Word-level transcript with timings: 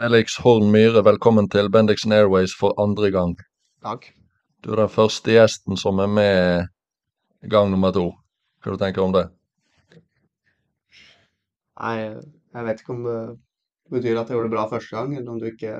Felix 0.00 0.38
Horn 0.40 0.70
Myhre, 0.72 1.02
velkommen 1.04 1.44
til 1.52 1.66
Bendixen 1.68 2.12
Airways 2.16 2.54
for 2.56 2.72
andre 2.80 3.10
gang. 3.12 3.34
Takk. 3.84 4.06
Du 4.64 4.70
er 4.72 4.78
den 4.80 4.88
første 4.88 5.34
gjesten 5.34 5.76
som 5.76 5.98
er 6.00 6.06
med 6.08 7.48
gang 7.52 7.68
nummer 7.68 7.92
to. 7.92 8.06
Hva 8.64 8.72
du 8.72 8.80
tenker 8.80 9.02
du 9.02 9.04
om 9.04 9.12
det? 9.12 9.26
Nei, 11.82 11.92
jeg 12.00 12.64
vet 12.70 12.80
ikke 12.80 12.94
om 12.94 13.02
det 13.04 13.18
betyr 13.92 14.22
at 14.22 14.32
jeg 14.32 14.38
gjorde 14.38 14.48
det 14.48 14.54
bra 14.54 14.64
første 14.70 14.96
gang, 14.96 15.12
eller 15.18 15.34
om 15.34 15.42
du 15.42 15.50
ikke 15.50 15.72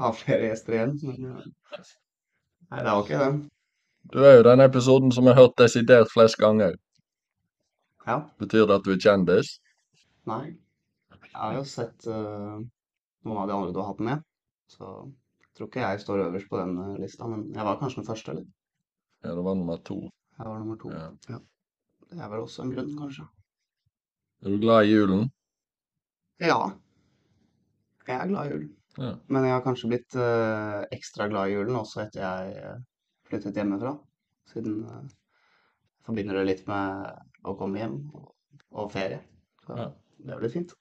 har 0.00 0.16
flere 0.22 0.48
gjester 0.48 0.78
igjen. 0.78 0.94
Men 1.04 1.26
nei, 1.36 2.78
det 2.78 2.86
var 2.86 3.02
ikke 3.04 3.20
det. 3.26 3.30
Du 4.14 4.22
er 4.24 4.38
jo 4.38 4.46
den 4.48 4.64
episoden 4.64 5.12
som 5.12 5.28
jeg 5.28 5.36
har 5.36 5.44
hørt 5.50 5.60
desidert 5.60 6.14
flest 6.14 6.40
ganger. 6.40 6.78
Ja. 8.08 8.22
Betyr 8.40 8.64
det 8.64 8.80
at 8.80 8.88
du 8.88 8.94
er 8.96 9.04
kjendis? 9.04 9.58
Nei. 10.32 10.46
Jeg 11.20 11.36
har 11.42 11.58
jo 11.58 11.68
sett 11.68 12.08
eh, 12.08 12.64
noen 13.24 13.40
av 13.42 13.48
de 13.50 13.56
andre 13.56 13.72
du 13.74 13.80
har 13.80 13.90
hatt 13.92 14.02
med, 14.04 14.24
så 14.70 14.90
jeg 15.44 15.56
tror 15.58 15.68
ikke 15.70 15.84
jeg 15.84 16.02
står 16.02 16.22
øverst 16.26 16.50
på 16.50 16.60
den 16.60 16.76
eh, 16.82 16.94
lista, 17.04 17.28
men 17.30 17.46
jeg 17.54 17.66
var 17.68 17.80
kanskje 17.80 18.00
den 18.02 18.08
første, 18.08 18.34
eller? 18.34 18.46
Ja, 19.24 19.34
det 19.34 19.44
var 19.46 19.58
nummer 19.58 19.80
to. 19.86 19.98
Jeg 20.38 20.46
var 20.50 20.58
nummer 20.60 20.78
to. 20.82 20.90
Ja. 20.92 21.38
Det 22.10 22.20
er 22.20 22.30
vel 22.32 22.44
også 22.44 22.64
en 22.64 22.72
grunn, 22.74 22.94
kanskje. 22.98 23.26
Er 24.44 24.52
du 24.52 24.58
glad 24.60 24.84
i 24.84 24.90
julen? 24.92 25.28
Ja. 26.42 26.58
Jeg 28.06 28.16
er 28.18 28.28
glad 28.28 28.46
i 28.48 28.52
julen. 28.52 28.72
Ja. 28.98 29.12
Men 29.32 29.46
jeg 29.46 29.54
har 29.56 29.62
kanskje 29.64 29.90
blitt 29.90 30.16
uh, 30.20 30.82
ekstra 30.94 31.26
glad 31.32 31.50
i 31.50 31.56
julen 31.56 31.78
også 31.80 32.04
etter 32.04 32.20
jeg 32.22 32.58
eh, 32.60 32.82
flyttet 33.30 33.56
hjemmefra. 33.58 33.94
Siden 34.52 34.82
uh, 34.86 35.00
jeg 35.08 36.06
forbinder 36.06 36.38
det 36.38 36.44
litt 36.50 36.66
med 36.68 37.08
å 37.48 37.56
komme 37.58 37.80
hjem 37.80 37.96
og, 38.14 38.28
og 38.74 38.92
ferie. 38.92 39.22
Så 39.64 39.78
Ja. 39.80 39.88
det 40.28 40.38
blir 40.42 40.52
fint. 40.52 40.74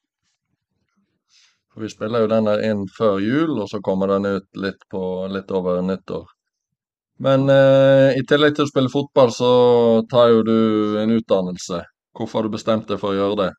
For 1.73 1.85
vi 1.85 1.89
spiller 1.89 2.23
jo 2.23 2.29
den 2.29 2.47
der 2.49 2.61
inn 2.67 2.85
før 2.97 3.17
jul, 3.23 3.55
og 3.57 3.67
så 3.71 3.81
kommer 3.81 4.11
den 4.13 4.29
ut 4.29 4.61
litt, 4.61 4.83
på, 4.93 5.01
litt 5.33 5.49
over 5.51 5.81
nyttår. 5.81 6.27
Men 7.23 7.47
eh, 7.49 8.13
i 8.19 8.23
tillegg 8.29 8.55
til 8.57 8.67
å 8.67 8.69
spille 8.69 8.91
fotball, 8.93 9.31
så 9.33 9.49
tar 10.11 10.29
jo 10.33 10.43
du 10.45 10.57
en 11.01 11.15
utdannelse. 11.17 11.81
Hvorfor 12.13 12.39
har 12.39 12.49
du 12.49 12.55
bestemt 12.57 12.89
deg 12.89 13.01
for 13.01 13.13
å 13.13 13.17
gjøre 13.17 13.39
det? 13.41 13.49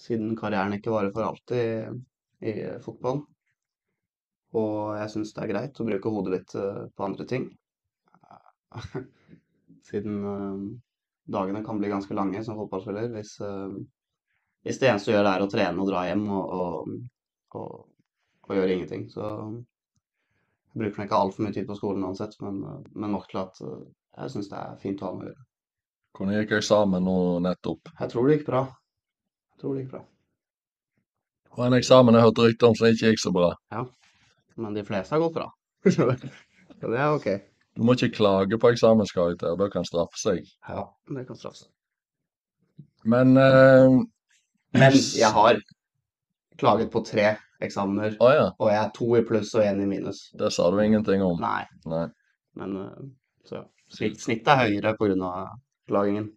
Siden 0.00 0.36
karrieren 0.38 0.76
ikke 0.78 0.94
varer 0.94 1.12
for 1.14 1.26
alltid 1.26 1.60
i 1.60 1.98
i 2.40 2.52
fotball. 2.84 3.22
Og 4.60 4.76
jeg 4.98 5.12
syns 5.12 5.32
det 5.36 5.42
er 5.44 5.50
greit 5.52 5.80
å 5.80 5.86
bruke 5.86 6.12
hodet 6.12 6.34
litt 6.34 6.54
eh, 6.58 6.84
på 6.96 7.06
andre 7.06 7.26
ting. 7.32 7.46
Siden 9.90 10.24
eh, 10.26 10.62
dagene 11.30 11.62
kan 11.66 11.78
bli 11.78 11.92
ganske 11.92 12.16
lange 12.16 12.42
som 12.46 12.58
fotballspiller 12.58 13.12
hvis, 13.14 13.36
eh, 13.46 13.76
hvis 14.66 14.80
det 14.80 14.90
eneste 14.90 15.10
du 15.10 15.16
gjør 15.16 15.28
er 15.30 15.44
å 15.44 15.48
trene 15.50 15.82
og 15.82 15.88
dra 15.88 16.04
hjem 16.08 16.26
og, 16.36 16.54
og, 16.60 16.90
og, 17.56 17.76
og 18.48 18.56
gjøre 18.58 18.74
ingenting. 18.76 19.06
Så 19.12 19.30
bruker 20.74 21.00
man 21.00 21.08
ikke 21.08 21.20
altfor 21.20 21.46
mye 21.46 21.56
tid 21.56 21.68
på 21.68 21.78
skolen 21.78 22.04
uansett, 22.06 22.36
men, 22.44 22.60
men 22.92 23.14
nok 23.16 23.28
til 23.30 23.42
at 23.42 23.62
eh, 23.64 23.80
jeg 24.20 24.34
syns 24.34 24.50
det 24.50 24.60
er 24.60 24.78
fint 24.82 25.02
å 25.02 25.08
ha 25.08 25.16
med 25.16 25.26
å 25.26 25.30
gjøre. 25.30 25.46
Hvordan 26.18 26.36
gikk 26.36 26.56
eksamen 26.58 27.06
nå 27.06 27.16
nettopp? 27.46 27.92
Jeg 28.00 28.12
tror 28.12 28.26
det 28.26 28.36
gikk 28.36 28.48
bra. 28.50 28.64
Jeg 29.54 29.62
tror 29.62 29.76
det 29.76 29.84
gikk 29.84 29.92
bra. 29.94 30.02
Og 31.56 31.64
en 31.66 31.76
eksamen 31.78 32.16
jeg 32.16 32.26
hørte 32.26 32.46
rykter 32.46 32.70
om 32.70 32.76
som 32.78 32.90
ikke 32.90 33.12
gikk 33.12 33.22
så 33.22 33.32
bra. 33.34 33.50
Ja, 33.74 33.84
Men 34.60 34.76
de 34.76 34.84
fleste 34.86 35.16
har 35.16 35.22
gått 35.22 35.38
bra. 35.38 35.48
Så 35.90 36.06
det 36.88 36.96
er 36.96 37.14
ok. 37.14 37.26
Du 37.76 37.84
må 37.86 37.94
ikke 37.96 38.12
klage 38.16 38.58
på 38.60 38.70
eksamenskarakter, 38.74 39.56
det 39.56 39.68
kan 39.72 39.86
straffe 39.86 40.18
seg. 40.20 40.46
Ja, 40.68 40.84
det 41.08 41.26
kan 41.28 41.38
straffe 41.38 41.62
seg. 41.62 41.70
Men 43.08 43.36
eh, 43.40 43.96
Men 44.76 44.92
jeg 44.94 45.30
har 45.34 45.60
klaget 46.60 46.90
på 46.92 47.02
tre 47.06 47.32
eksamener, 47.60 48.14
Å 48.20 48.28
ja, 48.32 48.44
og 48.58 48.70
jeg 48.70 48.80
er 48.80 48.92
to 48.96 49.08
i 49.18 49.22
pluss 49.26 49.54
og 49.56 49.64
én 49.64 49.82
i 49.82 49.88
minus. 49.88 50.30
det 50.38 50.52
sa 50.52 50.70
du 50.70 50.78
ingenting 50.80 51.22
om. 51.24 51.40
Nei, 51.40 51.64
Nei. 51.90 52.06
men 52.56 52.76
eh, 52.84 53.02
så 53.48 53.64
snitt, 53.92 54.20
snittet 54.20 54.48
er 54.54 54.62
høyere 54.68 54.94
pga. 54.96 55.32
klagingen. 55.90 56.30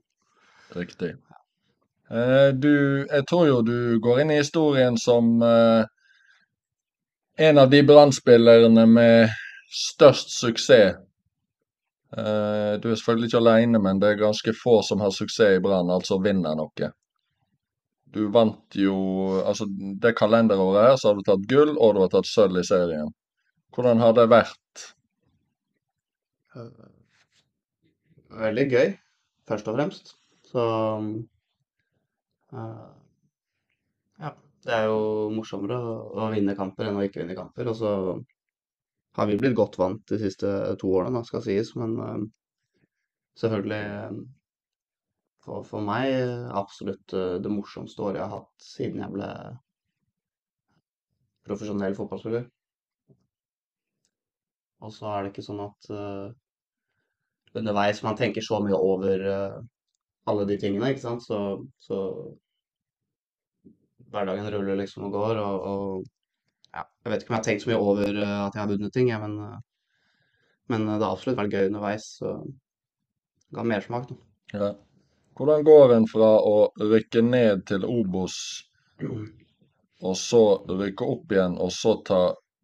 Riktig. 0.76 1.14
Eh, 2.10 2.50
du, 2.54 3.06
jeg 3.08 3.26
tror 3.30 3.48
jo 3.48 3.62
du 3.62 4.00
går 4.04 4.24
inn 4.24 4.34
i 4.34 4.42
historien 4.42 4.98
som 4.98 5.42
eh, 5.42 5.86
en 7.48 7.58
av 7.58 7.70
de 7.70 7.84
Brann-spillerne 7.86 8.86
med 8.90 9.30
størst 9.74 10.36
suksess. 10.40 10.98
Eh, 12.18 12.74
du 12.82 12.90
er 12.92 12.98
selvfølgelig 12.98 13.32
ikke 13.32 13.42
alene, 13.42 13.80
men 13.82 14.02
det 14.02 14.12
er 14.12 14.20
ganske 14.26 14.54
få 14.58 14.82
som 14.86 15.02
har 15.02 15.14
suksess 15.16 15.58
i 15.58 15.64
Brann, 15.64 15.90
altså 15.94 16.20
vinner 16.22 16.58
noe. 16.60 16.92
Du 18.14 18.28
vant 18.34 18.78
jo 18.78 18.96
Altså, 19.42 19.68
det 20.04 20.16
kalenderåret 20.20 20.90
her 20.90 20.98
så 21.02 21.10
har 21.12 21.20
du 21.20 21.26
tatt 21.28 21.48
gull, 21.50 21.76
og 21.78 21.96
du 21.96 22.04
har 22.04 22.12
tatt 22.14 22.30
sølv 22.30 22.62
i 22.62 22.66
serien. 22.68 23.10
Hvordan 23.74 24.02
har 24.04 24.14
det 24.18 24.28
vært? 24.30 24.84
Veldig 28.34 28.66
gøy, 28.70 28.92
først 29.50 29.70
og 29.70 29.78
fremst. 29.80 30.14
Så 30.50 30.66
eh, 32.54 32.84
Ja. 34.22 34.34
Det 34.64 34.72
er 34.72 34.86
jo 34.88 35.32
morsommere 35.36 35.76
å, 35.76 36.30
vinne 36.32 36.54
kamper 36.56 36.88
enn 36.88 36.96
å 36.96 37.02
ikke 37.04 37.20
vinne 37.20 37.36
kamper. 37.36 37.68
Og 37.68 37.76
så 37.76 37.90
har 39.18 39.28
vi 39.28 39.36
blitt 39.42 39.58
godt 39.58 39.76
vant 39.82 40.06
de 40.08 40.20
siste 40.22 40.48
to 40.80 40.94
årene, 40.94 41.18
da, 41.18 41.26
skal 41.28 41.44
sies. 41.44 41.74
Men 41.80 41.98
eh, 42.06 42.22
selvfølgelig 43.42 43.82
eh, 43.90 44.22
for, 45.44 45.64
for 45.68 45.84
meg 45.84 46.10
eh, 46.14 46.50
absolutt 46.56 47.14
eh, 47.18 47.38
det 47.44 47.52
morsomste 47.52 48.04
året 48.04 48.22
jeg 48.22 48.30
har 48.30 48.40
hatt 48.40 48.68
siden 48.68 49.04
jeg 49.04 49.16
ble 49.16 49.30
profesjonell 51.44 51.96
fotballspiller. 51.98 52.46
Og 54.84 54.92
så 54.92 55.10
er 55.12 55.24
det 55.24 55.32
ikke 55.32 55.46
sånn 55.46 55.62
at 55.64 55.90
uh, 55.96 56.32
underveis 57.56 58.02
man 58.04 58.18
tenker 58.20 58.44
så 58.44 58.60
mye 58.64 58.76
over 58.76 59.24
uh, 59.28 59.60
alle 60.32 60.46
de 60.48 60.58
tingene, 60.60 60.92
ikke 60.92 61.04
sant. 61.04 61.24
Så, 61.24 61.40
så 61.84 62.00
hverdagen 64.12 64.50
ruller 64.56 64.80
liksom 64.80 65.08
og 65.08 65.16
går, 65.16 65.40
og, 65.44 65.68
og 65.68 66.74
ja, 66.74 66.84
jeg 66.84 67.14
vet 67.14 67.24
ikke 67.24 67.32
om 67.32 67.38
jeg 67.38 67.42
har 67.42 67.48
tenkt 67.48 67.66
så 67.66 67.72
mye 67.72 67.84
over 67.92 68.20
uh, 68.24 68.40
at 68.48 68.56
jeg 68.56 68.64
har 68.64 68.72
vunnet 68.72 68.96
ting, 68.96 69.12
jeg, 69.12 69.24
men, 69.24 69.62
men 70.72 70.90
det 70.92 71.00
har 71.00 71.12
absolutt 71.12 71.40
vært 71.40 71.56
gøy 71.56 71.70
underveis. 71.70 72.10
Så 72.20 72.38
det 72.44 73.60
ga 73.60 73.68
mersmak, 73.68 74.12
da. 74.12 74.20
Ja. 74.56 74.74
Hvordan 75.38 75.64
går 75.66 75.96
en 75.96 76.06
fra 76.08 76.30
å 76.46 76.58
rykke 76.78 77.24
ned 77.26 77.66
til 77.70 77.86
Obos 77.90 78.36
og 80.04 80.18
så 80.20 80.42
rykke 80.70 81.08
opp 81.08 81.32
igjen, 81.32 81.56
og 81.64 81.72
så 81.72 81.96
ta 82.06 82.22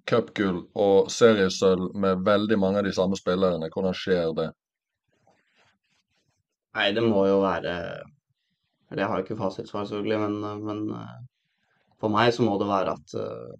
cupgull 0.10 0.64
og 0.78 1.10
seriesølv 1.14 1.94
med 2.04 2.24
veldig 2.26 2.58
mange 2.60 2.82
av 2.82 2.88
de 2.88 2.94
samme 2.96 3.18
spillerne. 3.20 3.70
Hvordan 3.74 3.96
skjer 3.96 4.34
det? 4.38 4.48
Nei, 6.78 6.88
det 6.96 7.04
må 7.06 7.26
jo 7.28 7.40
være 7.42 7.74
Eller 8.90 9.04
jeg 9.04 9.10
har 9.10 9.20
jo 9.20 9.26
ikke 9.26 9.38
fasitsvar, 9.38 9.86
selvfølgelig, 9.86 10.20
men, 10.24 10.64
men 10.66 10.80
eh, 10.98 11.18
for 12.02 12.10
meg 12.14 12.32
så 12.34 12.46
må 12.46 12.56
det 12.58 12.70
være 12.70 12.96
at 12.98 13.14
eh, 13.22 13.52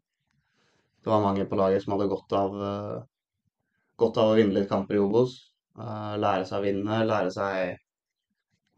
det 1.06 1.12
var 1.12 1.22
mange 1.22 1.46
på 1.46 1.60
laget 1.60 1.84
som 1.84 1.94
hadde 1.94 2.08
godt 2.10 2.34
av, 2.34 2.56
eh, 2.70 2.96
godt 4.02 4.18
av 4.18 4.32
å 4.32 4.40
vinne 4.40 4.58
litt 4.58 4.72
kamper 4.72 4.98
i 4.98 5.04
Obos. 5.04 5.36
Lære 5.80 6.48
seg 6.50 6.58
å 6.58 6.66
vinne, 6.66 6.98
lære 7.08 7.30
seg 7.32 7.78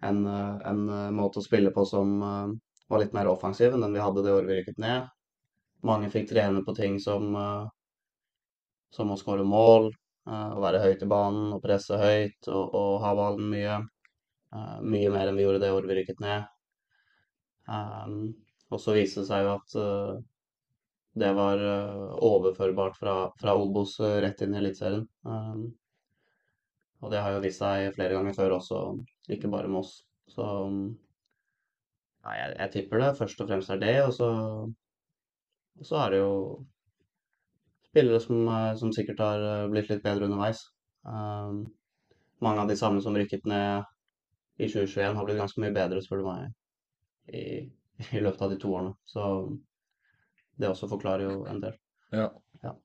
en, 0.02 0.26
eh, 0.26 0.58
en 0.70 0.90
eh, 0.90 1.12
måte 1.12 1.40
å 1.40 1.46
spille 1.46 1.72
på 1.74 1.86
som 1.86 2.22
eh, 2.22 2.48
var 2.90 3.02
litt 3.02 3.14
mer 3.16 3.30
offensiv 3.32 3.74
enn 3.74 3.86
den 3.86 3.96
vi 3.96 4.04
hadde 4.04 4.24
det 4.26 4.34
året 4.34 4.50
vi 4.50 4.60
rykket 4.60 4.82
ned. 4.82 5.10
Mange 5.88 6.10
fikk 6.14 6.30
trene 6.30 6.62
på 6.66 6.76
ting 6.78 7.00
som, 7.02 7.32
som 8.94 9.10
å 9.10 9.16
skåre 9.18 9.42
mål, 9.48 9.88
å 10.30 10.60
være 10.62 10.82
høyt 10.84 11.02
i 11.02 11.08
banen 11.10 11.56
og 11.56 11.64
presse 11.64 11.98
høyt 11.98 12.50
og, 12.52 12.76
og 12.78 12.92
ha 13.02 13.16
ballen 13.18 13.48
mye. 13.50 13.80
Mye 14.86 15.10
mer 15.10 15.32
enn 15.32 15.40
vi 15.40 15.48
gjorde 15.48 15.64
det 15.64 15.72
året 15.74 15.90
vi 15.90 15.98
rykket 15.98 16.22
ned. 16.22 16.46
Um, 17.66 18.14
og 18.70 18.84
så 18.84 18.94
viste 18.94 19.24
det 19.24 19.32
seg 19.32 19.48
jo 19.48 19.56
at 19.56 19.76
det 21.26 21.32
var 21.40 21.66
overførbart 22.30 23.02
fra, 23.02 23.16
fra 23.42 23.58
Obos 23.58 23.98
rett 24.22 24.46
inn 24.46 24.54
i 24.54 24.62
Eliteserien. 24.62 25.08
Um, 25.26 25.66
og 27.02 27.10
det 27.10 27.26
har 27.26 27.34
jo 27.34 27.42
vist 27.48 27.64
seg 27.64 27.90
flere 27.98 28.20
ganger 28.20 28.38
før 28.38 28.60
også, 28.60 28.84
ikke 29.30 29.52
bare 29.52 29.70
med 29.70 29.84
oss. 29.84 30.02
Så 30.32 30.44
ja, 32.24 32.34
jeg, 32.38 32.56
jeg 32.58 32.72
tipper 32.76 33.02
det 33.02 33.16
først 33.18 33.42
og 33.42 33.50
fremst 33.50 33.74
er 33.74 33.82
det, 33.82 33.96
og 34.06 34.14
så, 34.16 34.30
og 35.80 35.88
så 35.88 36.00
er 36.04 36.14
det 36.14 36.22
jo 36.22 36.36
spillere 37.92 38.20
som, 38.24 38.48
eh, 38.48 38.76
som 38.80 38.94
sikkert 38.96 39.20
har 39.20 39.48
eh, 39.48 39.68
blitt 39.72 39.90
litt 39.92 40.04
bedre 40.04 40.30
underveis. 40.30 40.64
Um, 41.02 41.66
mange 42.42 42.62
av 42.62 42.70
de 42.70 42.78
samme 42.78 43.02
som 43.02 43.16
rykket 43.18 43.46
ned 43.50 43.84
i 44.62 44.70
2021 44.70 45.18
har 45.18 45.26
blitt 45.26 45.42
ganske 45.42 45.62
mye 45.62 45.74
bedre, 45.76 46.02
spør 46.04 46.22
du 46.22 46.30
meg, 46.30 46.54
i, 47.34 47.44
i 48.16 48.22
løpet 48.24 48.46
av 48.46 48.54
de 48.54 48.60
to 48.62 48.72
årene. 48.72 48.94
Så 49.10 49.26
det 50.62 50.70
også 50.70 50.90
forklarer 50.92 51.28
jo 51.28 51.44
en 51.50 51.62
del. 51.64 51.76
Ja. 52.16 52.30
Ja. 52.64 52.76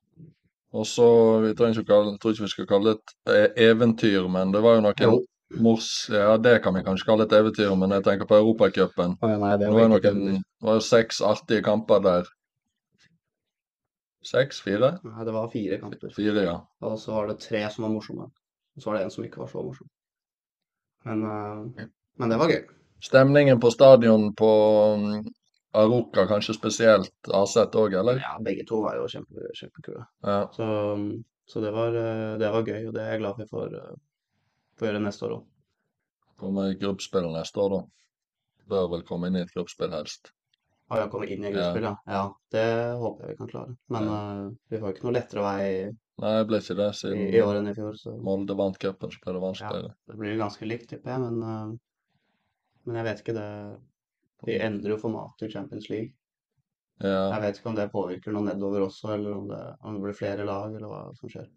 Og 0.77 0.87
så, 0.89 1.07
vi 1.45 1.55
trenger 1.57 1.83
ikke 1.83 1.87
å 1.87 1.93
kalle, 1.95 2.19
tror 2.21 2.35
ikke 2.35 2.47
vi 2.47 2.53
skal 2.53 2.69
kalle 2.71 2.93
det 2.93 2.99
et 2.99 3.35
eh, 3.37 3.67
eventyr, 3.71 4.29
men 4.33 4.53
det 4.55 4.63
var 4.65 4.79
jo 4.79 4.85
noen 4.87 5.07
Jo. 5.07 5.17
Mors... 5.55 6.09
Ja, 6.13 6.37
det 6.37 6.59
kan 6.65 6.75
vi 6.75 6.85
kanskje 6.87 7.09
kalle 7.09 7.27
et 7.27 7.35
eventyr, 7.37 7.75
men 7.79 7.95
jeg 7.95 8.05
tenker 8.07 8.29
på 8.29 8.39
Europacupen. 8.41 9.17
Oh, 9.23 9.31
ja, 9.31 9.57
Det 9.61 9.71
var 9.73 9.87
jo 9.87 9.91
noen, 9.95 10.25
det 10.43 10.69
var 10.69 10.79
jo 10.79 10.85
seks 10.85 11.21
artige 11.25 11.65
kamper 11.67 12.03
der. 12.05 12.33
Seks? 14.27 14.61
Fire? 14.65 14.97
Nei, 15.07 15.25
det 15.27 15.35
var 15.35 15.53
fire 15.53 15.79
kamper. 15.83 16.11
Fire, 16.15 16.43
ja. 16.49 16.57
Og 16.83 16.99
så 16.99 17.15
var 17.15 17.31
det 17.31 17.39
tre 17.45 17.63
som 17.71 17.87
var 17.87 17.95
morsomme. 17.95 18.27
Og 18.77 18.83
så 18.83 18.91
var 18.91 18.99
det 18.99 19.07
en 19.07 19.15
som 19.15 19.27
ikke 19.27 19.45
var 19.45 19.53
så 19.53 19.63
morsom. 19.63 19.89
Men, 21.07 21.23
uh, 21.23 21.87
men 22.19 22.33
det 22.33 22.41
var 22.41 22.51
gøy. 22.51 22.65
Stemningen 23.07 23.61
på 23.63 23.71
stadion 23.71 24.33
på 24.35 24.51
mm, 24.99 25.29
Aroka 25.79 26.25
kanskje 26.27 26.57
spesielt 26.57 27.31
Aset 27.37 27.77
òg, 27.79 27.95
eller? 28.01 28.19
Ja, 28.25 28.35
begge 28.43 28.65
to 28.67 28.81
var 28.83 28.99
jo 28.99 29.07
kjempe, 29.13 29.47
kjempekule. 29.55 30.03
Ja. 30.27 30.41
Så, 30.57 30.67
så 31.47 31.63
det, 31.63 31.71
var, 31.77 31.95
eh, 31.95 32.35
det 32.41 32.51
var 32.51 32.67
gøy, 32.67 32.89
og 32.89 32.97
det 32.97 33.05
er 33.05 33.15
jeg 33.15 33.23
glad 33.23 33.39
for 33.39 33.53
for 33.53 33.79
gjøre 34.85 35.01
neste 35.01 35.25
år 35.25 35.39
òg. 35.39 35.45
Kommer 36.37 36.69
i 36.69 36.77
gruppespill 36.77 37.31
neste 37.33 37.63
år, 37.63 37.77
da. 37.79 37.85
Bør 38.69 38.91
vel 38.93 39.05
komme 39.09 39.31
inn 39.31 39.39
i 39.39 39.45
et 39.47 39.55
gruppespill 39.55 39.95
helst. 39.97 40.33
Å 40.87 40.99
ja, 41.01 41.07
komme 41.11 41.27
inn 41.27 41.47
i 41.47 41.51
gruppespill, 41.55 41.87
ja. 41.89 41.95
ja. 42.13 42.25
Det 42.53 42.67
håper 43.01 43.25
jeg 43.25 43.33
vi 43.33 43.39
kan 43.39 43.53
klare. 43.55 43.77
Men 43.95 44.11
eh, 44.13 44.43
vi 44.71 44.83
får 44.83 44.93
ikke 44.93 45.07
noe 45.07 45.17
lettere 45.17 45.47
vei 45.47 45.71
Nei, 46.17 46.31
det 46.33 46.45
ble 46.49 46.61
ikke 46.63 46.77
det 46.79 46.87
i, 46.89 46.97
siden 46.97 47.25
i 47.29 47.41
år 47.45 47.59
enn 47.59 47.67
i 47.69 47.75
fjor, 47.77 47.97
så 48.01 48.15
Molde 48.25 48.55
vant 48.57 48.79
cupen, 48.81 49.11
så 49.13 49.19
ble 49.21 49.35
det 49.37 49.51
ja, 49.61 49.73
det 50.09 50.15
blir 50.17 50.39
ganske 50.41 50.69
likt, 50.69 50.87
tipper 50.93 51.13
jeg. 51.13 51.25
Men, 51.27 51.43
uh, 51.45 52.87
men 52.89 53.01
jeg 53.01 53.09
vet 53.09 53.21
ikke 53.21 53.35
det 53.37 53.51
Vi 54.47 54.57
endrer 54.65 54.95
jo 54.95 55.03
formatet 55.03 55.49
i 55.49 55.53
Champions 55.53 55.91
League. 55.93 56.15
Ja. 57.03 57.35
Jeg 57.35 57.43
vet 57.43 57.59
ikke 57.59 57.69
om 57.69 57.77
det 57.77 57.91
påvirker 57.93 58.33
noe 58.33 58.47
nedover 58.47 58.87
også, 58.87 59.11
eller 59.17 59.35
om 59.37 59.51
det, 59.51 59.61
om 59.85 59.97
det 59.99 60.05
blir 60.07 60.17
flere 60.17 60.47
lag, 60.49 60.73
eller 60.73 60.89
hva 60.89 61.03
som 61.19 61.33
skjer. 61.33 61.51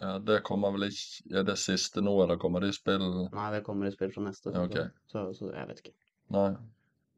Ja, 0.00 0.18
det 0.22 0.42
kommer 0.46 0.70
vel 0.76 0.86
ikke 0.90 1.38
Er 1.40 1.46
det 1.48 1.56
siste 1.58 2.02
nå, 2.04 2.12
eller 2.22 2.38
kommer 2.38 2.62
det 2.62 2.68
i 2.70 2.76
spill 2.76 3.02
Nei, 3.32 3.46
det 3.56 3.62
kommer 3.66 3.88
i 3.88 3.94
spill 3.94 4.12
fra 4.14 4.22
neste, 4.28 4.52
så, 4.54 4.62
ok. 4.68 4.76
så, 5.10 5.24
så 5.34 5.50
jeg 5.54 5.66
vet 5.72 5.80
ikke. 5.84 5.94
Nei. 6.36 6.50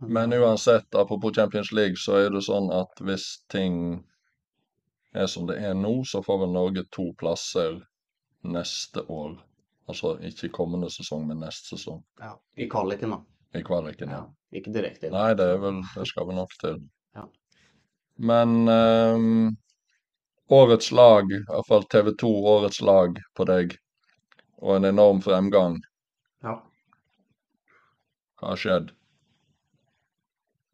Men, 0.01 0.13
Men 0.17 0.33
uansett, 0.41 0.95
apropos 0.99 1.35
Champions 1.37 1.71
League, 1.73 1.97
så 2.01 2.17
er 2.25 2.31
det 2.35 2.41
sånn 2.47 2.71
at 2.75 3.03
hvis 3.07 3.27
ting 3.53 3.77
er 5.13 5.29
som 5.29 5.45
det 5.47 5.59
er 5.61 5.75
nå, 5.77 5.93
så 6.09 6.23
får 6.25 6.41
vel 6.47 6.55
Norge 6.57 6.83
to 6.97 7.11
plasser 7.21 7.77
neste 8.43 9.05
år. 9.13 9.37
Altså 9.91 10.15
ikke 10.25 10.49
kommende 10.57 10.89
sesong, 10.91 11.27
men 11.29 11.43
neste 11.45 11.77
sesong. 11.77 12.01
ja, 12.19 12.33
I 12.57 12.67
kvaliken, 12.73 13.13
da. 13.15 13.21
I 13.55 13.63
kvaliken, 13.67 14.11
Ja, 14.11 14.23
ja. 14.25 14.59
ikke 14.59 14.73
direkte. 14.73 15.11
Nei, 15.13 15.35
det 15.37 15.45
er 15.53 15.59
vel 15.61 15.83
Det 15.95 16.07
skal 16.09 16.27
vi 16.31 16.35
nok 16.41 16.55
til. 16.63 16.79
Ja. 17.15 17.27
Men 18.19 18.55
ehm, 18.73 19.57
årets 20.53 20.93
lag, 20.93 21.33
i 21.33 21.41
hvert 21.49 21.69
fall 21.69 21.87
TV 21.95 22.13
2 22.21 22.33
årets 22.55 22.81
lag 22.85 23.19
på 23.37 23.47
deg, 23.49 23.77
og 24.61 24.77
en 24.77 24.89
enorm 24.91 25.23
fremgang. 25.25 25.79
Ja. 26.45 26.59
Hva 28.41 28.53
har 28.53 28.61
skjedd? 28.61 28.93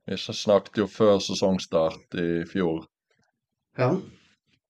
Vi 0.08 0.16
snakket 0.16 0.80
jo 0.80 0.86
før 0.88 1.18
sesongstart 1.20 2.16
i 2.20 2.30
fjor. 2.48 2.86
ja. 3.78 3.92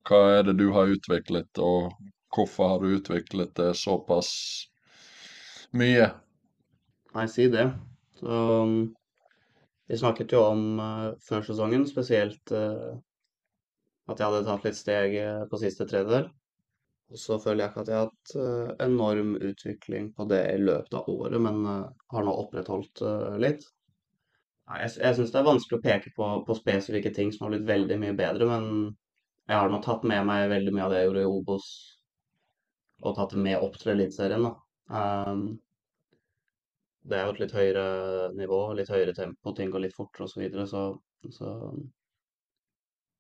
Hva 0.08 0.18
er 0.38 0.46
det 0.46 0.54
du 0.56 0.70
har 0.72 0.88
utviklet, 0.88 1.58
og 1.60 1.92
hvorfor 2.32 2.70
har 2.70 2.78
du 2.80 2.94
utviklet 2.96 3.50
det 3.58 3.74
såpass 3.76 4.30
mye? 5.76 6.06
Nei, 7.12 7.26
si 7.28 7.48
det. 7.52 7.66
Så 8.16 8.38
um, 8.64 8.78
vi 9.88 9.98
snakket 10.00 10.32
jo 10.32 10.40
om 10.46 10.62
uh, 10.80 11.10
før 11.28 11.44
sesongen 11.44 11.84
spesielt 11.88 12.52
eh, 12.56 12.96
at 14.12 14.20
jeg 14.20 14.30
hadde 14.30 14.44
tatt 14.46 14.66
litt 14.66 14.78
steg 14.78 15.16
eh, 15.20 15.42
på 15.50 15.60
siste 15.60 15.86
tredjedel. 15.88 16.28
Og 17.08 17.20
så 17.20 17.38
føler 17.40 17.64
jeg 17.64 17.72
ikke 17.72 17.82
at 17.84 17.90
jeg 17.90 17.98
har 17.98 18.08
hatt 18.10 18.34
eh, 18.42 18.70
enorm 18.84 19.34
utvikling 19.50 20.12
på 20.16 20.28
det 20.30 20.42
i 20.52 20.62
løpet 20.62 20.96
av 21.00 21.10
året, 21.12 21.40
men 21.44 21.60
eh, 21.64 21.84
har 22.14 22.24
nå 22.26 22.36
opprettholdt 22.44 23.04
litt. 23.42 23.66
Jeg, 24.68 24.94
jeg 25.00 25.16
syns 25.16 25.32
det 25.32 25.40
er 25.40 25.48
vanskelig 25.48 25.78
å 25.78 25.84
peke 25.84 26.12
på, 26.16 26.30
på 26.44 26.56
spesifikke 26.56 27.12
ting 27.16 27.30
som 27.32 27.46
har 27.46 27.54
blitt 27.56 27.68
veldig 27.68 28.00
mye 28.02 28.16
bedre, 28.16 28.48
men 28.50 28.66
jeg 29.48 29.56
har 29.56 29.70
nå 29.72 29.80
tatt 29.84 30.04
med 30.08 30.26
meg 30.28 30.50
veldig 30.52 30.74
mye 30.76 30.84
av 30.88 30.92
det 30.92 31.00
jeg 31.00 31.08
gjorde 31.08 31.22
i 31.24 31.30
Obos, 31.38 31.68
og 33.00 33.16
tatt 33.16 33.32
det 33.32 33.44
med 33.46 33.64
opp 33.64 33.78
til 33.80 33.94
Eliteserien, 33.94 34.44
da. 34.44 34.52
Um, 34.92 35.46
det 37.08 37.16
er 37.16 37.24
jo 37.24 37.32
et 37.32 37.40
litt 37.40 37.54
høyere 37.56 37.84
nivå, 38.36 38.58
litt 38.76 38.90
høyere 38.92 39.14
tempo, 39.16 39.54
ting 39.56 39.72
går 39.72 39.86
litt 39.86 39.96
fortere 39.96 40.26
osv. 40.26 40.34
Så, 40.34 40.42
videre, 40.42 40.66
så 40.68 40.82
så 41.34 41.52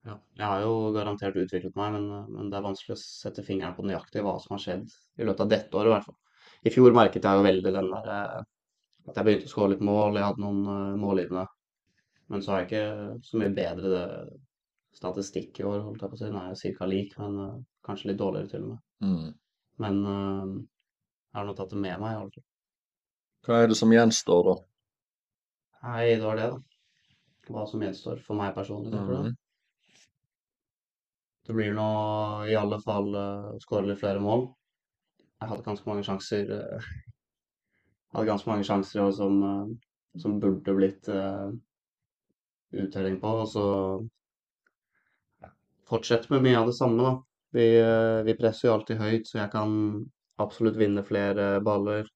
ja. 0.06 0.14
Jeg 0.38 0.46
har 0.46 0.62
jo 0.62 0.92
garantert 0.94 1.36
utviklet 1.36 1.76
meg, 1.78 1.96
men, 1.96 2.06
men 2.32 2.50
det 2.52 2.58
er 2.58 2.64
vanskelig 2.64 2.94
å 2.94 3.00
sette 3.00 3.44
fingeren 3.46 3.74
på 3.76 3.84
nøyaktig 3.86 4.22
hva 4.24 4.36
som 4.42 4.54
har 4.54 4.62
skjedd 4.62 4.86
i 5.18 5.26
løpet 5.26 5.44
av 5.44 5.50
dette 5.52 5.76
året, 5.76 5.90
i 5.90 5.94
hvert 5.96 6.08
fall. 6.08 6.18
I 6.66 6.72
fjor 6.74 6.94
merket 6.96 7.26
jeg 7.26 7.38
jo 7.38 7.46
veldig 7.46 7.72
den 7.74 7.90
der 7.92 8.12
eh, 8.14 8.46
at 9.08 9.16
jeg 9.16 9.26
begynte 9.26 9.48
å 9.48 9.52
skåre 9.52 9.72
litt 9.72 9.84
mål, 9.84 10.18
jeg 10.18 10.26
hadde 10.26 10.42
noen 10.44 10.60
uh, 10.68 10.98
målgivende. 11.00 11.46
Men 12.28 12.44
så 12.44 12.52
har 12.52 12.62
jeg 12.62 12.68
ikke 12.68 13.20
så 13.24 13.40
mye 13.40 13.54
bedre 13.56 13.92
det, 13.92 14.06
statistikk 14.98 15.60
i 15.60 15.66
år, 15.68 15.80
holdt 15.86 16.02
jeg 16.04 16.12
på 16.12 16.18
å 16.18 16.20
si. 16.20 16.26
Den 16.26 16.40
er 16.40 16.50
jo 16.52 16.72
ca. 16.76 16.88
lik, 16.90 17.14
men 17.20 17.38
eh, 17.44 17.54
kanskje 17.86 18.10
litt 18.10 18.20
dårligere 18.20 18.50
til 18.52 18.66
og 18.66 18.72
med. 18.72 18.80
Mm. 19.04 19.28
Men 19.84 20.00
eh, 20.12 20.54
jeg 21.30 21.38
har 21.38 21.48
nå 21.48 21.54
tatt 21.56 21.72
det 21.72 21.80
med 21.80 22.02
meg, 22.02 22.18
fall. 22.34 22.46
Hva 23.48 23.60
er 23.62 23.70
det 23.70 23.78
som 23.78 23.94
gjenstår, 23.94 24.50
da? 24.50 24.56
Nei, 25.86 26.02
det 26.10 26.24
var 26.26 26.40
det, 26.40 26.48
da. 26.52 27.12
Hva 27.48 27.64
som 27.70 27.84
gjenstår 27.86 28.20
for 28.26 28.36
meg 28.36 28.52
personlig, 28.56 28.92
tenker 28.92 29.28
du? 29.30 29.38
Det 31.48 31.56
blir 31.56 31.72
nå 31.76 31.88
i 32.48 32.56
alle 32.60 32.76
fall 32.84 33.08
uh, 33.16 33.54
skåre 33.62 33.88
litt 33.88 34.02
flere 34.02 34.20
mål. 34.20 34.44
Jeg 35.40 35.48
hadde 35.48 35.64
ganske 35.64 35.88
mange 35.88 36.04
sjanser 36.04 36.50
uh, 36.52 36.90
Hadde 38.12 38.28
ganske 38.28 38.50
mange 38.50 38.66
sjanser 38.68 39.00
i 39.00 39.08
som, 39.16 39.40
uh, 39.40 40.20
som 40.20 40.36
burde 40.42 40.76
blitt 40.76 41.08
uh, 41.08 41.48
uttelling 42.76 43.16
på. 43.22 43.32
Og 43.42 43.48
så 43.48 43.66
fortsette 45.88 46.32
med 46.32 46.44
mye 46.44 46.58
av 46.58 46.68
det 46.68 46.76
samme, 46.76 47.02
da. 47.02 47.14
Vi, 47.50 47.80
eh, 47.80 48.22
vi 48.22 48.36
presser 48.36 48.68
jo 48.68 48.74
alltid 48.74 49.00
høyt, 49.00 49.28
så 49.28 49.40
jeg 49.40 49.52
kan 49.52 49.70
absolutt 50.42 50.76
vinne 50.76 51.04
flere 51.04 51.58
baller. 51.64 52.08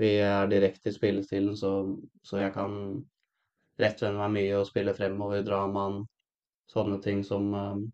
Vi 0.00 0.16
er 0.24 0.48
direkte 0.50 0.90
i 0.90 0.94
spillestilen, 0.94 1.56
så, 1.56 1.74
så 2.24 2.40
jeg 2.40 2.54
kan 2.56 2.78
rettvende 3.80 4.22
meg 4.22 4.32
mye 4.38 4.56
og 4.60 4.68
spille 4.70 4.94
fremover, 4.96 5.44
dra 5.46 5.64
mann. 5.70 6.04
Sånne 6.72 7.00
ting 7.04 7.20
som, 7.26 7.52
eh, 7.54 7.84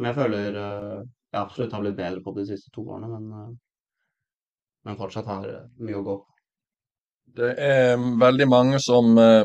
som 0.00 0.06
jeg 0.08 0.16
føler 0.16 0.54
eh, 0.56 1.00
jeg 1.28 1.42
absolutt 1.42 1.74
har 1.76 1.82
blitt 1.84 1.96
bedre 1.98 2.22
på 2.24 2.32
de 2.32 2.46
siste 2.48 2.70
to 2.72 2.86
årene, 2.88 3.08
men, 3.10 3.24
eh, 3.36 3.48
men 4.88 4.96
fortsatt 4.96 5.28
har 5.28 5.44
eh, 5.44 5.66
mye 5.84 5.98
å 5.98 6.04
gå 6.06 6.14
på. 6.22 6.38
Det 7.36 7.50
er 7.60 7.98
mm, 8.00 8.14
veldig 8.22 8.46
mange 8.48 8.80
som 8.80 9.12
eh, 9.20 9.44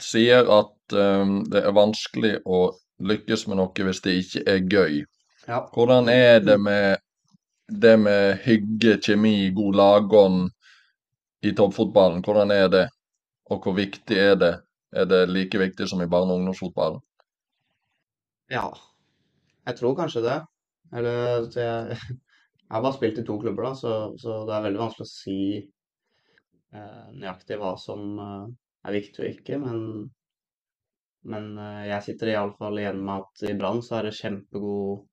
sier 0.00 0.48
at 0.56 0.96
eh, 0.96 1.34
det 1.52 1.62
er 1.68 1.76
vanskelig 1.76 2.32
å 2.48 2.62
lykkes 3.12 3.44
med 3.50 3.60
noe 3.60 3.90
hvis 3.90 4.02
det 4.08 4.16
ikke 4.22 4.46
er 4.48 4.64
gøy. 4.64 4.98
Ja. 5.44 5.60
Hvordan 5.76 6.08
er 6.14 6.40
det 6.40 6.56
med 6.64 7.04
det 7.68 7.94
med 8.00 8.40
hygge, 8.48 8.96
kjemi, 9.04 9.50
god 9.52 9.76
lagånd 9.76 10.48
i 11.44 11.52
toppfotballen? 11.52 12.24
Hvordan 12.24 12.56
er 12.56 12.72
det, 12.72 12.86
og 13.52 13.60
hvor 13.60 13.76
viktig 13.76 14.16
er 14.16 14.36
det? 14.40 14.54
Er 14.96 15.04
det 15.04 15.26
like 15.28 15.60
viktig 15.60 15.92
som 15.92 16.00
i 16.00 16.08
barne- 16.08 16.32
og 16.32 16.40
ungdomsfotballen? 16.40 17.02
Ja, 18.48 18.70
jeg 19.68 19.78
tror 19.80 19.96
kanskje 19.98 20.24
det. 20.24 20.36
Eller 20.98 21.48
jeg, 21.52 21.98
jeg 21.98 22.74
har 22.76 22.84
bare 22.84 22.96
spilt 22.96 23.20
i 23.20 23.26
to 23.28 23.36
klubber, 23.42 23.68
da, 23.68 23.74
så, 23.76 23.96
så 24.20 24.38
det 24.48 24.56
er 24.56 24.64
veldig 24.68 24.82
vanskelig 24.84 25.06
å 25.08 25.10
si 25.12 25.40
eh, 25.58 27.08
nøyaktig 27.18 27.58
hva 27.60 27.74
som 27.80 28.06
eh, 28.24 28.46
er 28.88 28.96
viktig 28.98 29.24
og 29.24 29.30
ikke. 29.34 29.60
Men, 29.64 29.84
men 31.34 31.50
eh, 31.64 31.84
jeg 31.92 32.06
sitter 32.08 32.32
iallfall 32.34 32.80
igjen 32.82 33.00
med 33.04 33.24
at 33.26 33.46
i 33.52 33.56
Brann 33.60 33.84
så 33.84 33.98
er 34.00 34.08
det 34.08 34.16
kjempegod 34.18 35.06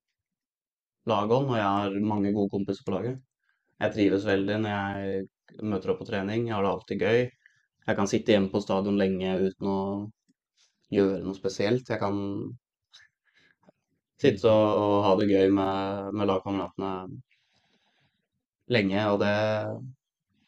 lagånd, 1.06 1.52
og 1.52 1.58
jeg 1.60 1.70
har 1.78 2.00
mange 2.12 2.32
gode 2.34 2.52
kompiser 2.56 2.86
på 2.86 2.96
laget. 2.96 3.20
Jeg 3.82 3.92
trives 3.94 4.24
veldig 4.26 4.56
når 4.64 4.72
jeg 4.72 5.66
møter 5.68 5.92
opp 5.92 6.00
på 6.00 6.08
trening. 6.08 6.46
Jeg 6.48 6.56
har 6.56 6.64
det 6.64 6.70
alltid 6.72 7.02
gøy. 7.04 7.20
Jeg 7.86 7.98
kan 7.98 8.08
sitte 8.10 8.32
hjemme 8.32 8.50
på 8.50 8.62
stadion 8.64 8.96
lenge 8.98 9.34
uten 9.44 9.68
å 9.70 9.80
gjøre 10.96 11.20
noe 11.22 11.36
spesielt. 11.36 11.92
Jeg 11.92 12.00
kan 12.00 12.16
sitte 14.20 14.48
og, 14.50 14.66
og 14.80 14.94
ha 15.04 15.14
det 15.20 15.28
gøy 15.30 15.50
med, 15.52 16.12
med 16.16 16.30
lagkameratene 16.30 16.92
lenge, 18.72 19.02
og 19.12 19.20
det, 19.22 19.34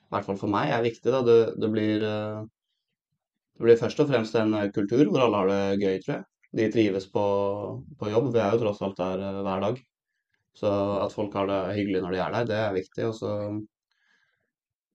i 0.09 0.15
hvert 0.15 0.27
fall 0.27 0.41
for 0.41 0.53
meg, 0.53 0.73
er 0.73 0.87
viktig. 0.87 1.11
Da. 1.13 1.23
Det, 1.27 1.37
det, 1.61 1.71
blir, 1.73 2.05
eh, 2.07 2.41
det 3.59 3.67
blir 3.67 3.81
først 3.81 4.03
og 4.03 4.11
fremst 4.11 4.39
en 4.41 4.57
eh, 4.59 4.71
kultur 4.75 5.05
hvor 5.07 5.27
alle 5.27 5.43
har 5.43 5.53
det 5.53 5.85
gøy, 5.85 5.97
tror 6.05 6.15
jeg. 6.17 6.29
De 6.59 6.69
trives 6.73 7.07
på, 7.13 7.25
på 8.01 8.11
jobb. 8.11 8.31
Vi 8.35 8.43
er 8.43 8.55
jo 8.55 8.63
tross 8.65 8.83
alt 8.85 8.99
der 9.01 9.25
eh, 9.27 9.41
hver 9.47 9.67
dag. 9.67 9.83
Så 10.59 10.71
at 11.05 11.15
folk 11.15 11.37
har 11.39 11.47
det 11.51 11.59
hyggelig 11.77 12.01
når 12.03 12.15
de 12.15 12.23
er 12.25 12.33
der, 12.35 12.49
det 12.49 12.57
er 12.59 12.75
viktig. 12.75 13.05
Og 13.07 13.15
så, 13.15 13.35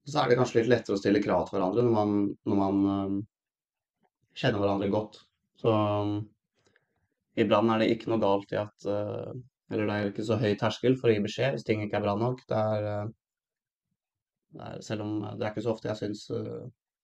så 0.10 0.24
er 0.24 0.32
det 0.32 0.40
kanskje 0.42 0.60
litt 0.60 0.74
lettere 0.74 0.98
å 0.98 1.00
stille 1.00 1.24
krav 1.24 1.46
til 1.48 1.60
hverandre 1.60 1.86
når 1.86 1.94
man, 1.96 2.18
når 2.50 2.60
man 2.60 3.22
kjenner 4.36 4.60
hverandre 4.60 4.90
godt. 4.92 5.22
Så 5.62 5.72
Brann 7.42 7.72
er 7.74 7.82
det 7.82 7.90
ikke 7.94 8.12
noe 8.12 8.22
galt 8.22 8.54
i 8.54 8.60
at 8.62 8.88
eh, 8.90 9.34
Eller 9.74 9.90
det 9.90 9.96
er 9.96 10.12
ikke 10.12 10.28
så 10.28 10.38
høy 10.42 10.54
terskel 10.60 10.98
for 11.00 11.10
å 11.10 11.16
gi 11.16 11.24
beskjed 11.26 11.56
hvis 11.56 11.66
ting 11.68 11.82
ikke 11.84 11.98
er 12.00 12.06
bra 12.06 12.14
nok. 12.20 12.44
Det 12.50 12.62
er, 12.76 12.88
eh, 12.92 13.12
det 14.54 14.70
er 14.70 14.86
Selv 14.86 15.06
om 15.08 15.16
det 15.26 15.42
er 15.42 15.52
ikke 15.52 15.66
så 15.66 15.74
ofte 15.74 15.90
jeg 15.90 16.02
syns, 16.04 16.28
eh, 16.38 16.64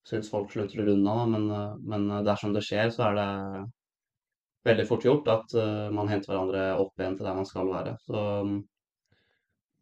syns 0.09 0.29
folk 0.31 0.53
slutter 0.53 0.93
unna, 0.93 1.17
men, 1.33 1.49
men 1.81 2.07
dersom 2.25 2.53
det 2.53 2.65
skjer, 2.65 2.93
så 2.93 3.09
er 3.09 3.17
det 3.19 3.29
veldig 4.69 4.85
fort 4.89 5.05
gjort 5.05 5.29
at 5.31 5.53
man 5.95 6.09
henter 6.11 6.31
hverandre 6.31 6.63
opp 6.81 6.99
igjen 6.99 7.15
til 7.17 7.27
der 7.27 7.37
man 7.37 7.47
skal 7.47 7.69
være. 7.69 7.93
Så, 8.05 8.23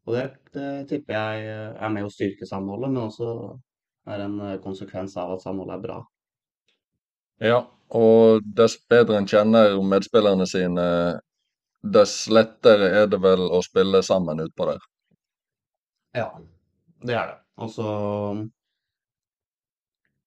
og 0.07 0.15
det, 0.15 0.25
det, 0.55 0.67
tipper 0.91 1.15
jeg 1.15 1.55
er 1.55 1.93
med 1.93 2.07
å 2.07 2.11
styrke 2.11 2.47
samholdet, 2.49 2.91
men 2.91 3.07
også 3.07 3.29
er 4.11 4.25
en 4.25 4.37
konsekvens 4.63 5.15
av 5.21 5.35
at 5.35 5.45
samholdet 5.45 5.77
er 5.77 5.85
bra. 5.85 6.01
Ja, 7.43 7.61
og 7.93 8.45
dess 8.57 8.75
bedre 8.89 9.19
en 9.19 9.29
kjenner 9.29 9.77
medspillerne 9.85 10.47
sine, 10.49 10.85
dess 11.81 12.25
lettere 12.33 12.89
er 13.03 13.09
det 13.11 13.19
vel 13.23 13.45
å 13.53 13.61
spille 13.65 14.01
sammen 14.03 14.41
utpå 14.43 14.71
der. 14.71 14.85
Ja, 16.17 16.29
det 17.05 17.13
er 17.13 17.33
det. 17.33 17.37
Og 17.61 17.69
så 17.73 17.89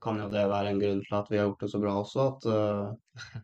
kan 0.02 0.18
jo 0.22 0.28
det 0.32 0.46
være 0.48 0.72
en 0.72 0.80
grunn 0.80 1.02
til 1.04 1.16
at 1.18 1.30
vi 1.30 1.38
har 1.38 1.48
gjort 1.48 1.64
det 1.64 1.70
så 1.72 1.80
bra 1.82 1.96
også, 2.00 2.26
at 2.30 2.46
uh, 2.50 3.40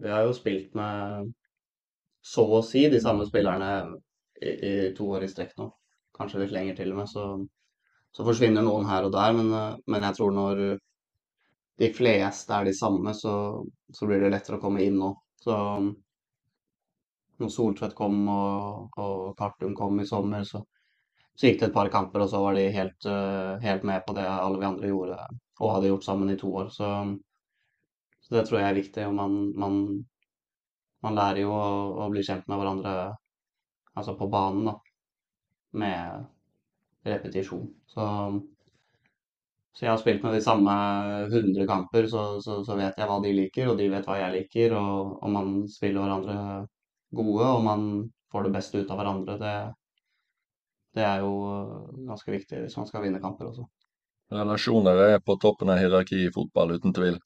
Vi 0.00 0.08
har 0.08 0.24
jo 0.24 0.32
spilt 0.32 0.72
med 0.74 1.28
så 2.24 2.46
å 2.56 2.62
si 2.64 2.86
de 2.88 3.00
samme 3.00 3.26
spillerne 3.28 3.68
i, 4.40 4.50
i 4.50 4.72
to 4.96 5.06
år 5.12 5.26
i 5.26 5.28
strekk 5.28 5.52
nå. 5.60 5.66
Kanskje 6.16 6.40
litt 6.40 6.54
lenger 6.56 6.78
til 6.78 6.94
og 6.94 7.02
med. 7.02 7.10
Så, 7.10 7.24
så 8.16 8.24
forsvinner 8.24 8.64
noen 8.64 8.88
her 8.88 9.04
og 9.08 9.12
der, 9.12 9.34
men, 9.36 9.52
uh, 9.52 9.76
men, 9.86 10.06
jeg 10.08 10.16
tror 10.16 10.32
når 10.36 10.62
de 11.80 11.88
fleste 11.96 12.54
er 12.54 12.68
de 12.68 12.74
samme, 12.76 13.14
så, 13.16 13.34
så 13.92 14.08
blir 14.08 14.20
det 14.20 14.32
lettere 14.34 14.58
å 14.58 14.62
komme 14.62 14.82
inn 14.84 14.98
nå. 15.00 15.14
Så 15.40 15.56
når 17.40 17.52
Soltvedt 17.54 17.96
kom 17.96 18.18
og, 18.28 18.98
og 19.00 19.30
Kartum 19.38 19.72
kom 19.78 20.02
i 20.02 20.08
sommer, 20.08 20.44
så, 20.44 20.60
så, 21.32 21.46
gikk 21.46 21.62
det 21.62 21.70
et 21.70 21.78
par 21.78 21.88
kamper, 21.92 22.26
og 22.26 22.28
så 22.32 22.42
var 22.44 22.58
de 22.58 22.66
helt, 22.74 23.08
uh, 23.08 23.56
helt 23.64 23.86
med 23.88 24.04
på 24.04 24.12
det 24.18 24.26
alle 24.28 24.60
vi 24.60 24.68
andre 24.68 24.92
gjorde 24.92 25.16
og 25.60 25.72
hadde 25.72 25.88
gjort 25.88 26.04
sammen 26.04 26.32
i 26.32 26.38
to 26.40 26.52
år. 26.62 26.68
Så 26.74 26.90
så 28.30 28.36
det 28.36 28.44
tror 28.46 28.60
jeg 28.60 28.70
er 28.70 28.78
viktig. 28.78 29.04
og 29.08 29.14
man, 29.14 29.32
man, 29.58 29.78
man 31.02 31.16
lærer 31.18 31.42
jo 31.42 31.50
å, 31.50 31.70
å, 32.04 32.04
bli 32.12 32.22
kjent 32.22 32.46
med 32.46 32.60
hverandre 32.60 32.92
altså 33.98 34.14
på 34.14 34.28
banen, 34.30 34.68
da. 34.68 34.74
Med 35.82 37.08
repetisjon. 37.10 37.64
Så, 37.90 38.04
så 39.72 39.84
jeg 39.84 39.92
har 39.92 40.00
spilt 40.00 40.24
med 40.26 40.34
de 40.34 40.42
samme 40.42 40.72
100 41.28 41.66
kamper, 41.68 42.06
så, 42.10 42.24
så, 42.42 42.58
så, 42.66 42.76
vet 42.78 42.98
jeg 42.98 43.06
hva 43.06 43.18
de 43.22 43.34
liker, 43.36 43.70
og 43.70 43.78
de 43.78 43.86
vet 43.92 44.06
hva 44.08 44.16
jeg 44.18 44.34
liker. 44.34 44.74
Og, 44.76 45.12
og 45.22 45.30
man 45.30 45.52
spiller 45.70 46.02
hverandre 46.02 46.38
gode, 47.14 47.44
og 47.46 47.62
man 47.64 47.84
får 48.32 48.46
det 48.46 48.54
beste 48.56 48.82
ut 48.82 48.90
av 48.90 48.98
hverandre. 48.98 49.36
Det, 49.38 49.54
det 50.98 51.04
er 51.06 51.22
jo 51.22 51.34
ganske 52.08 52.34
viktig 52.34 52.64
hvis 52.64 52.76
man 52.80 52.88
skal 52.90 53.06
vinne 53.06 53.22
kamper 53.22 53.50
også. 53.52 53.68
Relasjoner 54.34 55.04
er 55.06 55.22
på 55.22 55.38
toppen 55.42 55.70
av 55.70 55.78
hierarkiet 55.82 56.28
i 56.28 56.34
fotball, 56.34 56.74
uten 56.78 56.94
tvil. 56.94 57.18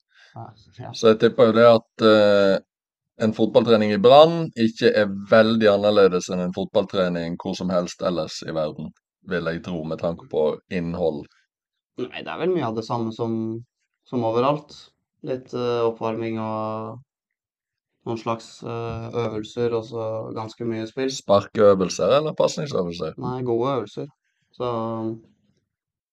Så 0.93 1.13
jeg 1.13 1.21
tipper 1.21 1.51
jo 1.51 1.57
det 1.57 1.67
at 1.69 2.05
uh, 2.05 2.57
en 3.25 3.35
fotballtrening 3.37 3.93
i 3.95 4.01
Brann 4.03 4.49
ikke 4.59 4.91
er 5.03 5.13
veldig 5.31 5.69
annerledes 5.71 6.31
enn 6.33 6.43
en 6.47 6.55
fotballtrening 6.57 7.37
hvor 7.41 7.57
som 7.57 7.71
helst 7.73 8.03
ellers 8.03 8.41
i 8.45 8.55
verden, 8.57 8.91
vil 9.31 9.53
jeg 9.53 9.63
tro, 9.65 9.85
med 9.87 10.01
tanke 10.01 10.27
på 10.33 10.49
innhold. 10.75 11.23
Nei, 12.03 12.23
det 12.27 12.31
er 12.31 12.41
vel 12.41 12.55
mye 12.55 12.67
av 12.67 12.79
det 12.79 12.85
samme 12.87 13.13
som, 13.15 13.35
som 14.09 14.25
overalt. 14.27 14.75
Litt 15.25 15.55
uh, 15.57 15.87
oppvarming 15.89 16.41
og 16.43 16.99
noen 18.05 18.21
slags 18.21 18.59
uh, 18.67 19.07
øvelser 19.13 19.77
og 19.79 19.87
så 19.89 20.09
ganske 20.37 20.67
mye 20.69 20.89
spill. 20.91 21.13
Sparkeøvelser 21.15 22.19
eller 22.19 22.37
pasningsøvelser? 22.37 23.15
Nei, 23.23 23.39
gode 23.47 23.79
øvelser. 23.79 24.11
Så 24.55 24.69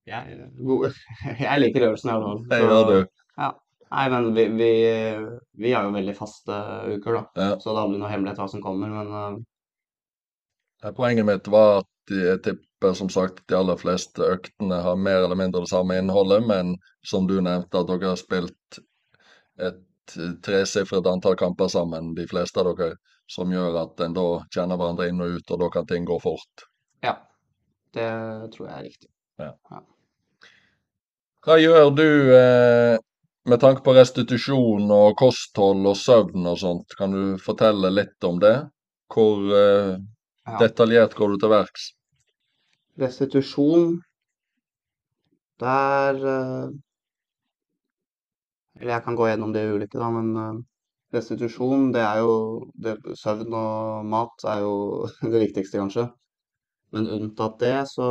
jeg, 0.09 0.47
gode. 0.61 0.93
jeg 1.47 1.65
liker 1.65 1.89
øvelsene, 1.89 2.13
i 2.13 2.15
hvert 2.15 2.29
fall. 2.29 2.47
Det 2.53 2.61
gjør 2.63 2.87
du. 2.91 2.97
Ja. 3.41 3.51
Nei, 3.91 4.07
men 4.13 4.31
vi, 4.37 4.47
vi, 4.55 4.71
vi 5.65 5.71
har 5.75 5.83
jo 5.83 5.95
veldig 5.97 6.13
faste 6.15 6.57
uker, 6.93 7.17
da. 7.17 7.23
Ja. 7.35 7.53
Så 7.59 7.73
det 7.73 7.75
er 7.75 7.83
aldri 7.83 7.99
noe 7.99 8.11
hemmelighet 8.13 8.39
hva 8.39 8.47
som 8.53 8.63
kommer, 8.63 8.93
men 8.93 9.11
uh... 9.11 10.91
Poenget 10.95 11.27
mitt 11.27 11.49
var 11.51 11.81
at 11.83 12.13
jeg 12.15 12.39
tipper 12.45 12.70
som 12.97 13.09
sagt 13.09 13.43
de 13.47 13.55
aller 13.55 13.77
fleste 13.77 14.25
øktene 14.25 14.81
har 14.81 14.97
mer 14.97 15.25
eller 15.25 15.37
mindre 15.37 15.61
det 15.63 15.69
samme 15.69 15.97
innholdet, 15.99 16.45
men 16.47 16.75
som 17.05 17.27
du 17.29 17.37
nevnte, 17.41 17.77
at 17.77 17.89
dere 17.89 18.13
har 18.13 18.19
spilt 18.19 18.81
et 19.61 20.15
tresifret 20.43 21.07
antall 21.07 21.37
kamper 21.39 21.69
sammen, 21.71 22.13
de 22.17 22.25
fleste 22.27 22.59
av 22.59 22.71
dere, 22.71 22.97
som 23.29 23.53
gjør 23.53 23.77
at 23.83 24.01
en 24.03 24.17
da 24.17 24.25
kjenner 24.51 24.79
hverandre 24.79 25.07
inn 25.11 25.21
og 25.23 25.37
ut, 25.37 25.53
og 25.53 25.61
da 25.61 25.69
kan 25.77 25.87
ting 25.87 26.07
gå 26.09 26.17
fort. 26.23 26.65
Ja, 27.05 27.15
det 27.95 28.09
tror 28.55 28.67
jeg 28.67 28.75
er 28.75 28.83
riktig. 28.89 29.09
Ja. 29.39 29.53
ja. 29.71 29.83
Hva 31.41 31.57
gjør 31.57 31.89
du 31.97 32.09
eh, 32.35 32.97
med 33.49 33.61
tanke 33.61 33.81
på 33.85 33.95
restitusjon 33.97 34.91
og 34.93 35.15
kosthold 35.17 35.87
og 35.89 35.97
søvn 35.97 36.45
og 36.51 36.59
sånt, 36.61 36.93
kan 36.97 37.15
du 37.15 37.39
fortelle 37.41 37.89
litt 37.93 38.27
om 38.27 38.37
det? 38.41 38.57
Hvor 39.11 39.55
eh, 39.57 39.95
detaljert 40.59 41.15
går 41.17 41.33
du 41.33 41.41
til 41.41 41.53
verks? 41.53 41.91
Restitusjon 43.01 44.01
Der 45.59 46.15
eh, 46.35 46.69
Eller 48.79 48.93
jeg 48.95 49.03
kan 49.05 49.15
gå 49.19 49.27
gjennom 49.29 49.53
det 49.53 49.67
ulike, 49.69 49.99
da, 49.99 50.09
men 50.15 50.29
eh, 50.41 50.59
restitusjon, 51.15 51.89
det 51.93 52.01
er 52.07 52.21
jo 52.23 52.33
det, 52.85 52.95
Søvn 53.19 53.53
og 53.53 54.07
mat 54.09 54.45
er 54.53 54.63
jo 54.63 54.73
det 55.33 55.43
viktigste, 55.47 55.77
kanskje. 55.81 56.07
Men 56.95 57.09
unntatt 57.19 57.59
det, 57.61 57.75
så 57.91 58.07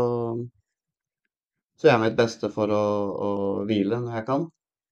så 1.81 1.87
gjør 1.89 1.95
jeg 1.95 2.03
mitt 2.03 2.17
beste 2.19 2.49
for 2.53 2.73
å, 2.77 2.85
å 3.27 3.29
hvile 3.69 4.03
når 4.03 4.19
jeg 4.19 4.25
kan. 4.29 4.43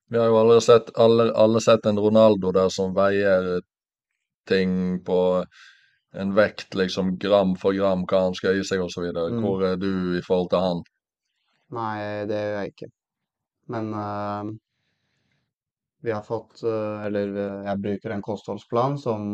Vi 0.09 0.17
har 0.17 0.31
jo 0.31 0.39
alle 0.41 0.55
sett, 0.65 0.89
alle, 0.97 1.27
alle 1.37 1.61
sett 1.61 1.85
en 1.91 2.01
Ronaldo 2.01 2.53
der 2.57 2.71
som 2.73 2.95
veier 2.97 3.59
ting 4.49 4.73
på 5.05 5.19
en 6.13 6.35
vekt, 6.35 6.75
liksom 6.75 7.17
gram 7.21 7.57
for 7.61 7.77
gram, 7.77 8.05
hva 8.09 8.23
han 8.29 8.37
skal 8.37 8.57
gi 8.57 8.65
seg 8.65 8.85
osv. 8.85 9.11
Mm. 9.13 9.43
Hvor 9.45 9.65
er 9.73 9.77
du 9.81 10.17
i 10.19 10.25
forhold 10.25 10.51
til 10.53 10.65
han? 10.65 10.81
Nei, 11.77 11.99
det 12.31 12.39
gjør 12.41 12.57
jeg 12.57 12.73
ikke. 12.73 12.91
Men 13.69 13.91
uh, 13.93 14.53
vi 16.01 16.13
har 16.15 16.23
fått 16.25 16.63
uh, 16.65 17.05
Eller 17.05 17.35
jeg 17.67 17.81
bruker 17.83 18.15
en 18.15 18.25
kostholdsplan 18.25 18.97
som, 19.03 19.27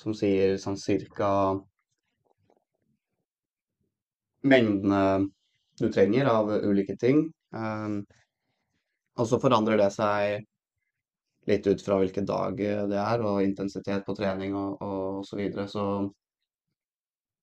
som 0.00 0.16
sier 0.18 0.56
sånn 0.58 0.80
cirka 0.80 1.28
mengdene 4.42 5.02
du 5.78 5.86
trenger 5.92 6.26
av 6.26 6.50
ulike 6.50 6.96
ting. 6.98 7.28
Um, 7.54 8.02
og 9.20 9.28
så 9.28 9.38
forandrer 9.38 9.78
det 9.78 9.92
seg 9.94 10.42
litt 11.50 11.66
ut 11.66 11.82
fra 11.82 11.98
hvilken 11.98 12.26
dag 12.28 12.58
det 12.58 12.98
er, 12.98 13.22
og 13.26 13.42
intensitet 13.42 14.04
på 14.06 14.14
trening 14.18 14.54
og, 14.58 14.82
og 14.82 15.22
så 15.26 15.38
videre. 15.38 15.66
Så, 15.70 15.84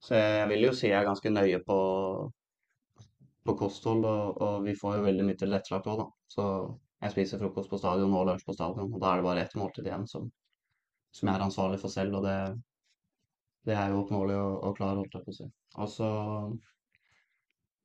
så, 0.04 0.16
jeg 0.16 0.50
vil 0.54 0.70
jo 0.70 0.76
si 0.76 0.88
jeg 0.88 1.00
er 1.02 1.08
ganske 1.10 1.34
nøye 1.34 1.60
på, 1.68 1.80
på 3.46 3.58
kosthold, 3.60 4.06
og, 4.08 4.40
og, 4.40 4.56
vi 4.68 4.78
får 4.80 5.00
jo 5.00 5.08
veldig 5.10 5.28
mye 5.28 5.42
tilrettelagt 5.42 5.92
òg, 5.92 6.04
da. 6.04 6.08
Så 6.32 6.48
jeg 7.04 7.16
spiser 7.16 7.44
frokost 7.44 7.72
på 7.72 7.80
stadion 7.80 8.16
og 8.16 8.28
lunsj 8.30 8.48
på 8.48 8.56
stadion, 8.56 8.92
og 8.94 9.04
da 9.04 9.12
er 9.12 9.22
det 9.22 9.28
bare 9.28 9.44
ett 9.46 9.60
måltid 9.60 9.88
igjen 9.88 10.08
som, 10.08 10.32
som 11.16 11.30
jeg 11.30 11.36
er 11.36 11.46
ansvarlig 11.48 11.80
for 11.84 11.92
selv, 11.92 12.20
og 12.20 12.28
det, 12.28 12.40
det 13.68 13.76
er 13.76 13.92
jo 13.92 14.04
oppnåelig 14.04 14.40
å, 14.40 14.50
å 14.70 14.74
klare, 14.78 15.00
holdt 15.02 15.20
jeg 15.20 15.28
på 15.28 15.36
å 15.36 15.40
si. 15.42 15.50
Og 15.80 15.92
så 15.92 16.10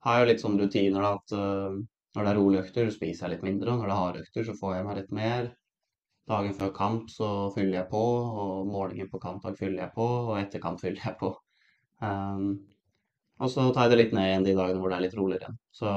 har 0.05 0.17
jeg 0.17 0.25
jo 0.25 0.31
litt 0.31 0.43
sånne 0.43 0.63
rutiner, 0.63 1.05
da, 1.05 1.13
at 1.19 1.35
uh, 1.39 1.77
når 2.15 2.27
det 2.27 2.31
er 2.31 2.39
rolige 2.39 2.65
økter, 2.65 2.91
spiser 2.95 3.27
jeg 3.27 3.35
litt 3.35 3.47
mindre, 3.47 3.73
og 3.73 3.81
når 3.81 3.89
det 3.89 3.95
er 3.95 4.03
harde 4.03 4.25
økter, 4.27 4.47
så 4.47 4.57
får 4.59 4.75
jeg 4.77 4.87
meg 4.87 4.99
litt 5.01 5.15
mer. 5.17 5.49
Dagen 6.31 6.55
før 6.57 6.71
kamp 6.77 7.11
så 7.13 7.27
fyller 7.55 7.83
jeg 7.83 7.89
på, 7.91 8.01
og 8.43 8.69
morgenen 8.71 9.11
på 9.13 9.21
kampdag 9.21 9.59
fyller 9.59 9.83
jeg 9.85 9.93
på, 9.97 10.07
og 10.31 10.39
etter 10.41 10.63
kamp 10.63 10.81
fyller 10.81 11.05
jeg 11.05 11.19
på. 11.21 11.35
Um, 12.01 12.47
og 13.45 13.51
så 13.53 13.67
tar 13.75 13.87
jeg 13.87 13.93
det 13.93 13.99
litt 14.01 14.15
ned 14.17 14.31
igjen 14.31 14.47
de 14.47 14.57
dagene 14.57 14.81
hvor 14.81 14.93
det 14.93 14.97
er 14.97 15.05
litt 15.05 15.17
roligere 15.19 15.51
igjen. 15.51 15.59
Så 15.75 15.93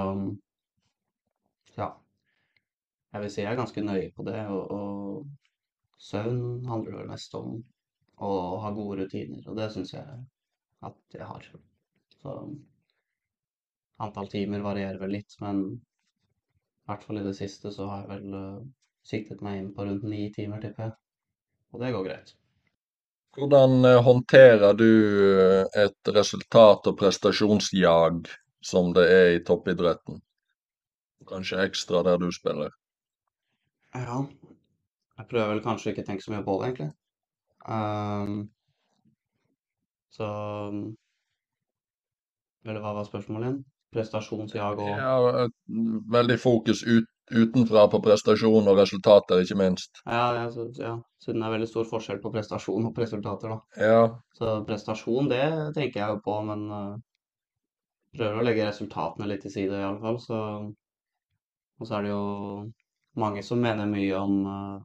ja. 1.78 1.90
Jeg 3.14 3.24
vil 3.24 3.32
si 3.32 3.44
jeg 3.44 3.52
er 3.54 3.60
ganske 3.62 3.84
nøye 3.86 4.10
på 4.18 4.26
det, 4.28 4.40
og, 4.52 4.72
og 4.76 6.02
søvn 6.10 6.66
handler 6.68 7.00
det 7.00 7.12
mest 7.14 7.36
om 7.40 7.56
å 8.18 8.32
ha 8.64 8.72
gode 8.76 9.04
rutiner, 9.04 9.44
og 9.48 9.56
det 9.60 9.70
syns 9.74 9.94
jeg 9.94 10.18
at 10.88 11.16
jeg 11.16 11.30
har. 11.30 11.48
Så 12.18 12.34
antall 14.04 14.28
timer 14.34 14.66
varierer 14.66 15.00
vel 15.02 15.16
litt, 15.20 15.38
men 15.40 15.64
i 15.78 16.90
hvert 16.90 17.06
fall 17.08 17.22
i 17.22 17.26
det 17.26 17.38
siste 17.38 17.72
så 17.74 17.88
har 17.92 18.04
jeg 18.04 18.12
vel 18.12 18.36
siktet 19.08 19.44
meg 19.46 19.62
inn 19.62 19.72
på 19.76 19.86
rundt 19.88 20.06
ni 20.08 20.28
timer, 20.36 20.62
tipper 20.64 20.88
jeg. 20.88 20.96
Og 21.74 21.84
det 21.84 21.94
går 21.96 22.06
greit. 22.08 22.34
Hvordan 23.38 23.86
uh, 23.86 24.02
håndterer 24.04 24.74
du 24.78 24.88
uh, 24.88 25.64
et 25.78 26.12
resultat- 26.16 26.90
og 26.90 26.98
prestasjonsjag 27.00 28.28
som 28.66 28.92
det 28.98 29.06
er 29.14 29.32
i 29.36 29.44
toppidretten? 29.46 30.22
Kanskje 31.28 31.64
ekstra 31.68 32.04
der 32.08 32.20
du 32.22 32.30
spiller? 32.32 32.72
Ja. 33.94 34.22
Jeg 35.18 35.28
prøver 35.30 35.56
vel 35.56 35.64
kanskje 35.66 35.92
ikke 35.92 36.06
å 36.06 36.08
tenke 36.08 36.24
så 36.24 36.34
mye 36.34 36.46
på 36.46 36.56
det, 36.62 36.70
egentlig. 36.70 36.92
Um, 37.68 38.38
så 40.14 40.28
Eller 42.68 42.84
hva 42.84 42.94
var 42.96 43.08
spørsmålet 43.08 43.48
igjen? 43.48 43.66
prestasjonsjag 43.96 44.82
og 44.84 44.90
Ja, 45.00 45.48
veldig 46.12 46.40
fokus 46.40 46.84
ut 46.84 47.08
utenfra 47.32 47.88
på 47.92 48.00
prestasjon 48.04 48.70
og 48.72 48.80
resultater, 48.80 49.42
ikke 49.44 49.58
minst. 49.60 50.00
Ja, 50.06 50.46
altså, 50.46 50.68
ja, 50.80 50.94
siden 51.24 51.42
det 51.42 51.48
er 51.48 51.56
veldig 51.58 51.70
stor 51.70 51.88
forskjell 51.90 52.22
på 52.24 52.32
prestasjon 52.32 52.88
og 52.88 53.02
resultater, 53.02 53.54
da. 53.54 53.84
Ja, 53.84 54.02
Så 54.38 54.54
prestasjon, 54.68 55.30
det 55.32 55.44
tenker 55.76 56.02
jeg 56.02 56.16
jo 56.16 56.22
på, 56.24 56.38
men 56.48 56.68
uh, 56.72 56.96
prøver 58.16 58.40
å 58.40 58.46
legge 58.48 58.68
resultatene 58.70 59.28
litt 59.28 59.44
til 59.44 59.54
side, 59.58 59.76
i 59.76 59.88
alle 59.90 60.00
fall. 60.04 60.22
Så, 60.24 60.40
og 61.78 61.90
så 61.90 61.98
er 61.98 62.08
det 62.08 62.14
jo 62.14 62.24
mange 63.20 63.44
som 63.44 63.62
mener 63.64 63.90
mye 63.92 64.22
om 64.22 64.40
uh, 64.48 64.78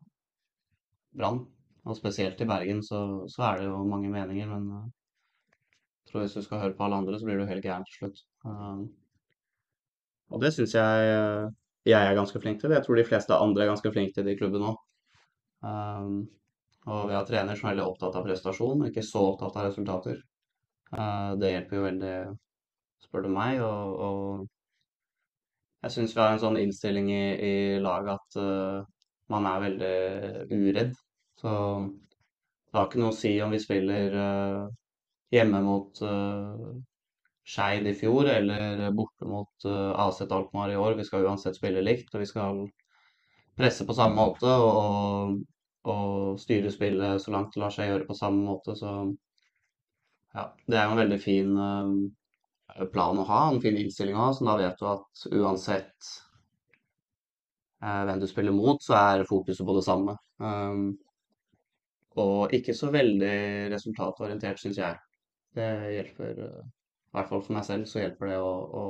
Brann. 1.15 1.45
Og 1.83 1.99
spesielt 1.99 2.39
i 2.43 2.47
Bergen 2.47 2.83
så, 2.87 3.25
så, 3.31 3.43
er 3.49 3.63
det 3.63 3.71
jo 3.71 3.79
mange 3.87 4.11
meninger, 4.11 4.51
men 4.51 4.67
uh, 4.71 4.91
jeg 6.03 6.11
tror 6.11 6.27
hvis 6.27 6.37
du 6.39 6.43
skal 6.43 6.67
høre 6.67 6.77
på 6.79 6.87
alle 6.89 7.03
andre, 7.03 7.19
så 7.19 7.29
blir 7.29 7.39
du 7.39 7.47
helt 7.47 7.65
gæren 7.65 7.87
til 7.87 8.01
slutt. 8.01 8.23
Uh, 8.43 8.83
og 10.33 10.41
det 10.43 10.55
syns 10.57 10.75
jeg 10.75 11.51
jeg 11.89 11.99
er 11.99 12.15
ganske 12.15 12.41
flink 12.41 12.61
til. 12.61 12.75
Jeg 12.77 12.85
tror 12.87 12.99
de 12.99 13.07
fleste 13.07 13.35
andre 13.35 13.65
er 13.65 13.73
ganske 13.73 13.93
flinke 13.95 14.15
til 14.15 14.27
det 14.27 14.37
i 14.37 14.39
klubben 14.39 14.67
òg. 14.71 14.79
Um, 15.63 16.15
og 16.91 17.09
vi 17.09 17.15
har 17.15 17.27
trener 17.27 17.59
som 17.59 17.69
er 17.69 17.75
veldig 17.75 17.87
opptatt 17.87 18.19
av 18.19 18.27
prestasjon, 18.27 18.83
og 18.83 18.89
ikke 18.89 19.05
så 19.07 19.23
opptatt 19.33 19.59
av 19.59 19.69
resultater. 19.69 20.21
Uh, 20.93 21.33
det 21.41 21.53
hjelper 21.53 21.79
jo 21.79 21.87
veldig, 21.87 22.17
spør 23.07 23.27
du 23.27 23.31
meg. 23.35 23.63
Og, 23.67 24.03
og 24.07 25.87
jeg 25.87 25.97
syns 25.97 26.15
vi 26.15 26.23
har 26.23 26.35
en 26.35 26.43
sånn 26.43 26.61
innstilling 26.63 27.11
i, 27.11 27.25
i 27.51 27.55
laget 27.83 28.15
at 28.15 28.39
uh, 28.43 28.85
man 29.33 29.49
er 29.51 29.67
veldig 29.67 29.97
uredd. 30.59 30.95
Så 31.43 31.51
det 32.71 32.79
har 32.79 32.89
ikke 32.89 33.03
noe 33.03 33.13
å 33.15 33.19
si 33.19 33.35
om 33.43 33.51
vi 33.55 33.63
spiller 33.63 34.15
uh, 34.15 34.71
hjemme 35.35 35.63
mot 35.65 36.03
uh, 36.07 36.71
Skeid 37.43 37.87
i 37.91 37.95
fjor 37.99 38.29
eller 38.31 38.91
borte 38.95 39.27
mot 39.27 39.67
uh, 39.67 39.91
AZ 40.05 40.23
Alkmaar 40.23 40.71
i 40.71 40.79
år. 40.79 40.95
Vi 40.99 41.07
skal 41.09 41.27
uansett 41.27 41.59
spille 41.59 41.83
likt, 41.83 42.13
og 42.15 42.23
vi 42.23 42.29
skal 42.31 42.65
presse 43.59 43.87
på 43.87 43.97
samme 43.97 44.17
måte 44.17 44.49
og, 44.49 45.41
og 45.91 46.41
styre 46.41 46.71
spillet 46.73 47.21
så 47.21 47.35
langt 47.35 47.53
det 47.55 47.61
lar 47.61 47.75
seg 47.75 47.91
gjøre 47.91 48.09
på 48.09 48.17
samme 48.17 48.47
måte. 48.47 48.77
Så 48.79 48.93
ja, 50.33 50.49
det 50.67 50.79
er 50.79 50.87
jo 50.87 50.95
en 50.95 51.03
veldig 51.03 51.21
fin 51.23 51.57
uh, 51.59 52.85
plan 52.95 53.19
å 53.19 53.29
ha, 53.29 53.47
en 53.51 53.63
fin 53.65 53.77
innstilling 53.77 54.17
å 54.17 54.29
ha. 54.29 54.35
Så 54.37 54.47
da 54.47 54.59
vet 54.63 54.79
du 54.79 54.87
at 54.93 55.27
uansett 55.33 56.13
hvem 57.83 58.21
du 58.23 58.29
spiller 58.31 58.55
mot, 58.55 58.79
så 58.79 58.95
er 58.95 59.25
fokuset 59.27 59.67
på 59.67 59.75
det 59.75 59.83
samme. 59.83 60.15
Um, 60.39 60.93
og 62.23 62.53
ikke 62.55 62.75
så 62.77 62.93
veldig 62.95 63.73
resultatorientert, 63.73 64.61
syns 64.61 64.79
jeg. 64.79 65.01
Det 65.57 65.69
hjelper, 65.97 66.39
i 67.13 67.19
hvert 67.19 67.29
fall 67.29 67.43
for 67.45 67.53
meg 67.53 67.65
selv, 67.67 67.85
så 67.89 68.01
hjelper 68.01 68.31
det 68.31 68.39
å, 68.41 68.53
å 68.81 68.85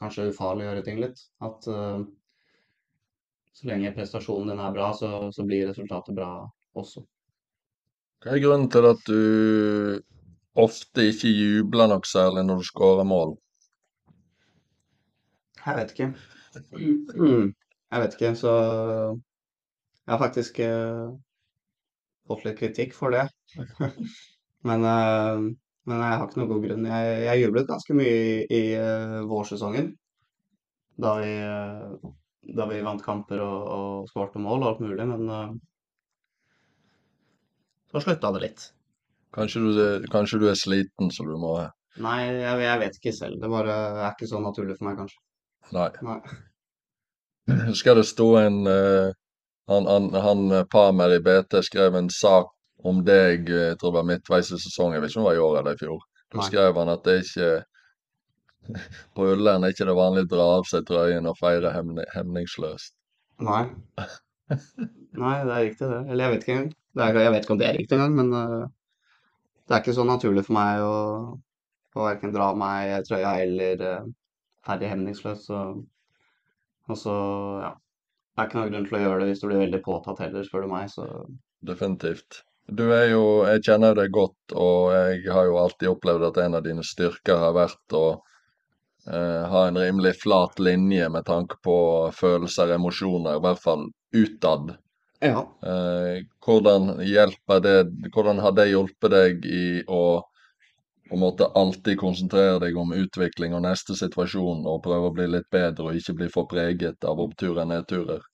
kanskje 0.00 0.30
ufarliggjøre 0.30 0.84
ting 0.86 1.00
litt. 1.02 1.18
At 1.44 1.66
uh, 1.68 2.06
så 3.52 3.68
lenge 3.68 3.92
prestasjonen 3.92 4.54
din 4.54 4.62
er 4.64 4.72
bra, 4.72 4.86
så, 4.96 5.10
så, 5.32 5.44
blir 5.44 5.68
resultatet 5.68 6.16
bra 6.16 6.30
også. 6.76 7.04
Hva 8.24 8.32
er 8.32 8.40
grunnen 8.40 8.70
til 8.72 8.88
at 8.88 9.02
du 9.04 10.00
ofte 10.56 11.04
ikke 11.10 11.28
jubler 11.28 11.92
nok 11.92 12.08
særlig 12.08 12.46
når 12.48 12.62
du 12.62 12.68
skårer 12.70 13.04
mål? 13.08 13.36
Jeg 15.66 15.76
vet 15.82 15.92
ikke. 15.92 16.08
Jeg 16.56 18.02
vet 18.06 18.16
ikke, 18.16 18.32
så 18.40 18.56
jeg 18.56 20.14
har 20.14 20.22
faktisk 20.22 20.62
uh, 20.64 21.12
fått 22.24 22.48
litt 22.48 22.58
kritikk 22.62 22.96
for 22.96 23.12
det. 23.12 23.26
men, 24.68 24.88
uh, 24.88 25.44
men, 25.86 26.02
jeg 26.02 26.18
har 26.18 26.26
ikke 26.26 26.40
noen 26.40 26.50
god 26.50 26.64
grunn. 26.66 26.86
Jeg, 26.90 27.18
jeg 27.22 27.42
jublet 27.44 27.68
ganske 27.70 27.96
mye 27.96 28.14
i, 28.14 28.30
i 28.58 28.62
uh, 28.78 29.20
vårsesongen. 29.30 29.92
Da 31.02 31.12
vi, 31.20 31.32
uh, 31.46 32.12
da 32.58 32.66
vi, 32.70 32.80
vant 32.86 33.04
kamper 33.04 33.42
og, 33.44 33.68
og 33.76 34.08
skårte 34.10 34.42
mål 34.42 34.64
og 34.64 34.68
alt 34.70 34.82
mulig, 34.82 35.06
men 35.06 35.60
så 37.92 38.02
slutta 38.02 38.32
det 38.34 38.42
litt. 38.42 38.66
Kanskje 39.36 39.62
du, 39.62 39.70
kanskje 40.10 40.40
du, 40.42 40.48
er 40.50 40.58
sliten, 40.58 41.12
så 41.12 41.26
du 41.26 41.36
må 41.38 41.58
Nei, 42.02 42.16
jeg, 42.28 42.58
jeg 42.60 42.80
vet 42.82 42.98
ikke 42.98 43.12
selv. 43.16 43.38
Det 43.40 43.48
bare 43.48 43.76
er 44.02 44.10
ikke 44.10 44.28
så 44.28 44.40
naturlig 44.42 44.76
for 44.76 44.88
meg, 44.88 44.98
kanskje. 45.00 45.22
Nei. 45.72 45.88
Nei. 46.04 46.18
Skal 47.78 48.00
det 48.00 48.08
stå 48.10 48.26
en 48.42 48.58
han, 48.66 49.86
han, 49.86 50.10
han 50.14 50.66
Pamer 50.70 51.16
i 51.16 51.22
BT 51.24 51.62
skrev 51.66 51.96
en 51.98 52.10
sak 52.12 52.52
om 52.86 53.00
eh, 53.08 53.32
jeg 53.36 53.78
tror 53.80 53.92
det 53.92 53.98
var 53.98 54.10
midtveis 54.10 54.52
i 54.52 54.60
sesongen, 54.60 54.96
jeg 54.96 55.04
vet 55.04 55.12
ikke 55.12 55.22
om 55.22 55.26
det 55.26 55.30
var 55.30 55.38
i 55.38 55.46
år 55.46 55.58
eller 55.60 55.78
i 55.78 55.80
fjor. 55.80 56.04
Da 56.34 56.44
skrev 56.46 56.78
han 56.80 56.92
at 56.92 57.06
det 57.06 57.14
er 57.14 57.24
ikke 57.24 57.50
På 59.14 59.26
Ullern 59.30 59.64
er 59.64 59.74
ikke 59.74 59.86
det 59.86 59.94
vanlig 59.94 60.24
å 60.26 60.30
dra 60.32 60.46
av 60.56 60.64
seg 60.66 60.86
trøyen 60.88 61.28
og 61.30 61.36
feire 61.38 61.70
hemningsløst. 61.70 62.96
Nei. 63.46 63.62
Nei, 65.22 65.34
det 65.46 65.52
er 65.54 65.62
riktig, 65.68 65.86
det. 65.86 66.00
Eller 66.10 66.24
jeg 66.24 66.32
vet 66.32 66.42
ikke 66.44 66.56
engang. 66.56 66.72
Jeg 66.96 67.32
vet 67.34 67.44
ikke 67.44 67.54
om 67.54 67.60
det 67.60 67.68
er 67.68 67.78
riktig 67.78 67.96
engang, 67.96 68.16
men 68.16 68.32
uh, 68.34 68.64
det 69.66 69.76
er 69.76 69.84
ikke 69.84 69.94
så 69.96 70.06
naturlig 70.08 70.44
for 70.48 70.56
meg 70.56 70.82
å, 70.82 70.96
å 71.94 72.06
verken 72.08 72.34
dra 72.34 72.50
av 72.52 72.58
meg 72.60 73.06
trøya 73.06 73.36
eller 73.44 73.84
uh, 73.86 74.10
ferdig 74.66 74.90
hemningsløst. 74.90 75.46
Så, 75.46 75.62
og 76.90 77.00
så, 77.00 77.16
ja. 77.62 77.72
Det 78.36 78.42
er 78.42 78.50
ikke 78.50 78.58
noen 78.58 78.74
grunn 78.74 78.90
til 78.90 78.98
å 78.98 79.00
gjøre 79.00 79.20
det 79.22 79.30
hvis 79.30 79.40
du 79.40 79.46
blir 79.48 79.62
veldig 79.62 79.78
påtatt 79.86 80.18
heller, 80.26 80.44
spør 80.44 80.66
du 80.66 80.72
meg. 80.74 80.90
Så. 80.92 81.06
Definitivt. 81.64 82.42
Du 82.66 82.88
er 82.90 83.12
jo, 83.12 83.24
Jeg 83.46 83.62
kjenner 83.68 83.94
deg 83.94 84.10
godt, 84.14 84.54
og 84.54 84.90
jeg 84.94 85.28
har 85.30 85.46
jo 85.46 85.58
alltid 85.60 85.90
opplevd 85.92 86.30
at 86.30 86.40
en 86.42 86.58
av 86.58 86.64
dine 86.64 86.82
styrker 86.86 87.38
har 87.38 87.54
vært 87.54 87.94
å 87.94 88.06
eh, 89.06 89.44
ha 89.52 89.66
en 89.68 89.78
rimelig 89.78 90.16
flat 90.24 90.58
linje 90.58 91.06
med 91.14 91.28
tanke 91.28 91.60
på 91.62 91.76
følelser 92.16 92.74
emosjoner, 92.74 93.38
i 93.38 93.44
hvert 93.44 93.62
fall 93.62 93.86
utad. 94.16 94.74
Ja. 95.22 95.46
Eh, 95.62 96.26
hvordan, 96.44 96.96
det, 96.98 97.76
hvordan 98.12 98.42
har 98.42 98.56
det 98.58 98.70
hjulpet 98.72 99.14
deg 99.14 99.46
i 99.46 99.66
å 99.86 100.22
på 101.06 101.14
en 101.14 101.22
måte 101.22 101.46
alltid 101.54 102.00
konsentrere 102.00 102.58
deg 102.64 102.76
om 102.82 102.90
utvikling 102.90 103.54
og 103.54 103.62
neste 103.62 103.94
situasjon, 103.94 104.64
og 104.66 104.82
prøve 104.82 105.10
å 105.10 105.14
bli 105.14 105.28
litt 105.30 105.46
bedre 105.54 105.92
og 105.92 105.98
ikke 106.00 106.16
bli 106.18 106.30
for 106.34 106.50
preget 106.50 107.06
av 107.06 107.22
oppturer 107.22 107.62
og 107.62 107.70
nedturer? 107.70 108.24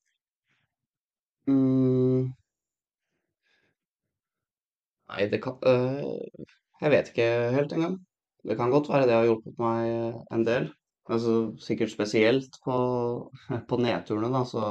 Mm. 1.51 2.33
Nei, 5.13 5.27
det 5.31 5.43
kan 5.45 5.59
øh, 5.69 6.03
Jeg 6.81 6.91
vet 6.91 7.11
ikke 7.13 7.29
helt 7.57 7.73
engang. 7.77 7.99
Det 8.49 8.57
kan 8.59 8.71
godt 8.71 8.89
være 8.91 9.07
det 9.07 9.15
har 9.15 9.29
hjulpet 9.29 9.59
meg 9.61 9.91
en 10.35 10.47
del. 10.47 10.73
Altså, 11.11 11.35
sikkert 11.63 11.93
spesielt 11.93 12.57
på, 12.65 12.77
på 13.69 13.79
nedturene, 13.79 14.33
da, 14.35 14.43
så, 14.49 14.65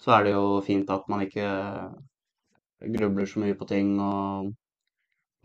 så 0.00 0.14
er 0.16 0.24
det 0.24 0.32
jo 0.36 0.62
fint 0.64 0.90
at 0.90 1.08
man 1.12 1.26
ikke 1.26 1.48
grubler 2.96 3.26
så 3.26 3.42
mye 3.42 3.58
på 3.58 3.68
ting 3.68 3.98
og 4.00 4.54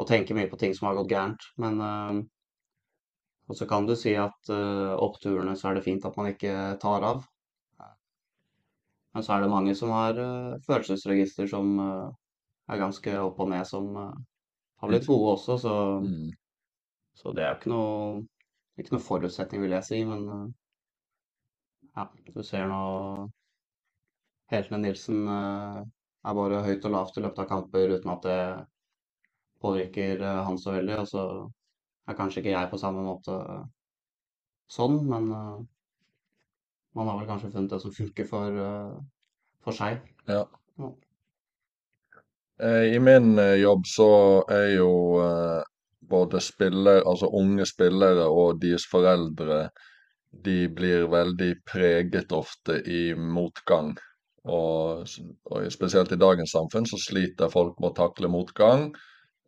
og 0.01 0.07
tenker 0.09 0.37
mye 0.37 0.49
på 0.49 0.57
ting 0.59 0.73
som 0.75 0.87
har 0.89 0.97
gått 0.97 1.11
gærent. 1.11 1.45
Men 1.61 1.81
uh, 1.81 2.23
Og 3.51 3.57
så 3.59 3.67
kan 3.69 3.85
du 3.85 3.95
si 3.99 4.15
at 4.17 4.49
uh, 4.49 4.95
oppturene 5.03 5.55
så 5.59 5.69
er 5.69 5.77
det 5.77 5.85
fint 5.85 6.05
at 6.07 6.17
man 6.17 6.31
ikke 6.31 6.53
tar 6.81 7.05
av. 7.05 7.23
Men 9.13 9.25
så 9.25 9.35
er 9.35 9.43
det 9.43 9.51
mange 9.51 9.75
som 9.77 9.91
har 9.93 10.17
uh, 10.17 10.59
følelsesregister 10.65 11.49
som 11.51 11.75
er 12.71 12.79
ganske 12.79 13.15
opp 13.19 13.41
og 13.43 13.49
ned, 13.51 13.65
som 13.67 13.89
har 13.97 14.91
blitt 14.91 15.07
gode 15.07 15.33
også. 15.35 15.57
Så, 15.61 15.75
mm. 16.03 16.29
så 17.19 17.33
det 17.35 17.45
er 17.45 17.51
jo 17.51 17.59
ikke 17.59 17.73
noe, 17.73 18.21
ikke 18.79 18.95
noe 18.95 19.07
forutsetning, 19.07 19.63
vil 19.65 19.75
jeg 19.77 19.87
si. 19.89 20.03
Men 20.07 20.53
ja, 21.93 22.07
du 22.33 22.43
ser 22.45 22.69
nå 22.71 22.83
Heltene 24.53 24.83
Nilsen 24.83 25.27
er 25.29 26.37
bare 26.37 26.63
høyt 26.65 26.85
og 26.87 26.95
lavt 26.95 27.19
i 27.19 27.23
løpet 27.23 27.43
av 27.43 27.49
kamper 27.49 27.95
uten 27.97 28.13
at 28.13 28.27
det 28.27 28.39
påvirker 29.63 30.21
eh, 30.21 30.41
han 30.47 30.59
så 30.59 30.75
veldig. 30.75 30.97
Og 31.03 31.09
så 31.09 31.23
er 32.07 32.19
kanskje 32.19 32.43
ikke 32.43 32.55
jeg 32.55 32.71
på 32.71 32.79
samme 32.81 33.03
måte 33.05 33.37
sånn, 34.71 34.99
men 35.07 35.29
man 36.93 37.09
har 37.09 37.19
vel 37.19 37.29
kanskje 37.29 37.51
funnet 37.53 37.71
det 37.73 37.79
som 37.83 37.93
funker 37.95 38.27
for, 38.27 38.59
for 39.63 39.75
seg. 39.75 40.03
Ja. 40.27 40.43
ja. 40.81 40.89
I 42.63 42.99
min 43.03 43.35
jobb 43.59 43.87
så 43.89 44.09
er 44.51 44.69
jo 44.77 44.91
både 46.09 46.39
spiller, 46.39 47.01
altså 47.03 47.27
unge 47.35 47.65
spillere 47.67 48.27
og 48.29 48.61
deres 48.61 48.85
foreldre 48.87 49.65
de 50.45 50.67
blir 50.69 51.07
veldig 51.11 51.51
preget 51.69 52.31
ofte 52.33 52.79
i 52.89 53.13
motgang. 53.15 53.93
Og, 54.43 55.05
og 55.51 55.67
spesielt 55.71 56.11
i 56.11 56.19
dagens 56.19 56.55
samfunn 56.55 56.87
så 56.89 56.99
sliter 56.99 57.51
folk 57.53 57.79
med 57.79 57.91
å 57.91 57.97
takle 58.01 58.31
motgang. 58.31 58.89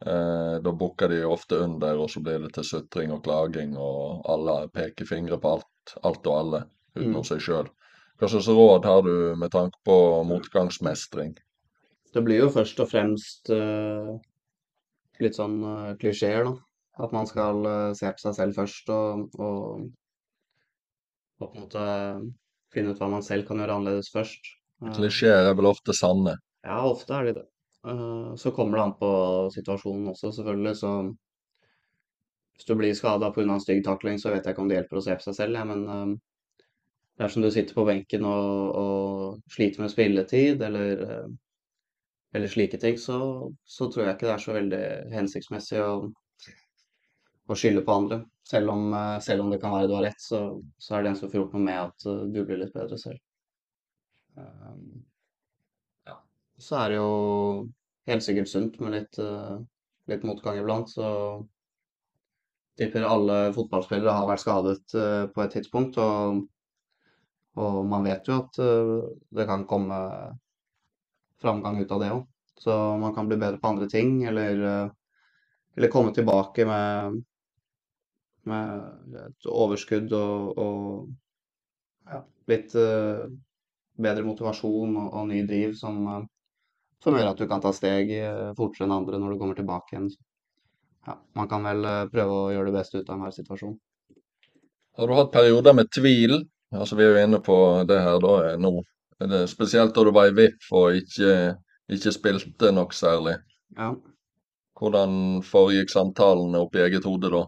Eh, 0.06 0.56
da 0.63 0.73
bukker 0.75 1.12
de 1.12 1.23
ofte 1.28 1.60
under, 1.65 1.99
og 1.99 2.12
så 2.12 2.21
blir 2.23 2.45
det 2.45 2.54
til 2.56 2.67
sutring 2.67 3.13
og 3.15 3.23
klaging, 3.25 3.75
og 3.80 4.28
alle 4.32 4.60
peker 4.75 5.08
fingre 5.10 5.39
på 5.41 5.58
alt, 5.58 5.97
alt 6.04 6.30
og 6.30 6.38
alle 6.38 6.62
utenom 6.95 7.23
mm. 7.23 7.30
seg 7.32 7.43
sjøl. 7.43 7.71
Hva 8.19 8.30
slags 8.32 8.47
råd 8.47 8.88
har 8.88 9.01
du 9.04 9.15
med 9.39 9.51
tanke 9.51 9.82
på 9.88 9.97
motgangsmestring? 10.30 11.34
Det 12.15 12.23
blir 12.23 12.45
jo 12.45 12.54
først 12.54 12.80
og 12.80 12.88
fremst 12.88 13.51
uh, 13.51 14.15
litt 15.19 15.36
sånn 15.36 15.60
uh, 15.63 15.93
klisjeer, 15.99 16.47
da. 16.47 16.56
At 17.06 17.12
man 17.15 17.28
skal 17.28 17.60
uh, 17.67 17.93
se 17.97 18.08
på 18.08 18.23
seg 18.23 18.38
selv 18.38 18.56
først 18.56 18.91
og, 18.95 19.25
og, 19.36 19.88
og, 21.36 21.49
på 21.51 21.51
en 21.51 21.65
måte 21.65 21.88
finne 22.75 22.93
ut 22.93 23.01
hva 23.01 23.10
man 23.12 23.25
selv 23.25 23.47
kan 23.47 23.60
gjøre 23.60 23.80
annerledes 23.80 24.12
først. 24.13 24.56
Eh, 24.84 24.93
Klisjeer 24.95 25.49
er 25.49 25.58
vel 25.58 25.69
ofte 25.71 25.95
sanne. 25.95 26.38
ja, 26.65 26.80
ofte 26.88 27.15
er 27.15 27.30
de 27.30 27.36
det. 27.39 27.45
Eh, 27.88 28.36
så 28.41 28.51
kommer 28.51 28.78
det 28.78 28.84
an 28.84 28.95
på 28.99 29.12
situasjonen 29.56 30.12
også, 30.12 30.32
selvfølgelig. 30.36 30.75
Så 30.82 30.91
hvis 32.56 32.69
du 32.69 32.75
blir 32.80 32.95
skada 32.97 33.32
pga. 33.32 33.47
en 33.54 33.63
stygg 33.63 33.84
takling, 33.86 34.19
så 34.19 34.32
vet 34.34 34.45
jeg 34.45 34.56
ikke 34.56 34.63
om 34.63 34.71
det 34.71 34.80
hjelper 34.80 35.01
å 35.01 35.06
se 35.06 35.15
på 35.15 35.28
seg 35.28 35.38
selv, 35.39 35.60
ja, 35.60 35.65
men 35.67 35.88
eh, 35.88 36.62
dersom 37.21 37.45
du 37.45 37.51
sitter 37.51 37.75
på 37.75 37.88
benken 37.88 38.28
og, 38.28 38.75
og 38.75 39.51
sliter 39.51 39.84
med 39.84 39.91
spilletid 39.91 40.63
eller, 40.67 41.04
eh, 41.10 41.28
eller 42.36 42.52
slike 42.52 42.78
ting, 42.78 42.98
så, 43.00 43.17
så 43.63 43.88
tror 43.91 44.06
jeg 44.06 44.17
ikke 44.17 44.28
det 44.28 44.34
er 44.34 44.41
så 44.43 44.56
veldig 44.56 44.84
hensiktsmessig 45.13 45.80
å, 45.80 45.91
å 47.48 47.56
skylde 47.56 47.84
på 47.88 47.95
andre. 47.95 48.17
Selv 48.45 48.74
om, 48.74 48.89
eh, 48.93 49.19
selv 49.24 49.45
om 49.45 49.54
det 49.54 49.62
kan 49.62 49.71
være 49.71 49.88
du 49.88 49.95
har 49.95 50.04
rett, 50.10 50.19
så, 50.21 50.41
så 50.78 50.98
er 50.98 51.06
det 51.06 51.13
en 51.13 51.19
som 51.21 51.32
får 51.32 51.39
gjort 51.39 51.56
noe 51.56 51.65
med 51.69 51.80
at 51.86 52.08
eh, 52.12 52.26
du 52.36 52.41
blir 52.43 52.60
litt 52.60 52.76
bedre 52.76 53.00
selv. 53.00 53.21
Um, 54.36 55.06
ja. 56.10 56.19
Så 56.60 56.76
er 56.82 56.91
det 56.91 57.00
jo 57.00 57.12
helt 58.12 58.26
sikkert 58.26 58.52
sunt 58.52 58.80
med 58.84 58.98
litt, 58.98 59.19
eh, 59.24 59.56
litt 60.12 60.28
motgang 60.28 60.60
iblant, 60.60 60.91
så 60.91 61.08
tipper 62.76 63.08
alle 63.08 63.54
fotballspillere 63.56 64.17
har 64.17 64.28
vært 64.28 64.43
skadet 64.43 64.98
uh, 65.00 65.26
på 65.32 65.45
et 65.45 65.54
tidspunkt, 65.56 65.95
og, 66.04 66.41
og 67.56 67.78
man 67.88 68.04
vet 68.04 68.28
jo 68.28 68.41
at 68.43 68.60
uh, 68.60 69.06
det 69.32 69.45
kan 69.48 69.63
komme 69.69 70.00
framgang 71.41 71.82
ut 71.82 71.91
av 71.91 72.02
det 72.02 72.12
òg. 72.15 72.26
Så 72.60 72.98
man 72.98 73.15
kan 73.15 73.28
bli 73.28 73.38
bedre 73.38 73.58
på 73.58 73.67
andre 73.67 73.89
ting, 73.89 74.24
eller, 74.24 74.62
eh, 74.63 74.89
eller 75.78 75.88
komme 75.88 76.13
tilbake 76.13 76.65
med, 76.65 77.24
med 78.43 79.17
et 79.26 79.50
overskudd 79.52 80.13
og, 80.15 80.58
og 80.58 82.12
ja, 82.12 82.21
litt 82.48 82.76
uh, 82.78 83.26
bedre 83.98 84.24
motivasjon 84.24 84.95
og, 84.95 85.10
og 85.10 85.28
ny 85.32 85.41
driv 85.50 85.74
som, 85.76 86.00
eh, 86.13 86.24
som 87.04 87.17
gjør 87.17 87.34
at 87.34 87.41
du 87.41 87.48
kan 87.50 87.63
ta 87.63 87.74
steg 87.76 88.13
fortere 88.58 88.88
enn 88.88 88.95
andre 88.95 89.19
når 89.19 89.34
du 89.34 89.41
kommer 89.41 89.60
tilbake 89.60 89.95
igjen. 89.95 90.10
Ja, 91.06 91.19
man 91.38 91.50
kan 91.52 91.67
vel 91.67 91.86
prøve 92.13 92.39
å 92.39 92.52
gjøre 92.54 92.71
det 92.71 92.80
beste 92.80 93.02
ut 93.02 93.10
av 93.10 93.17
enhver 93.17 93.36
situasjon. 93.36 93.76
Har 94.95 95.12
du 95.12 95.13
hatt 95.17 95.34
perioder 95.34 95.76
med 95.76 95.91
tvil? 95.93 96.39
Altså, 96.71 96.95
vi 96.95 97.04
er 97.04 97.12
jo 97.12 97.24
inne 97.28 97.41
på 97.43 97.58
det 97.88 98.00
her 98.02 98.17
da 98.24 98.56
nå. 98.58 98.78
Det 99.19 99.47
spesielt 99.47 99.95
da 99.95 100.04
du 100.04 100.12
var 100.12 100.28
i 100.28 100.36
VIF 100.36 100.71
og 100.75 100.97
ikke, 100.99 101.56
ikke 101.88 102.12
spilte 102.12 102.71
nok 102.75 102.93
særlig. 102.93 103.38
Ja. 103.78 103.93
Hvordan 104.75 105.39
foregikk 105.47 105.93
samtalene 105.93 106.60
oppi 106.65 106.82
eget 106.84 107.08
hode 107.08 107.32
da? 107.32 107.45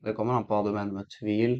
Det 0.00 0.14
kommer 0.16 0.38
an 0.38 0.46
på 0.48 0.56
hva 0.56 0.64
du 0.64 0.72
mener 0.72 0.96
med 0.96 1.10
tvil. 1.12 1.58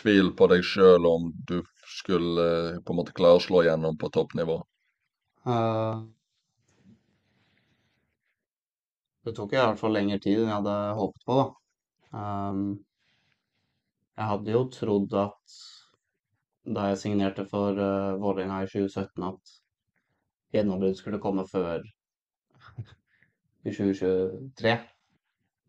Tvil 0.00 0.32
på 0.36 0.48
deg 0.48 0.64
sjøl 0.64 1.04
om 1.04 1.28
du 1.48 1.58
skulle 1.92 2.46
eh, 2.48 2.78
på 2.80 2.94
en 2.94 3.00
måte 3.02 3.12
klare 3.12 3.36
å 3.36 3.44
slå 3.44 3.66
gjennom 3.66 3.98
på 4.00 4.08
toppnivå? 4.14 4.56
Uh, 5.44 6.06
det 9.26 9.34
tok 9.36 9.52
i 9.52 9.60
hvert 9.60 9.80
fall 9.80 9.92
lengre 9.98 10.16
tid 10.22 10.40
enn 10.40 10.48
jeg 10.48 10.56
hadde 10.56 10.78
håpet 10.96 11.28
på, 11.28 11.36
da. 11.42 11.46
Um, 12.16 12.64
jeg 14.16 14.28
hadde 14.30 14.56
jo 14.56 14.64
trodd 14.72 15.14
at 15.20 15.60
da 16.64 16.88
jeg 16.90 17.00
signerte 17.00 17.44
for 17.48 17.78
uh, 17.78 18.18
Vålerenga 18.22 18.62
i 18.62 18.68
2017, 18.70 19.24
at 19.26 19.54
gjennombrudd 20.54 20.98
skulle 20.98 21.20
komme 21.22 21.44
før 21.48 21.82
i 23.64 23.72
2023. 23.72 24.76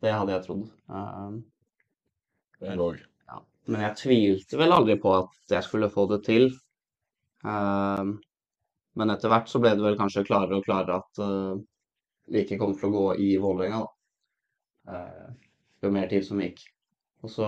Det 0.04 0.14
hadde 0.14 0.36
jeg 0.36 0.46
trodd. 0.46 0.68
Uh, 0.92 1.40
men, 2.62 2.84
ja. 3.30 3.40
Men 3.70 3.86
jeg 3.88 4.00
tvilte 4.02 4.60
vel 4.60 4.76
aldri 4.76 5.00
på 5.02 5.16
at 5.18 5.56
jeg 5.56 5.66
skulle 5.66 5.92
få 5.94 6.06
det 6.12 6.24
til. 6.28 6.50
Uh, 7.44 8.14
men 9.00 9.14
etter 9.14 9.32
hvert 9.32 9.50
så 9.50 9.62
ble 9.62 9.74
det 9.74 9.86
vel 9.86 9.98
kanskje 10.00 10.26
klarere 10.28 10.60
og 10.60 10.68
klarere 10.68 11.00
at 11.02 11.24
uh, 11.24 11.56
det 12.30 12.46
ikke 12.46 12.60
kom 12.62 12.76
til 12.78 12.92
å 12.92 12.94
gå 12.94 13.08
i 13.24 13.34
Vålerenga, 13.42 13.82
da. 13.84 13.90
Uh, 14.84 15.54
jo 15.84 15.92
mer 15.92 16.08
tid 16.12 16.24
som 16.26 16.40
gikk. 16.40 16.62
Og 17.24 17.32
så 17.32 17.48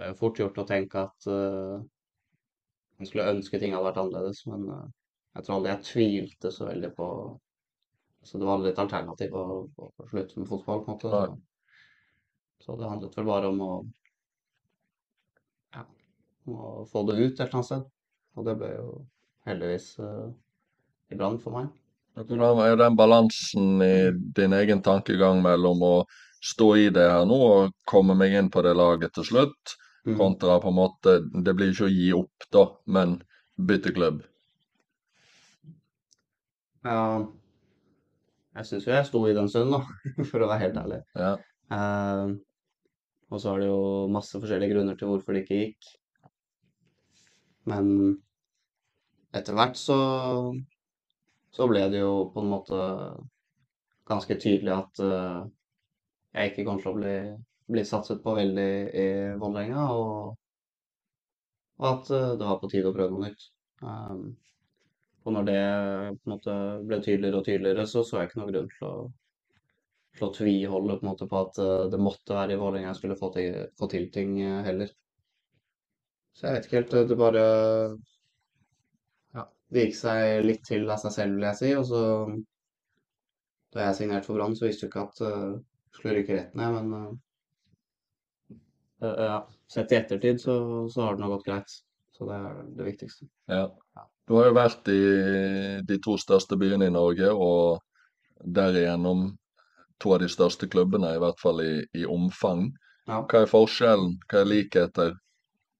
det 0.00 0.06
er 0.06 0.14
jo 0.14 0.16
fort 0.16 0.38
gjort 0.40 0.58
å 0.62 0.64
tenke 0.64 1.00
at 1.04 1.26
uh, 1.28 1.76
man 2.96 3.08
skulle 3.08 3.28
ønske 3.34 3.58
ting 3.60 3.74
hadde 3.74 3.84
vært 3.84 3.98
annerledes, 4.00 4.38
men 4.48 4.62
uh, 4.72 4.86
jeg 5.36 5.44
tror 5.44 5.58
aldri 5.58 5.70
jeg 5.74 5.84
tvilte 5.90 6.52
så 6.54 6.68
veldig 6.70 6.90
på 6.96 7.08
Så 8.24 8.40
det 8.40 8.46
var 8.48 8.56
aldri 8.56 8.70
et 8.72 8.80
alternativ 8.80 9.36
å, 9.36 9.44
å 9.68 10.06
slutte 10.08 10.40
med 10.40 10.48
fotball, 10.48 10.80
på 10.84 10.90
en 10.90 10.96
måte. 10.96 11.10
Ja. 11.12 11.76
Så 12.64 12.76
det 12.80 12.88
handlet 12.88 13.16
vel 13.16 13.28
bare 13.28 13.48
om 13.52 13.60
å 13.64 13.70
ja, 15.76 15.84
å 16.48 16.86
få 16.88 17.04
det 17.08 17.16
ut 17.20 17.30
et 17.32 17.44
eller 17.44 17.60
annet 17.60 17.68
sted. 17.70 17.86
Og 18.36 18.48
det 18.48 18.56
ble 18.60 18.72
jo 18.74 18.88
heldigvis 19.48 19.92
uh, 20.00 20.28
i 21.12 21.20
brann 21.20 21.40
for 21.40 21.56
meg. 21.56 21.68
Hvordan 22.16 22.60
er 22.64 22.76
den 22.80 22.96
balansen 22.96 23.84
i 23.84 23.94
din 24.36 24.56
egen 24.56 24.84
tankegang 24.84 25.40
mellom 25.44 25.84
å 25.84 25.94
stå 26.44 26.72
i 26.76 26.88
det 26.92 27.08
her 27.12 27.28
nå 27.28 27.40
og 27.52 27.76
komme 27.88 28.16
meg 28.16 28.36
inn 28.36 28.52
på 28.52 28.64
det 28.64 28.76
laget 28.76 29.16
til 29.16 29.28
slutt, 29.28 29.80
Mm. 29.80 29.89
Kontra 30.04 30.58
på 30.62 30.70
en 30.70 30.76
måte 30.78 31.16
Det 31.44 31.54
blir 31.56 31.72
ikke 31.72 31.88
å 31.88 31.92
gi 31.92 32.10
opp, 32.16 32.46
da, 32.52 32.64
men 32.86 33.18
bytte 33.60 33.92
klubb. 33.96 34.22
Ja, 36.86 37.00
jeg 38.56 38.66
syns 38.66 38.86
jo 38.88 38.94
jeg 38.94 39.06
sto 39.06 39.20
i 39.28 39.34
den 39.36 39.50
stunden, 39.52 39.76
da, 39.76 40.24
for 40.30 40.42
å 40.42 40.48
være 40.50 40.64
helt 40.64 40.80
ærlig. 40.80 41.00
Ja. 41.18 41.34
Uh, 41.70 42.32
og 43.30 43.38
så 43.42 43.52
er 43.52 43.62
det 43.62 43.68
jo 43.68 43.82
masse 44.10 44.40
forskjellige 44.40 44.74
grunner 44.74 44.96
til 44.98 45.12
hvorfor 45.12 45.36
det 45.36 45.44
ikke 45.44 45.60
gikk. 45.60 45.90
Men 47.70 47.92
etter 49.36 49.54
hvert 49.54 49.78
så 49.78 50.00
så 51.54 51.66
ble 51.70 51.82
det 51.90 52.02
jo 52.02 52.30
på 52.30 52.42
en 52.42 52.50
måte 52.50 52.80
ganske 54.10 54.36
tydelig 54.42 54.74
at 54.74 55.00
uh, 55.02 55.46
jeg 56.34 56.50
ikke 56.50 56.66
kommer 56.66 56.82
til 56.82 56.92
å 56.92 56.98
bli, 56.98 57.14
bli 57.70 57.84
satset 57.86 58.22
på 58.24 58.34
veldig 58.36 58.70
i 59.04 59.08
Vålerenga, 59.40 59.86
og, 59.94 60.36
og 61.80 61.88
at 61.90 62.12
eh, 62.16 62.30
det 62.40 62.48
var 62.48 62.60
på 62.62 62.70
tide 62.72 62.90
å 62.90 62.96
prøve 62.96 63.14
noe 63.14 63.28
nytt. 63.30 63.48
Um, 63.80 64.24
og 65.24 65.34
når 65.36 65.48
det 65.48 65.62
måte 66.28 66.54
ble 66.88 67.00
tydeligere 67.04 67.40
og 67.40 67.46
tydeligere, 67.48 67.86
så 67.88 68.04
så 68.04 68.20
jeg 68.20 68.30
ikke 68.30 68.40
noen 68.40 68.52
grunn 68.54 68.70
til 68.72 68.86
å, 68.88 68.94
til 70.16 70.26
å 70.26 70.32
tviholde 70.36 70.96
på, 71.00 71.08
måte 71.10 71.28
på 71.30 71.42
at 71.44 71.60
eh, 71.60 71.86
det 71.92 72.00
måtte 72.00 72.36
være 72.36 72.56
i 72.56 72.60
Vålerenga 72.60 72.92
jeg 72.92 73.00
skulle 73.02 73.18
få 73.20 73.32
til, 73.36 73.58
få 73.78 73.90
til 73.92 74.08
ting 74.14 74.38
eh, 74.42 74.62
heller. 74.66 74.92
Så 76.36 76.46
jeg 76.46 76.56
vet 76.56 76.68
ikke 76.68 76.78
helt. 76.78 76.94
Det 77.10 77.18
bare 77.18 77.44
ja, 79.36 79.44
Det 79.68 79.84
gikk 79.84 79.98
seg 79.98 80.44
litt 80.46 80.62
til 80.68 80.86
av 80.88 81.02
seg 81.02 81.14
selv, 81.16 81.36
vil 81.36 81.48
jeg 81.50 81.60
si. 81.60 81.72
Og 81.76 81.84
så 81.90 82.04
Da 83.74 83.84
jeg 83.86 83.98
signerte 84.00 84.26
for 84.26 84.38
Brann, 84.38 84.56
så 84.58 84.66
visste 84.66 84.86
jeg 84.86 84.90
ikke 84.90 85.02
at 85.04 85.20
uh, 85.22 85.58
skulle 85.94 86.14
rykke 86.16 86.34
rett 86.34 86.56
ned, 86.58 86.72
men 86.74 86.94
uh, 86.96 87.10
ja. 89.00 89.38
Sett 89.70 89.92
i 89.92 89.98
ettertid 90.00 90.40
så, 90.42 90.54
så 90.90 91.06
har 91.06 91.16
det 91.16 91.24
nå 91.24 91.30
gått 91.34 91.46
greit. 91.46 91.76
Så 92.16 92.26
det 92.28 92.36
er 92.36 92.58
det 92.76 92.86
viktigste. 92.88 93.28
Ja. 93.48 93.64
Du 94.28 94.36
har 94.36 94.50
jo 94.50 94.56
vært 94.56 94.88
i 94.92 95.00
de 95.86 95.98
to 96.04 96.16
største 96.20 96.58
byene 96.60 96.90
i 96.90 96.94
Norge, 96.94 97.30
og 97.32 97.80
derigjennom 98.44 99.30
to 100.00 100.14
av 100.14 100.22
de 100.22 100.28
største 100.32 100.68
klubbene, 100.70 101.14
i 101.16 101.20
hvert 101.22 101.40
fall 101.40 101.62
i, 101.64 101.72
i 101.96 102.06
omfang. 102.06 102.68
Ja. 103.08 103.22
Hva 103.24 103.42
er 103.42 103.50
forskjellen? 103.50 104.16
Hva 104.30 104.44
er 104.44 104.50
likheter? 104.52 105.16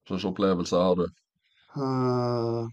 Hva 0.03 0.13
slags 0.15 0.27
opplevelser 0.31 0.83
har 0.83 0.99
du? 0.99 1.07
Uh, 1.77 2.67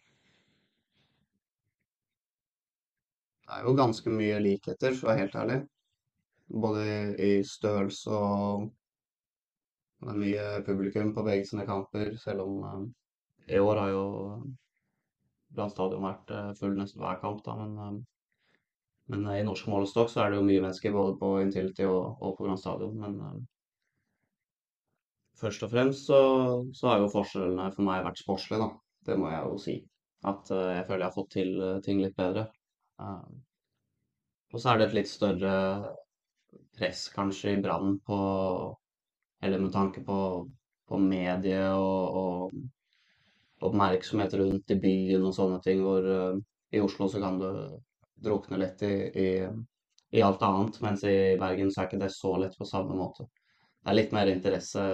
Det 3.49 3.57
er 3.57 3.65
jo 3.65 3.73
ganske 3.79 4.11
mye 4.13 4.39
likheter, 4.45 4.93
for 4.93 5.07
å 5.07 5.09
være 5.09 5.21
helt 5.23 5.37
ærlig. 5.41 5.55
Både 6.65 6.83
i, 6.85 6.97
i 7.29 7.31
størrelse 7.49 8.13
og 8.13 8.67
det 9.99 10.13
er 10.13 10.19
mye 10.21 10.43
publikum 10.67 11.11
på 11.15 11.25
begge 11.27 11.47
sine 11.49 11.65
kamper, 11.67 12.13
selv 12.23 12.45
om 12.45 12.59
eh, 12.69 13.55
i 13.57 13.59
år 13.59 13.81
har 13.83 13.91
jo 13.91 14.05
Brann 15.57 15.73
stadion 15.73 16.05
vært 16.05 16.31
eh, 16.35 16.53
full 16.61 16.77
nesten 16.79 17.03
hver 17.03 17.19
kamp, 17.23 17.41
da, 17.47 17.57
men, 17.59 17.75
eh, 17.83 18.55
men 19.11 19.27
i 19.35 19.45
norsk 19.49 19.71
målestokk 19.73 20.13
så 20.13 20.23
er 20.23 20.31
det 20.31 20.39
jo 20.39 20.47
mye 20.47 20.63
mennesker 20.63 20.95
både 20.95 21.17
på 21.19 21.33
Intility 21.43 21.87
og, 21.89 22.21
og 22.23 22.37
på 22.39 22.47
Brann 22.47 22.61
stadion. 22.61 22.95
Men 23.01 23.47
først 25.41 25.65
og 25.67 25.73
fremst 25.73 26.11
så, 26.11 26.21
så 26.77 26.93
har 26.93 27.03
jo 27.03 27.13
forskjellene 27.15 27.71
for 27.75 27.89
meg 27.89 28.05
vært 28.07 28.21
sportslige, 28.23 28.67
da. 28.67 28.71
Det 29.09 29.17
må 29.19 29.31
jeg 29.33 29.47
jo 29.47 29.61
si. 29.65 29.77
At 30.29 30.51
jeg 30.53 30.85
føler 30.85 31.07
jeg 31.07 31.09
har 31.09 31.15
fått 31.15 31.31
til 31.33 31.55
ting 31.87 32.03
litt 32.03 32.19
bedre. 32.19 32.45
Og 34.53 34.61
så 34.61 34.75
er 34.75 34.81
det 34.83 34.89
et 34.91 34.97
litt 34.99 35.09
større 35.09 35.55
press 36.77 37.07
kanskje 37.15 37.55
i 37.55 37.63
Brann 37.65 37.97
på 38.05 38.19
Eller 39.43 39.63
med 39.63 39.73
tanke 39.73 40.03
på, 40.05 40.19
på 40.89 40.99
medie 40.99 41.63
og, 41.71 42.19
og 42.21 43.69
oppmerksomhet 43.69 44.35
rundt 44.39 44.75
i 44.75 44.79
byen 44.83 45.27
og 45.27 45.35
sånne 45.35 45.61
ting, 45.65 45.83
hvor 45.83 46.05
uh, 46.05 46.39
i 46.75 46.83
Oslo 46.83 47.09
så 47.11 47.23
kan 47.23 47.39
du 47.41 47.49
drukne 48.23 48.59
litt 48.61 48.83
i, 48.87 48.95
i, 49.15 49.29
i 50.19 50.23
alt 50.25 50.43
annet, 50.43 50.81
mens 50.83 51.05
i 51.07 51.37
Bergen 51.39 51.71
så 51.71 51.83
er 51.83 51.91
ikke 51.91 52.03
det 52.03 52.11
så 52.15 52.35
lett 52.41 52.59
på 52.59 52.67
samme 52.69 52.99
måte. 52.99 53.29
Det 53.79 53.93
er 53.93 53.99
litt 53.99 54.15
mer 54.15 54.31
interesse 54.31 54.85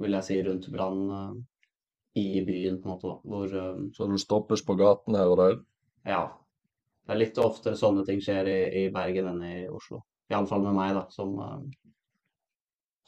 vil 0.00 0.16
jeg 0.16 0.26
si, 0.26 0.36
rundt 0.46 0.68
Brann 0.72 1.00
uh, 1.12 1.32
i 2.18 2.42
byen, 2.46 2.80
på 2.80 2.88
en 2.88 2.94
måte. 2.94 3.16
Hvor 3.28 3.54
uh, 3.54 3.82
Så 3.96 4.08
du 4.10 4.16
stoppes 4.18 4.64
på 4.66 4.76
gaten 4.80 5.18
her 5.18 5.30
og 5.30 5.40
der? 5.42 5.58
Ja. 6.08 6.22
Det 7.04 7.14
er 7.14 7.20
litt 7.20 7.38
oftere 7.42 7.78
sånne 7.78 8.04
ting 8.06 8.20
skjer 8.22 8.48
i, 8.48 8.60
i 8.82 8.88
Bergen 8.94 9.28
enn 9.32 9.44
i 9.44 9.54
Oslo. 9.68 10.02
Iallfall 10.30 10.62
med 10.62 10.76
meg, 10.76 10.94
da, 10.94 11.04
som, 11.10 11.34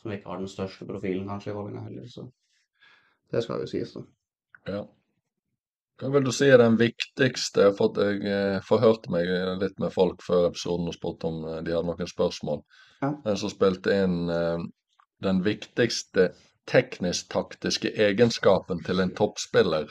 som 0.02 0.12
ikke 0.14 0.30
har 0.30 0.42
den 0.42 0.50
største 0.50 0.86
profilen 0.88 1.28
kanskje 1.30 1.52
i 1.52 1.54
Vålerenga 1.56 1.84
heller. 1.86 2.08
Så 2.10 2.26
det 3.32 3.44
skal 3.44 3.62
jo 3.62 3.70
sies, 3.70 3.94
da. 3.94 4.02
Ja. 4.68 4.82
Hva 6.02 6.10
vil 6.16 6.24
du 6.26 6.32
si 6.34 6.48
er 6.50 6.58
den 6.58 6.78
viktigste? 6.80 7.68
For 7.78 7.92
at 7.92 8.00
jeg 8.02 8.22
eh, 8.26 8.60
forhørte 8.66 9.12
meg 9.14 9.28
litt 9.60 9.78
med 9.82 9.94
folk 9.94 10.24
før 10.26 10.48
episoden 10.48 10.90
og 10.90 10.96
spurte 10.96 11.30
om 11.30 11.44
eh, 11.46 11.60
de 11.62 11.76
hadde 11.76 11.86
noen 11.86 12.10
spørsmål. 12.10 12.64
Ja. 13.04 13.12
Den 13.26 13.38
som 13.38 13.52
spilte 13.52 13.94
inn 14.04 14.32
eh, 14.32 14.64
den 15.22 15.44
viktigste 15.46 16.32
teknisk-taktiske 16.70 17.92
egenskapen 18.02 18.82
til 18.86 19.02
en 19.02 19.14
toppspiller. 19.18 19.90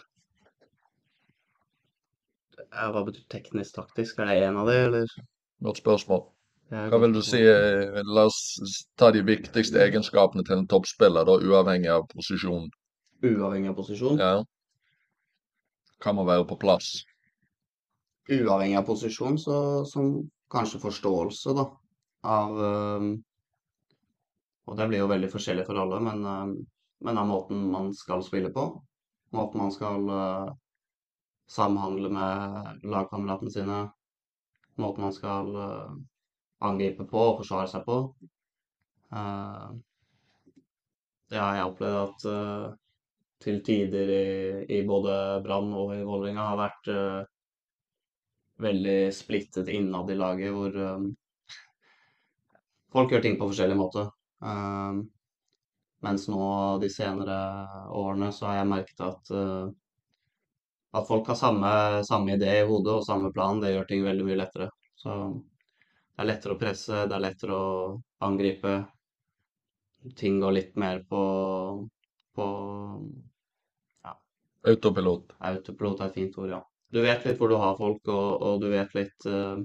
Hva 2.71 3.03
betyr 3.07 3.25
teknisk 3.31 3.75
taktisk? 3.75 4.19
Er 4.19 4.31
det 4.31 4.37
en 4.47 4.59
av 4.61 4.67
de, 4.67 4.77
eller? 4.89 5.15
Godt 5.63 5.81
spørsmål. 5.81 6.27
Hva 6.71 6.97
vil 7.03 7.13
du 7.13 7.21
si? 7.25 7.39
eh, 7.43 8.01
La 8.15 8.23
oss 8.29 8.39
ta 8.95 9.09
de 9.11 9.21
viktigste 9.27 9.81
egenskapene 9.83 10.43
til 10.47 10.57
en 10.61 10.67
toppspiller, 10.71 11.25
da, 11.27 11.35
uavhengig 11.43 11.89
av 11.91 12.05
posisjon. 12.13 12.69
Uavhengig 13.27 13.71
av 13.73 13.75
posisjon? 13.79 14.19
Ja. 14.21 14.43
Kan 16.01 16.15
man 16.15 16.27
være 16.29 16.45
på 16.47 16.57
plass? 16.61 16.91
Uavhengig 18.31 18.77
av 18.79 18.85
posisjon, 18.87 19.35
så 19.41 19.57
som 19.89 20.13
kanskje 20.51 20.79
forståelse, 20.85 21.55
da, 21.59 21.65
av 22.37 22.63
eh, 22.69 23.09
Og 24.69 24.77
det 24.77 24.85
blir 24.87 25.01
jo 25.01 25.09
veldig 25.11 25.27
forskjellig 25.33 25.65
for 25.67 25.79
alle, 25.81 25.99
men, 26.07 26.19
eh, 26.31 26.51
men 27.07 27.17
av 27.17 27.27
måten 27.27 27.65
man 27.73 27.91
skal 27.97 28.23
spille 28.23 28.51
på. 28.55 28.63
Måten 29.35 29.59
man 29.65 29.71
skal 29.75 30.07
eh, 30.15 30.51
samhandle 31.51 32.11
med 32.15 32.85
lagkameratene 32.93 33.51
sine. 33.51 33.79
Måten 34.79 35.03
man 35.07 35.15
skal 35.17 35.51
eh, 35.65 35.89
angripe 36.67 37.07
på 37.09 37.23
og 37.31 37.41
forsvare 37.41 37.69
seg 37.71 37.85
på. 37.87 37.97
Det 41.31 41.39
har 41.39 41.57
jeg 41.57 41.67
opplevd 41.71 41.99
at 42.01 42.25
uh, 42.27 42.73
til 43.41 43.61
tider 43.65 44.09
i, 44.13 44.25
i 44.77 44.81
både 44.87 45.13
Brann 45.45 45.71
og 45.73 45.93
i 45.95 46.01
Vålerenga 46.05 46.49
har 46.51 46.59
vært 46.59 46.89
uh, 46.91 47.21
veldig 48.61 48.99
splittet 49.15 49.71
innad 49.73 50.11
i 50.11 50.17
laget, 50.19 50.51
hvor 50.53 50.75
um, 50.75 51.07
folk 52.93 53.13
gjør 53.13 53.23
ting 53.25 53.39
på 53.39 53.47
forskjellig 53.49 53.77
måte. 53.79 54.05
Eh, 54.41 54.99
mens 56.05 56.25
nå 56.33 56.45
de 56.81 56.89
senere 56.91 57.37
årene 57.95 58.31
så 58.35 58.49
har 58.49 58.59
jeg 58.59 58.71
merket 58.73 59.03
at 59.05 59.31
uh, 59.33 59.69
at 60.91 61.07
folk 61.07 61.29
har 61.31 61.37
samme, 61.39 61.71
samme 62.03 62.35
idé 62.35 62.57
i 62.59 62.67
hodet 62.67 62.97
og 62.97 63.05
samme 63.07 63.31
plan. 63.31 63.61
Det 63.63 63.71
gjør 63.71 63.85
ting 63.87 64.01
veldig 64.03 64.25
mye 64.27 64.39
lettere. 64.41 64.67
Så 64.99 65.13
det 66.11 66.23
er 66.23 66.29
lettere 66.29 66.55
å 66.55 66.59
presse, 66.59 67.05
det 67.07 67.15
er 67.15 67.23
lettere 67.23 67.57
å 67.57 67.67
angripe. 68.27 68.75
Ting 70.17 70.39
går 70.41 70.55
litt 70.57 70.79
mer 70.81 71.03
på, 71.07 71.21
på 72.35 72.47
Autopilot. 74.67 75.33
Autopilot 75.39 76.01
er 76.01 76.11
et 76.11 76.17
fint 76.17 76.37
ord, 76.37 76.49
ja. 76.53 76.59
Du 76.91 76.99
vet 77.01 77.23
litt 77.25 77.39
hvor 77.39 77.49
du 77.49 77.55
har 77.57 77.77
folk, 77.79 78.01
og, 78.11 78.41
og 78.45 78.59
du 78.61 78.67
vet 78.73 78.91
litt 78.97 79.27
uh, 79.29 79.61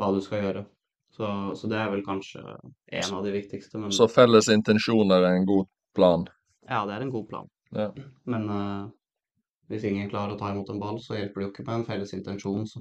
hva 0.00 0.12
du 0.14 0.20
skal 0.24 0.44
gjøre. 0.44 0.62
Så, 1.10 1.26
så 1.58 1.68
det 1.68 1.76
er 1.76 1.90
vel 1.92 2.04
kanskje 2.06 2.40
en 2.40 3.16
av 3.16 3.26
de 3.26 3.34
viktigste. 3.34 3.80
Men 3.82 3.92
Så 3.92 4.06
felles 4.08 4.48
intensjoner 4.52 5.26
er 5.26 5.40
en 5.40 5.48
god 5.48 5.68
plan. 5.96 6.24
ja, 6.68 6.84
det 6.86 6.94
er 6.94 7.04
en 7.04 7.12
god 7.12 7.26
plan. 7.28 7.50
Ja. 7.74 7.90
Men 8.30 8.46
uh, 8.48 8.86
hvis 9.70 9.84
ingen 9.90 10.08
klarer 10.10 10.36
å 10.36 10.38
ta 10.38 10.52
imot 10.54 10.70
en 10.70 10.80
ball, 10.80 11.00
så 11.02 11.18
hjelper 11.18 11.42
det 11.42 11.48
jo 11.48 11.52
ikke 11.52 11.66
med 11.66 11.80
en 11.80 11.86
felles 11.90 12.14
intensjon. 12.16 12.64
Så 12.70 12.80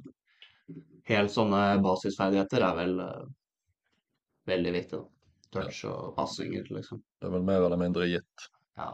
helt 1.10 1.34
sånne 1.34 1.62
basisferdigheter 1.84 2.66
er 2.66 2.76
vel 2.78 3.00
uh, 3.02 3.24
veldig 4.50 4.76
viktig. 4.76 5.00
da. 5.00 5.08
Touch 5.50 5.82
og 5.90 6.14
passinger, 6.18 6.68
liksom. 6.70 7.02
Det 7.18 7.26
er 7.26 7.34
vel 7.34 7.46
mer 7.48 7.66
eller 7.66 7.80
mindre 7.82 8.06
gitt. 8.06 8.50
Ja. 8.78 8.92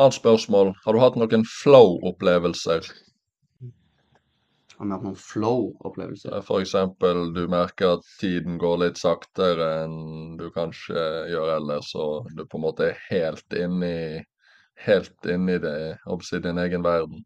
Annet 0.00 0.16
spørsmål. 0.16 0.72
Har 0.84 0.96
du 0.96 1.00
hatt 1.02 1.18
noen 1.20 1.44
flow-opplevelser? 1.44 2.88
Har 4.78 4.86
vi 4.86 4.94
hatt 4.94 5.04
noen 5.04 5.18
flow-opplevelser? 5.20 6.38
For 6.46 6.64
eksempel 6.64 7.34
du 7.36 7.42
merker 7.52 7.98
at 7.98 8.08
tiden 8.22 8.56
går 8.62 8.80
litt 8.86 9.00
saktere 9.00 9.68
enn 9.82 10.38
du 10.40 10.46
kanskje 10.54 11.04
gjør 11.34 11.56
ellers, 11.58 11.92
og 11.92 12.30
du 12.32 12.46
på 12.46 12.56
en 12.56 12.64
måte 12.64 12.88
er 12.88 13.02
helt 13.10 13.60
inne 13.60 13.94
i 13.94 14.20
Helt 14.80 15.26
inne 15.28 15.58
i 15.58 15.60
det, 15.60 15.98
oppsi 16.08 16.38
din 16.40 16.58
egen 16.58 16.80
verden. 16.80 17.18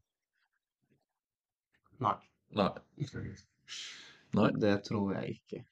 Nei. 2.03 2.17
Nei. 2.55 2.71
Nei. 4.35 4.51
Det 4.63 4.75
tror 4.87 5.15
jeg 5.17 5.37
ikke. 5.37 5.63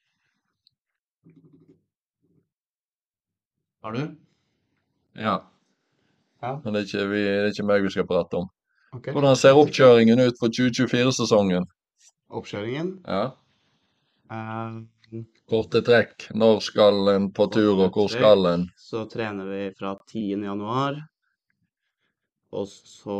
Har 3.83 3.95
du? 3.95 4.03
Ja. 5.19 5.35
Ja. 6.41 6.61
Men 6.63 6.73
det 6.73 6.81
er, 6.81 6.87
ikke, 6.87 7.05
vi, 7.11 7.23
det 7.23 7.39
er 7.41 7.51
ikke 7.51 7.67
meg 7.67 7.83
vi 7.83 7.91
skal 7.91 8.07
prate 8.07 8.39
om. 8.39 8.49
Okay. 8.93 9.11
Hvordan 9.15 9.35
ser 9.39 9.57
oppkjøringen 9.59 10.21
ut 10.23 10.39
for 10.39 10.53
2024-sesongen? 10.53 11.67
Oppkjøringen? 12.33 12.97
Ja. 13.07 13.29
Uh... 14.31 14.83
Korte 15.49 15.83
trekk. 15.85 16.29
Når 16.33 16.61
skal 16.65 17.09
en 17.11 17.27
på 17.35 17.45
tur, 17.53 17.83
og 17.85 17.93
hvor 17.93 18.07
skal 18.09 18.47
en? 18.49 18.63
så 18.79 19.03
trener 19.11 19.45
vi 19.45 19.65
fra 19.77 19.91
10. 20.09 20.39
Og 22.53 22.67
så 22.69 23.17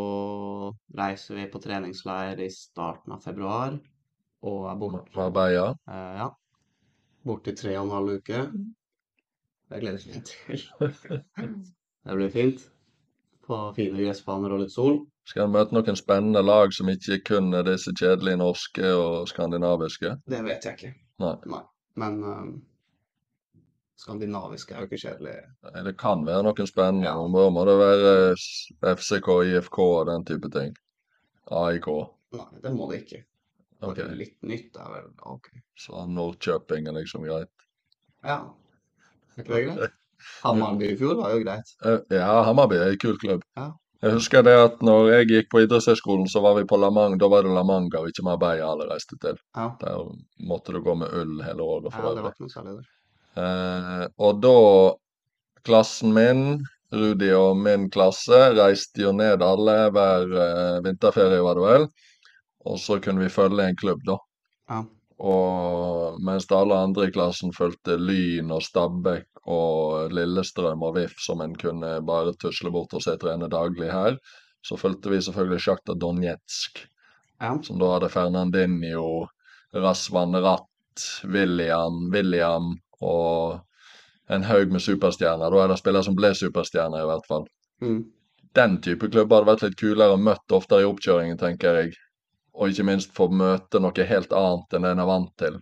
reiser 1.00 1.39
vi 1.39 1.48
på 1.50 1.62
treningsleir 1.63 2.41
i 2.46 2.50
starten 2.54 3.15
av 3.15 3.24
februar. 3.26 3.80
Og 4.43 4.65
er 4.69 4.76
borte 4.78 5.15
Marbella? 5.17 5.69
eh, 5.89 6.17
ja, 6.19 6.28
borte 7.26 7.54
i 7.54 7.56
tre 7.58 7.78
og 7.80 7.86
en 7.88 7.96
halv 7.98 8.17
uke. 8.19 8.43
Det 9.72 9.80
gleder 9.82 10.04
jeg 10.04 10.13
meg 10.13 10.26
til. 10.30 11.24
Det 12.04 12.17
blir 12.19 12.34
fint. 12.34 12.65
På 13.48 13.60
fine 13.76 14.00
gressbaner 14.00 14.54
og 14.56 14.62
litt 14.63 14.72
sol. 14.76 15.02
Skal 15.28 15.48
en 15.48 15.56
møte 15.56 15.76
noen 15.76 15.98
spennende 16.00 16.43
lag 16.43 16.72
som 16.76 16.91
ikke 16.91 17.17
kun 17.32 17.50
er 17.56 17.65
disse 17.67 17.91
kjedelige 17.96 18.39
norske 18.39 18.91
og 18.96 19.26
skandinaviske? 19.32 20.17
Det 20.30 20.43
vet 20.46 20.67
jeg 20.67 20.78
ikke. 20.78 20.93
Nei. 21.24 21.63
Men 22.00 22.22
eh, 22.28 22.46
skandinavisk 23.99 24.71
er 24.71 24.82
jo 24.84 24.88
ikke 24.89 25.01
kjedelig. 25.03 25.36
Nei, 25.67 25.84
Det 25.89 25.93
kan 25.99 26.25
være 26.25 26.43
noen 26.47 26.69
spennende. 26.69 27.06
Ja. 27.08 27.15
men 27.27 27.53
må 27.53 27.65
det 27.69 27.77
være 27.79 28.95
FCK, 28.97 29.29
IFK 29.53 29.79
og 29.79 30.08
den 30.12 30.25
type 30.25 30.49
ting. 30.53 30.73
AIK. 31.51 31.88
Nei, 32.34 32.47
det 32.63 32.73
må 32.73 32.89
det 32.91 33.03
ikke. 33.03 33.23
Okay. 33.84 34.08
Litt 34.15 34.38
nytt 34.47 34.77
er 34.79 34.89
vel 34.93 35.10
OK. 35.27 35.49
Så 35.75 36.06
Nordkjøping 36.08 36.88
er 36.88 36.95
liksom 36.95 37.25
greit. 37.27 37.51
Ja. 38.23 38.39
Er 39.36 39.43
ikke 39.43 39.53
det 39.58 39.63
greit? 39.67 39.99
Hammarby 40.43 40.88
i 40.93 40.95
fjor 40.95 41.17
var 41.19 41.34
jo 41.36 41.41
greit. 41.43 41.73
Eh, 41.84 41.99
Ja, 42.15 42.43
Hammarby 42.47 42.77
er 42.79 42.93
en 42.93 43.01
kul 43.01 43.17
klubb. 43.19 43.43
Ja. 43.60 43.71
Jeg 44.03 44.17
husker 44.17 44.43
det 44.43 44.53
at 44.60 44.82
når 44.84 45.10
jeg 45.13 45.27
gikk 45.29 45.49
på 45.51 45.62
idrettshøyskolen, 45.63 46.27
så 46.27 46.41
var 46.43 46.58
vi 46.58 46.65
på 46.67 46.75
La 46.79 46.89
Manga. 46.91 47.15
Da 47.19 47.27
var 47.32 47.43
det 47.43 47.51
La 47.56 47.63
Manga 47.63 48.01
og 48.01 48.10
ikke 48.12 48.23
Marbella 48.27 48.71
alle 48.71 48.88
reiste 48.89 49.15
til. 49.19 49.38
Ja. 49.56 49.69
Der 49.79 50.10
måtte 50.47 50.75
du 50.75 50.82
gå 50.84 50.95
med 50.99 51.12
ull 51.12 51.38
hele 51.43 51.63
året 51.63 51.88
ja, 51.88 51.95
for 51.95 52.15
det 52.15 52.23
var 52.25 52.36
ikke 52.36 52.43
noe 52.47 52.51
særlig 52.56 52.73
der. 52.82 52.89
Eh, 53.38 54.06
og 54.17 54.41
da 54.43 54.58
Klassen 55.63 56.12
min, 56.13 56.41
Rudi 56.93 57.30
og 57.34 57.56
min 57.58 57.88
klasse, 57.89 58.39
reiste 58.58 59.06
jo 59.06 59.13
ned 59.15 59.41
alle 59.41 59.76
hver 59.96 60.34
eh, 60.46 60.80
vinterferie, 60.84 61.39
var 61.46 61.56
det 61.56 61.63
vel. 61.63 61.86
Og 62.67 62.80
så 62.80 63.00
kunne 63.04 63.24
vi 63.24 63.32
følge 63.32 63.69
en 63.69 63.80
klubb, 63.80 64.04
da. 64.08 64.17
Ja. 64.72 64.82
Og 65.24 66.19
mens 66.26 66.50
alle 66.52 66.76
andre 66.76 67.08
i 67.08 67.13
klassen 67.15 67.54
fulgte 67.56 67.96
Lyn 68.00 68.52
og 68.52 68.63
Stabæk 68.65 69.30
og 69.48 70.12
Lillestrøm 70.15 70.84
og 70.84 70.98
VIF, 70.98 71.15
som 71.24 71.41
en 71.46 71.56
kunne 71.60 71.96
bare 72.08 72.36
tusle 72.39 72.72
bort 72.76 72.96
og 72.98 73.04
se 73.06 73.15
trene 73.22 73.48
daglig 73.52 73.91
her, 73.91 74.17
så 74.63 74.76
fulgte 74.80 75.12
vi 75.12 75.22
selvfølgelig 75.24 75.63
Sjakta 75.63 75.96
Donetsk, 76.00 76.86
Ja. 77.43 77.56
som 77.63 77.80
da 77.80 77.89
hadde 77.96 78.12
Fernandinho, 78.12 79.28
Rasvan 79.76 80.36
Ratt, 80.43 81.08
William, 81.24 82.10
William 82.13 82.76
og 83.04 84.34
en 84.34 84.46
haug 84.48 84.72
med 84.72 84.82
superstjerner. 84.82 85.52
Da 85.52 85.63
er 85.63 85.72
det 85.72 85.80
spillere 85.82 86.08
som 86.08 86.16
ble 86.18 86.32
superstjerner, 86.38 87.04
i 87.04 87.10
hvert 87.10 87.28
fall. 87.30 87.46
Mm. 87.84 88.00
Den 88.56 88.80
type 88.86 89.10
klubber 89.10 89.42
hadde 89.42 89.52
vært 89.52 89.66
litt 89.68 89.80
kulere 89.80 90.16
å 90.16 90.22
møte 90.22 90.58
oftere 90.58 90.84
i 90.84 90.89
oppkjøringen, 90.89 91.38
tenker 91.42 91.82
jeg. 91.82 91.94
Og 92.54 92.70
ikke 92.70 92.86
minst 92.88 93.13
få 93.18 93.28
møte 93.34 93.82
noe 93.82 94.08
helt 94.10 94.34
annet 94.38 94.76
enn 94.78 94.86
det 94.86 94.94
en 94.94 95.04
er 95.04 95.10
vant 95.10 95.34
til. 95.42 95.58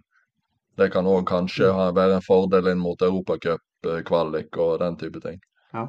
Det 0.79 0.89
kan 0.91 1.07
òg 1.07 1.23
kanskje 1.29 1.71
mm. 1.71 1.95
være 1.97 2.19
en 2.19 2.25
fordel 2.25 2.71
inn 2.71 2.81
mot 2.81 3.01
europacupkvalik 3.07 4.59
og 4.59 4.77
den 4.83 4.99
type 5.01 5.23
ting. 5.23 5.41
ja. 5.73 5.87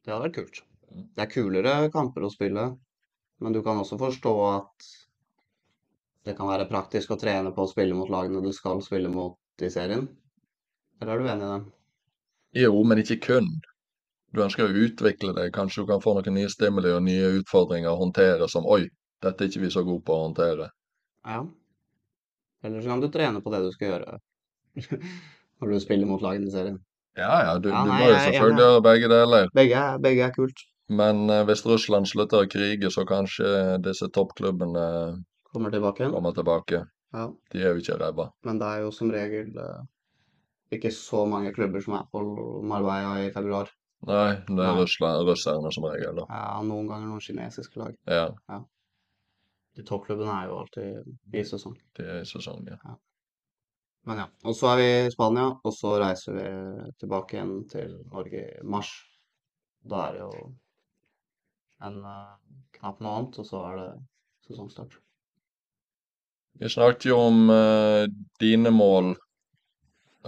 Det 0.00 0.14
hadde 0.14 0.24
vært 0.24 0.36
kult. 0.38 0.62
Det 0.90 1.22
er 1.22 1.28
kulere 1.30 1.72
kamper 1.92 2.24
å 2.24 2.30
spille, 2.32 2.62
men 3.44 3.52
du 3.52 3.60
kan 3.62 3.78
også 3.82 3.98
forstå 4.00 4.32
at 4.48 4.86
det 6.24 6.32
kan 6.38 6.48
være 6.48 6.68
praktisk 6.70 7.12
å 7.12 7.18
trene 7.20 7.52
på 7.52 7.64
å 7.64 7.68
spille 7.68 7.96
mot 7.96 8.08
lagene 8.12 8.40
du 8.44 8.48
skal 8.56 8.80
spille 8.84 9.10
mot 9.12 9.36
i 9.66 9.72
serien. 9.72 10.06
Eller 11.00 11.14
er 11.14 11.20
du 11.22 11.28
enig 11.32 11.46
i 11.46 11.52
dem? 11.54 11.66
Jo, 12.60 12.72
men 12.84 12.98
ikke 13.02 13.20
kun. 13.26 13.48
du 14.34 14.42
ønsker 14.44 14.68
å 14.68 14.84
utvikle 14.86 15.32
deg. 15.34 15.52
Kanskje 15.54 15.82
du 15.82 15.88
kan 15.88 16.02
få 16.02 16.14
noen 16.14 16.36
nye 16.36 16.50
stimuli 16.50 16.92
og 16.94 17.02
nye 17.02 17.32
utfordringer 17.40 17.90
å 17.90 17.98
håndtere 17.98 18.46
som 18.48 18.66
Oi, 18.66 18.84
dette 19.24 19.44
er 19.44 19.50
ikke 19.50 19.64
vi 19.64 19.70
så 19.74 19.82
gode 19.86 20.04
på 20.06 20.14
å 20.14 20.26
håndtere. 20.28 20.68
Ja. 21.26 21.40
Eller 22.62 22.82
så 22.82 22.92
kan 22.92 23.02
du 23.02 23.08
trene 23.10 23.40
på 23.42 23.50
det 23.54 23.62
du 23.64 23.70
skal 23.74 23.88
gjøre 23.88 24.18
når 25.60 25.72
du 25.72 25.80
spiller 25.82 26.06
mot 26.06 26.22
lagene 26.22 26.46
i 26.46 26.54
serien. 26.54 26.78
Ja 27.18 27.40
ja, 27.42 27.56
du, 27.58 27.68
Ja, 27.72 27.82
du 27.84 27.90
må 27.90 28.06
jo 28.06 28.18
selvfølgelig 28.18 28.62
gjøre 28.64 28.84
begge 28.86 29.08
deler. 29.10 29.50
Begge 29.56 29.82
begge 30.04 30.28
er 30.28 30.36
kult. 30.36 30.62
Men 30.90 31.26
eh, 31.30 31.42
hvis 31.48 31.64
Russland 31.66 32.06
slutter 32.10 32.44
å 32.44 32.50
krige, 32.50 32.90
så 32.90 33.04
kanskje 33.06 33.78
disse 33.82 34.08
toppklubbene 34.14 34.86
Kommer 35.50 35.74
tilbake 35.74 36.06
kommer 36.12 36.34
tilbake. 36.34 36.84
Ja. 37.12 37.26
De 37.52 37.62
er 37.62 37.72
jo 37.74 37.82
ikke 37.82 37.98
ræva. 37.98 38.28
Men 38.46 38.60
det 38.60 38.68
er 38.70 38.84
jo 38.84 38.90
som 38.94 39.10
regel 39.10 39.56
eh, 39.58 39.82
ikke 40.76 40.92
så 40.94 41.24
mange 41.26 41.52
klubber 41.54 41.82
som 41.82 41.96
er 41.98 42.06
på 42.12 42.22
Marbella 42.62 43.16
i 43.24 43.32
februar. 43.34 43.70
Nei, 44.08 44.36
det 44.48 44.64
er 44.64 44.78
russerne 44.80 45.72
som 45.74 45.84
regel, 45.90 46.16
da. 46.22 46.24
Ja, 46.30 46.60
noen 46.64 46.86
ganger 46.88 47.10
noen 47.10 47.20
kinesiske 47.24 47.80
lag. 47.82 47.96
Ja, 48.08 48.62
De 49.76 49.84
toppklubbene 49.86 50.32
er 50.32 50.48
jo 50.48 50.56
alltid 50.62 51.36
i 51.36 51.42
sesong. 51.46 51.76
de 51.98 52.06
er 52.06 52.22
i 52.22 52.28
sesong, 52.28 52.64
ja. 52.70 52.94
Men 54.08 54.22
ja. 54.22 54.26
Og 54.48 54.56
så 54.56 54.70
er 54.70 54.80
vi 54.80 54.88
i 55.04 55.12
Spania, 55.12 55.50
og 55.52 55.74
så 55.76 55.98
reiser 56.00 56.38
vi 56.38 56.46
tilbake 57.02 57.36
igjen 57.36 57.52
til 57.68 57.92
Norge 58.08 58.46
i 58.46 58.64
mars. 58.64 58.94
Da 59.84 60.06
er 60.06 60.16
det 60.16 60.22
jo 60.24 60.48
en 61.84 62.00
knapp 62.78 63.00
noe 63.04 63.18
annet, 63.18 63.38
og 63.42 63.46
så 63.46 63.60
er 63.68 63.78
det 63.82 63.90
sesongstart. 64.48 64.96
Vi 66.60 66.68
snakket 66.68 67.04
jo 67.04 67.16
om 67.16 67.50
uh, 67.50 68.04
dine 68.40 68.68
mål, 68.70 69.14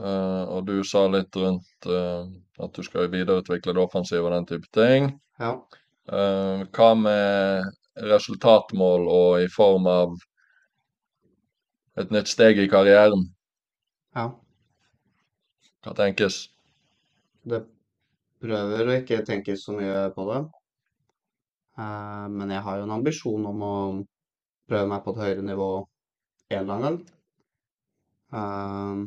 uh, 0.00 0.44
og 0.48 0.62
du 0.64 0.78
sa 0.80 1.02
litt 1.12 1.36
rundt 1.36 1.88
uh, 1.92 2.24
at 2.56 2.72
du 2.72 2.80
skal 2.86 3.10
videreutvikle 3.12 3.74
det 3.76 3.82
offensive 3.82 4.24
og 4.24 4.32
den 4.32 4.46
type 4.48 4.70
ting. 4.72 5.10
Ja. 5.42 5.58
Hva 6.08 6.88
med 6.98 7.68
resultatmål 8.08 9.04
og 9.12 9.44
i 9.44 9.50
form 9.52 9.86
av 9.86 10.16
et 12.00 12.10
nytt 12.10 12.32
steg 12.32 12.58
i 12.58 12.66
karrieren? 12.72 13.28
ja. 14.16 14.26
Hva 15.84 15.94
tenkes? 15.98 16.40
Det 17.44 17.62
prøver 18.42 18.88
å 18.88 18.98
ikke 19.02 19.22
tenke 19.26 19.56
så 19.58 19.76
mye 19.76 20.08
på 20.16 20.26
det. 20.32 20.42
Men 22.34 22.54
jeg 22.54 22.66
har 22.66 22.78
jo 22.78 22.86
en 22.86 22.98
ambisjon 22.98 23.48
om 23.50 23.64
å 23.66 23.76
prøve 24.70 24.88
meg 24.90 25.02
på 25.04 25.14
et 25.14 25.24
høyere 25.26 25.46
nivå 25.46 25.72
en 26.58 26.62
eller 26.64 26.74
annen 26.74 26.86
gang. 26.88 26.98
Eh, 28.38 29.02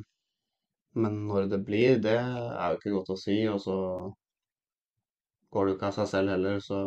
men 1.03 1.17
når 1.27 1.49
det 1.53 1.59
blir, 1.67 1.99
det 2.05 2.17
er 2.19 2.71
jo 2.73 2.79
ikke 2.79 2.95
godt 2.97 3.13
å 3.15 3.19
si. 3.25 3.37
Og 3.51 3.59
så 3.67 3.77
går 5.53 5.65
det 5.65 5.71
jo 5.71 5.77
ikke 5.77 5.89
av 5.91 5.95
seg 5.99 6.09
selv 6.13 6.35
heller, 6.35 6.59
så 6.69 6.79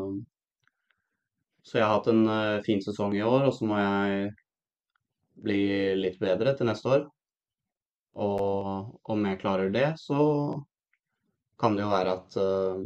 Så 1.68 1.76
jeg 1.78 1.84
har 1.84 1.98
hatt 1.98 2.06
en 2.10 2.22
eh, 2.32 2.62
fin 2.64 2.80
sesong 2.80 3.14
i 3.16 3.22
år, 3.22 3.42
og 3.48 3.52
så 3.54 3.66
må 3.68 3.76
jeg 3.78 4.30
bli 5.46 5.58
litt 5.98 6.18
bedre 6.22 6.54
til 6.58 6.68
neste 6.70 6.88
år. 6.94 7.02
Og 8.26 9.10
om 9.14 9.26
jeg 9.28 9.40
klarer 9.42 9.70
det, 9.74 9.88
så 10.00 10.20
kan 11.60 11.76
det 11.76 11.84
jo 11.84 11.90
være 11.92 12.14
at, 12.18 12.36
eh, 12.40 12.82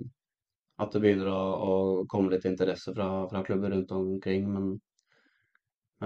at 0.84 0.94
det 0.96 1.02
begynner 1.04 1.30
å, 1.32 1.42
å 1.70 1.74
komme 2.12 2.32
litt 2.32 2.48
interesse 2.48 2.94
fra, 2.96 3.08
fra 3.30 3.44
klubber 3.46 3.72
rundt 3.76 3.92
omkring. 3.96 4.48
Men, 4.50 4.72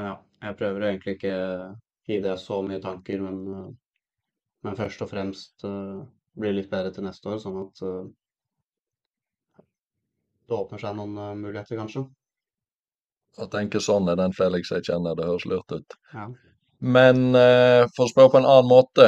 ja, 0.05 0.15
jeg 0.43 0.59
prøver 0.59 0.89
egentlig 0.91 1.17
ikke 1.17 1.37
gi 2.07 2.21
det 2.23 2.37
så 2.43 2.61
mye 2.63 2.83
tanker, 2.83 3.23
men, 3.25 3.41
eh, 3.55 3.73
men 4.67 4.79
først 4.79 5.03
og 5.03 5.11
fremst 5.11 5.65
uh, 5.67 6.05
bli 6.37 6.53
litt 6.53 6.71
bedre 6.71 6.93
til 6.95 7.07
neste 7.07 7.33
år, 7.33 7.41
sånn 7.43 7.59
at 7.63 7.83
uh, 7.87 9.63
det 10.47 10.57
åpner 10.57 10.83
seg 10.83 10.99
noen 10.99 11.17
uh, 11.19 11.33
muligheter, 11.39 11.79
kanskje. 11.81 12.05
Å 13.37 13.49
tenke 13.53 13.83
sånn 13.83 14.09
er 14.09 14.19
den 14.19 14.35
Felix 14.37 14.71
jeg 14.73 14.87
kjenner, 14.87 15.17
det 15.17 15.27
høres 15.29 15.45
lurt 15.49 15.73
ut. 15.73 15.97
Ja. 16.15 16.31
Men 16.79 17.35
eh, 17.35 17.85
for 17.97 18.05
å 18.05 18.11
spørre 18.11 18.33
på 18.33 18.41
en 18.41 18.49
annen 18.49 18.69
måte, 18.69 19.07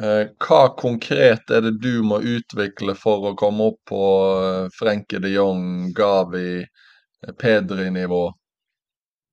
eh, 0.00 0.32
hva 0.44 0.60
konkret 0.78 1.50
er 1.52 1.64
det 1.66 1.74
du 1.82 2.02
må 2.04 2.20
utvikle 2.20 2.94
for 2.98 3.30
å 3.30 3.34
komme 3.38 3.70
opp 3.72 3.80
på 3.88 4.02
Frenke 4.02 4.76
Frenkie 4.78 5.22
de 5.24 5.34
Jong, 5.34 5.92
Gavi, 5.96 6.62
eh, 6.62 7.34
Pedri-nivå? 7.38 8.22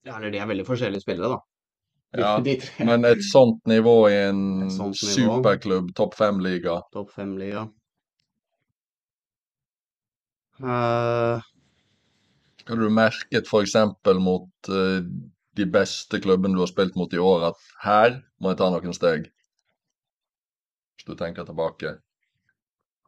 Ja, 0.07 0.17
eller 0.17 0.31
de 0.31 0.39
er 0.41 0.49
veldig 0.49 0.65
forskjellige 0.67 1.03
spillere, 1.03 1.35
da. 1.35 1.39
Ja. 2.17 2.31
Men 2.85 3.05
et 3.05 3.21
sånt 3.21 3.59
nivå 3.69 4.09
i 4.09 4.15
en 4.31 4.39
nivå. 4.65 4.87
superklubb, 4.97 5.91
topp 5.95 6.15
fem-liga, 6.17 6.79
Topp 6.93 7.11
fem-liga. 7.13 7.67
Uh, 10.59 11.37
hva 12.65 12.75
har 12.75 12.81
du 12.81 12.89
merket 12.91 13.47
f.eks. 13.47 13.75
mot 14.19 14.71
uh, 14.73 14.99
de 15.55 15.67
beste 15.69 16.19
klubbene 16.19 16.57
du 16.57 16.63
har 16.65 16.71
spilt 16.71 16.97
mot 16.99 17.13
i 17.13 17.21
år, 17.21 17.51
at 17.53 17.69
her 17.85 18.17
må 18.41 18.51
jeg 18.51 18.59
ta 18.59 18.71
noen 18.73 18.97
steg? 18.97 19.29
Hvis 20.97 21.07
du 21.07 21.15
tenker 21.15 21.47
tilbake. 21.47 21.95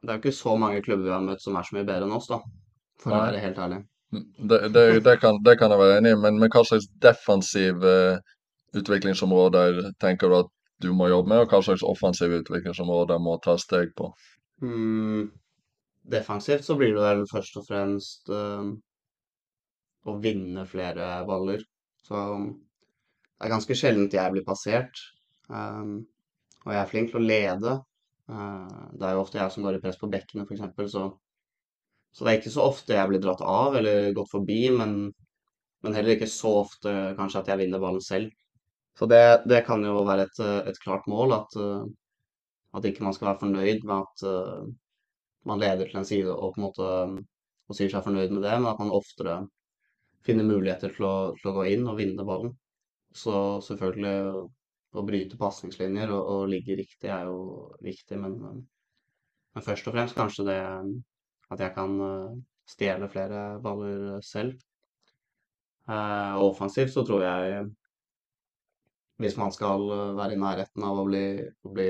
det 0.02 0.08
er 0.08 0.16
jo 0.16 0.22
ikke 0.22 0.34
så 0.34 0.56
mange 0.56 0.80
klubber 0.82 1.04
vi 1.04 1.14
har 1.14 1.26
møtt 1.26 1.42
som 1.42 1.58
er 1.58 1.66
så 1.66 1.76
mye 1.76 1.86
bedre 1.86 2.08
enn 2.08 2.16
oss, 2.16 2.30
da. 2.30 2.40
For 3.02 3.12
å 3.12 3.18
Nei. 3.18 3.26
være 3.28 3.42
helt 3.42 3.60
ærlig. 3.66 3.82
Det, 4.12 4.58
det, 4.74 4.84
det, 5.04 5.16
kan, 5.20 5.38
jeg 5.44 5.80
være 5.80 5.98
enig 5.98 6.12
i, 6.12 6.20
men, 6.20 6.38
men 6.40 6.52
hva 6.52 6.62
slags 6.68 6.88
defensive 7.00 7.94
utviklingsområder 8.76 9.80
tenker 10.02 10.28
du 10.28 10.38
at 10.42 10.50
du 10.82 10.90
må 10.96 11.08
jobbe 11.08 11.32
med, 11.32 11.44
og 11.44 11.52
hva 11.52 11.62
slags 11.64 11.84
offensive 11.86 12.42
utviklingsområder 12.42 13.20
må 13.22 13.38
ta 13.44 13.54
steg 13.60 13.94
på? 13.96 14.10
Mm, 14.64 15.30
defensivt 16.12 16.66
så 16.66 16.76
blir 16.78 16.92
det 16.96 17.04
vel 17.04 17.24
først 17.30 17.56
og 17.60 17.66
fremst 17.68 18.32
øh, 18.34 18.72
å 20.04 20.16
vinne 20.22 20.66
flere 20.68 21.14
baller. 21.28 21.64
Så 22.02 22.18
det 22.18 23.46
er 23.46 23.54
ganske 23.54 23.78
sjeldent 23.78 24.18
jeg 24.18 24.34
blir 24.34 24.46
passert. 24.46 25.04
eh, 25.50 25.94
og 26.62 26.70
jeg 26.70 26.80
er 26.80 26.90
flink 26.90 27.10
til 27.10 27.18
å 27.18 27.26
lede. 27.26 27.78
Uh, 28.30 28.88
det 28.94 29.06
er 29.06 29.16
jo 29.16 29.22
ofte 29.24 29.40
jeg 29.40 29.50
som 29.50 29.64
går 29.66 29.78
i 29.78 29.82
press 29.82 29.98
på 29.98 30.08
bekkene, 30.10 30.44
f.eks. 30.46 30.92
Så, 30.92 31.08
så 32.12 32.24
det 32.24 32.32
er 32.32 32.40
ikke 32.40 32.54
så 32.54 32.66
ofte 32.68 32.96
jeg 32.96 33.08
blir 33.08 33.22
dratt 33.24 33.40
av 33.40 33.76
eller 33.78 34.12
gått 34.16 34.30
forbi, 34.32 34.60
men, 34.76 34.94
men 35.84 35.96
heller 35.96 36.16
ikke 36.16 36.28
så 36.30 36.52
ofte 36.60 36.92
kanskje 37.18 37.40
at 37.42 37.50
jeg 37.52 37.62
vinner 37.64 37.82
ballen 37.82 38.04
selv. 38.04 38.30
Så 38.98 39.08
det, 39.08 39.22
det 39.48 39.62
kan 39.66 39.84
jo 39.86 40.02
være 40.04 40.26
et, 40.28 40.40
eh, 40.44 40.58
et 40.68 40.80
klart 40.82 41.06
mål 41.08 41.32
at, 41.38 41.56
eh, 41.56 41.84
at 42.76 42.88
ikke 42.88 43.04
man 43.06 43.16
skal 43.16 43.30
være 43.30 43.42
fornøyd 43.46 43.86
med 43.88 43.96
at 43.96 44.24
eh, 44.28 44.66
man 45.48 45.62
leder 45.62 45.88
til 45.88 46.00
en 46.02 46.08
side 46.08 46.32
og 46.32 46.52
på 46.54 46.60
en 46.60 46.66
måte 46.66 46.88
um, 47.08 47.14
og 47.70 47.76
sier 47.78 47.90
seg 47.90 48.04
fornøyd 48.04 48.34
med 48.34 48.44
det, 48.44 48.52
men 48.60 48.68
at 48.70 48.80
man 48.82 48.92
oftere 48.94 49.38
finner 50.26 50.46
muligheter 50.46 50.92
til 50.94 51.06
å, 51.08 51.14
til 51.38 51.50
å 51.50 51.54
gå 51.56 51.64
inn 51.72 51.88
og 51.90 51.96
vinne 51.98 52.26
ballen. 52.26 52.52
Så 53.16 53.34
selvfølgelig 53.66 54.44
å, 54.92 55.04
bryte 55.08 55.38
pasningslinjer 55.40 56.12
og, 56.12 56.28
og 56.34 56.50
ligge 56.52 56.76
riktig 56.78 57.10
er 57.10 57.26
jo 57.30 57.72
viktig, 57.82 58.18
men, 58.20 58.36
men 59.56 59.66
først 59.66 59.88
og 59.88 59.96
fremst 59.96 60.18
kanskje 60.18 60.46
det 60.50 60.58
at 61.52 61.60
jeg 61.60 61.74
kan 61.76 61.96
uh, 62.00 62.34
stjele 62.68 63.08
flere 63.12 63.60
baller 63.62 64.20
selv. 64.24 64.56
Eh, 65.90 66.34
og 66.38 66.52
offensivt 66.52 66.92
så 66.94 67.02
tror 67.06 67.24
jeg 67.24 67.64
hvis 69.22 69.36
man 69.38 69.52
skal 69.54 69.82
uh, 69.90 70.12
være 70.18 70.36
i 70.36 70.40
nærheten 70.40 70.84
av 70.86 70.98
å 70.98 71.06
bli, 71.06 71.24
bli, 71.74 71.88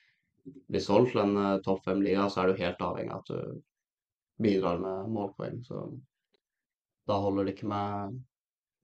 bli 0.72 0.82
solgt 0.82 1.14
til 1.14 1.22
en 1.24 1.36
eh, 1.40 1.60
topp 1.64 1.84
fem-liga, 1.86 2.26
så 2.28 2.42
er 2.42 2.50
du 2.50 2.62
helt 2.62 2.82
avhengig 2.84 3.14
av 3.14 3.22
at 3.22 3.30
du 3.30 3.62
bidrar 4.40 4.80
med 4.82 5.12
målpoeng. 5.12 5.60
Så 5.64 5.86
da 7.08 7.16
holder 7.20 7.48
det 7.48 7.54
ikke 7.56 7.70
med, 7.70 8.18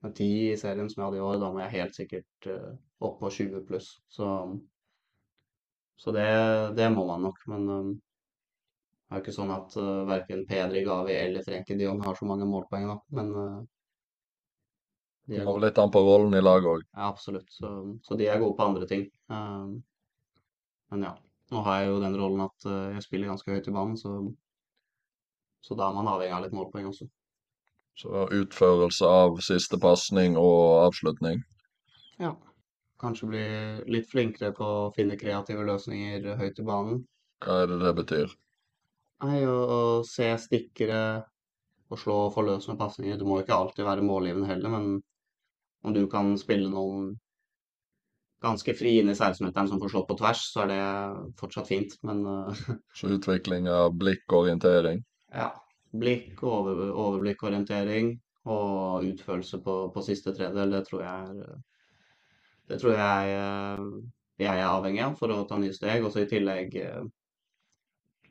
med 0.05 0.15
10 0.15 0.31
i 0.53 0.57
serien 0.59 0.89
som 0.89 1.01
jeg 1.01 1.07
hadde 1.09 1.21
i 1.21 1.27
år. 1.27 1.37
Da 1.41 1.51
må 1.53 1.61
jeg 1.63 1.75
helt 1.75 1.97
sikkert 1.97 2.49
eh, 2.49 2.73
opp 3.05 3.19
på 3.21 3.31
20 3.39 3.65
pluss. 3.69 3.91
Så, 4.09 4.31
så 6.01 6.13
det, 6.15 6.27
det 6.77 6.89
må 6.93 7.05
man 7.09 7.25
nok. 7.29 7.41
Men 7.51 7.69
det 9.07 9.15
er 9.15 9.21
jo 9.21 9.23
ikke 9.23 9.37
sånn 9.37 9.51
at 9.55 9.75
uh, 9.79 10.03
verken 10.07 10.41
Pedri, 10.49 10.81
Gavi 10.83 11.13
eller 11.15 11.43
Frenkie 11.45 11.77
de 11.79 11.87
har 11.87 12.15
så 12.17 12.25
mange 12.27 12.43
målpoeng, 12.49 12.89
da. 12.91 12.95
Men 13.15 13.29
uh, 13.31 13.59
de 15.27 15.37
Det 15.37 15.43
er 15.43 15.61
litt 15.63 15.77
an 15.79 15.91
på 15.91 16.01
rollen 16.03 16.35
i 16.35 16.41
laget 16.43 16.67
òg. 16.73 16.81
Ja, 16.91 17.07
absolutt. 17.07 17.47
Så, 17.51 17.69
så 18.03 18.17
de 18.19 18.27
er 18.27 18.41
gode 18.41 18.57
på 18.57 18.65
andre 18.67 18.87
ting. 18.87 19.05
Uh, 19.31 19.77
men 20.91 21.05
ja, 21.07 21.13
nå 21.51 21.61
har 21.63 21.79
jeg 21.79 21.93
jo 21.93 22.01
den 22.03 22.17
rollen 22.19 22.43
at 22.49 22.67
uh, 22.67 22.89
jeg 22.97 23.05
spiller 23.05 23.31
ganske 23.31 23.51
høyt 23.51 23.69
i 23.71 23.75
banen, 23.77 23.95
så, 23.99 24.17
så 25.63 25.77
da 25.79 25.87
er 25.87 25.95
man 25.95 26.09
avhengig 26.11 26.35
av 26.35 26.43
litt 26.43 26.57
målpoeng 26.57 26.89
også. 26.91 27.07
Så 27.97 28.25
utførelse 28.41 29.07
av 29.09 29.39
siste 29.41 29.79
pasning 29.81 30.35
og 30.39 30.83
avslutning. 30.83 31.39
Ja. 32.19 32.33
Kanskje 32.99 33.29
bli 33.29 33.45
litt 33.93 34.11
flinkere 34.11 34.51
på 34.57 34.67
å 34.67 34.91
finne 34.95 35.15
kreative 35.21 35.63
løsninger 35.63 36.27
høyt 36.39 36.59
i 36.59 36.67
banen. 36.67 37.01
Hva 37.45 37.63
er 37.63 37.71
det 37.71 37.79
det 37.83 37.95
betyr? 38.01 38.35
Nei, 39.25 39.39
å, 39.49 40.03
se 40.05 40.29
stikkere 40.37 41.01
og 41.87 42.01
slå 42.01 42.17
forløsende 42.35 42.77
pasninger. 42.77 43.17
Du 43.17 43.25
må 43.25 43.39
ikke 43.41 43.55
alltid 43.55 43.87
være 43.87 44.05
målgivende 44.05 44.49
heller, 44.49 44.73
men 44.73 44.89
om 45.87 45.95
du 45.95 46.03
kan 46.11 46.35
spille 46.37 46.69
noen 46.69 47.15
ganske 48.43 48.75
fri 48.77 48.99
inn 48.99 49.09
i 49.09 49.15
16-meteren 49.15 49.71
som 49.71 49.79
får 49.81 49.93
slått 49.93 50.09
på 50.11 50.17
tvers, 50.19 50.43
så 50.51 50.65
er 50.65 50.73
det 50.73 50.81
fortsatt 51.39 51.69
fint. 51.71 51.95
Men 52.05 52.21
uh, 52.27 52.67
Så 52.93 53.09
utvikling 53.15 53.69
av 53.71 53.95
blikk 53.97 54.27
og 54.29 54.45
orientering. 54.45 55.01
Ja. 55.33 55.49
Blikk, 55.97 56.43
over, 56.43 56.91
overblikk, 56.91 57.41
orientering 57.47 58.11
og 58.47 59.07
utførelse 59.07 59.61
på, 59.63 59.77
på 59.95 60.03
siste 60.03 60.33
tredel, 60.35 60.75
det 60.75 60.83
tror 60.87 61.01
jeg 61.05 61.31
er 61.31 61.55
Det 62.67 62.77
tror 62.81 62.93
jeg 62.93 63.31
eh, 63.31 63.83
jeg 64.43 64.59
er 64.59 64.67
avhengig 64.67 65.01
av 65.05 65.15
for 65.17 65.31
å 65.31 65.45
ta 65.47 65.57
nye 65.57 65.73
steg. 65.73 66.03
Og 66.03 66.11
så 66.11 66.25
i 66.25 66.29
tillegg 66.29 66.75
eh, 66.83 67.05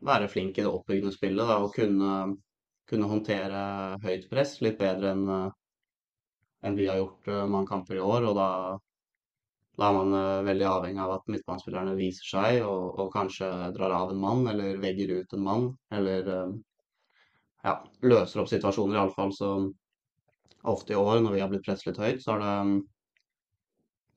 være 0.05 0.29
flink 0.29 0.59
i 0.59 0.65
det 0.65 0.73
oppbyggende 0.73 1.15
spillet 1.15 1.49
da, 1.49 1.61
og 1.63 1.73
kunne, 1.75 2.37
kunne 2.89 3.09
håndtere 3.11 3.61
høyt 4.03 4.27
press 4.31 4.59
litt 4.65 4.77
bedre 4.81 5.15
enn 5.15 5.31
en 6.67 6.77
vi 6.77 6.89
har 6.89 7.01
gjort 7.01 7.29
uh, 7.29 7.47
mange 7.47 7.69
kamper 7.71 7.99
i 7.99 8.05
år. 8.05 8.27
Og 8.31 8.37
da, 8.39 8.49
da 9.79 9.89
er 9.89 9.97
man 9.97 10.15
uh, 10.17 10.47
veldig 10.47 10.69
avhengig 10.71 11.03
av 11.05 11.15
at 11.19 11.29
midtbanespillerne 11.33 11.97
viser 11.99 12.31
seg 12.31 12.63
og, 12.67 12.97
og, 12.97 13.11
kanskje 13.15 13.51
drar 13.77 13.95
av 13.95 14.13
en 14.13 14.23
mann, 14.23 14.47
eller 14.51 14.81
vegger 14.83 15.17
ut 15.21 15.37
en 15.37 15.47
mann. 15.47 15.69
Eller 15.95 16.31
ja, 17.67 17.79
løser 18.07 18.43
opp 18.43 18.51
situasjoner, 18.53 18.99
iallfall. 18.99 19.35
Så 19.37 19.53
ofte 20.67 20.95
i 20.95 21.01
år, 21.01 21.21
når 21.23 21.37
vi 21.37 21.43
har 21.45 21.51
blitt 21.53 21.67
presset 21.67 21.93
litt 21.93 22.03
høyt, 22.03 22.23
så 22.25 22.35
har 22.35 22.45
det 22.45 22.83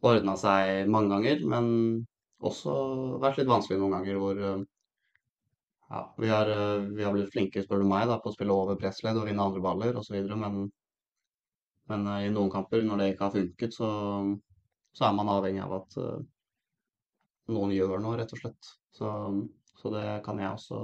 ordna 0.09 0.36
seg 0.39 0.89
mange 0.89 1.13
ganger. 1.13 1.45
Men 1.53 1.71
også 2.39 2.73
vært 3.21 3.41
litt 3.41 3.51
vanskelig 3.51 3.82
noen 3.82 3.97
ganger 3.97 4.21
hvor 4.21 4.43
ja, 5.89 6.01
vi 6.21 6.29
har, 6.29 6.49
vi 6.93 7.05
har 7.05 7.15
blitt 7.15 7.31
flinke, 7.33 7.63
spør 7.65 7.81
du 7.81 7.89
meg, 7.89 8.05
da, 8.09 8.19
på 8.21 8.29
å 8.29 8.35
spille 8.35 8.53
over 8.53 8.77
pressledd 8.77 9.17
og 9.17 9.25
vinne 9.29 9.45
andre 9.45 9.63
baller 9.63 9.97
osv. 9.97 10.17
Men 10.37 10.67
men 11.89 12.07
uh, 12.07 12.19
i 12.25 12.33
noen 12.33 12.51
kamper, 12.53 12.83
når 12.85 13.01
det 13.01 13.07
ikke 13.13 13.27
har 13.27 13.35
funket, 13.35 13.73
så, 13.75 13.89
så 14.95 15.07
er 15.07 15.15
man 15.17 15.31
avhengig 15.33 15.63
av 15.65 15.79
at 15.79 15.97
uh, 16.01 16.19
noen 17.55 17.73
gjør 17.73 17.97
noe, 18.03 18.19
rett 18.19 18.35
og 18.35 18.43
slett. 18.43 18.69
Så, 18.93 19.09
så, 19.79 19.93
det 19.95 20.05
kan 20.25 20.41
jeg 20.41 20.51
også 20.53 20.83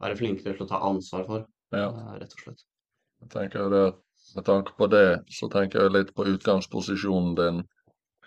være 0.00 0.18
flinkere 0.18 0.56
til 0.56 0.66
å 0.66 0.68
ta 0.68 0.82
ansvar 0.90 1.24
for, 1.28 1.48
ja. 1.72 1.88
uh, 1.88 2.12
rett 2.20 2.36
og 2.36 2.44
slett. 2.44 2.66
Jeg 3.24 3.32
tenker 3.36 3.72
det, 3.72 3.84
Med 4.36 4.44
tanke 4.44 4.74
på 4.76 4.86
det, 4.92 5.22
så 5.32 5.48
tenker 5.50 5.86
jeg 5.86 5.92
litt 5.94 6.10
på 6.14 6.26
utgangsposisjonen 6.28 7.32
din 7.38 7.62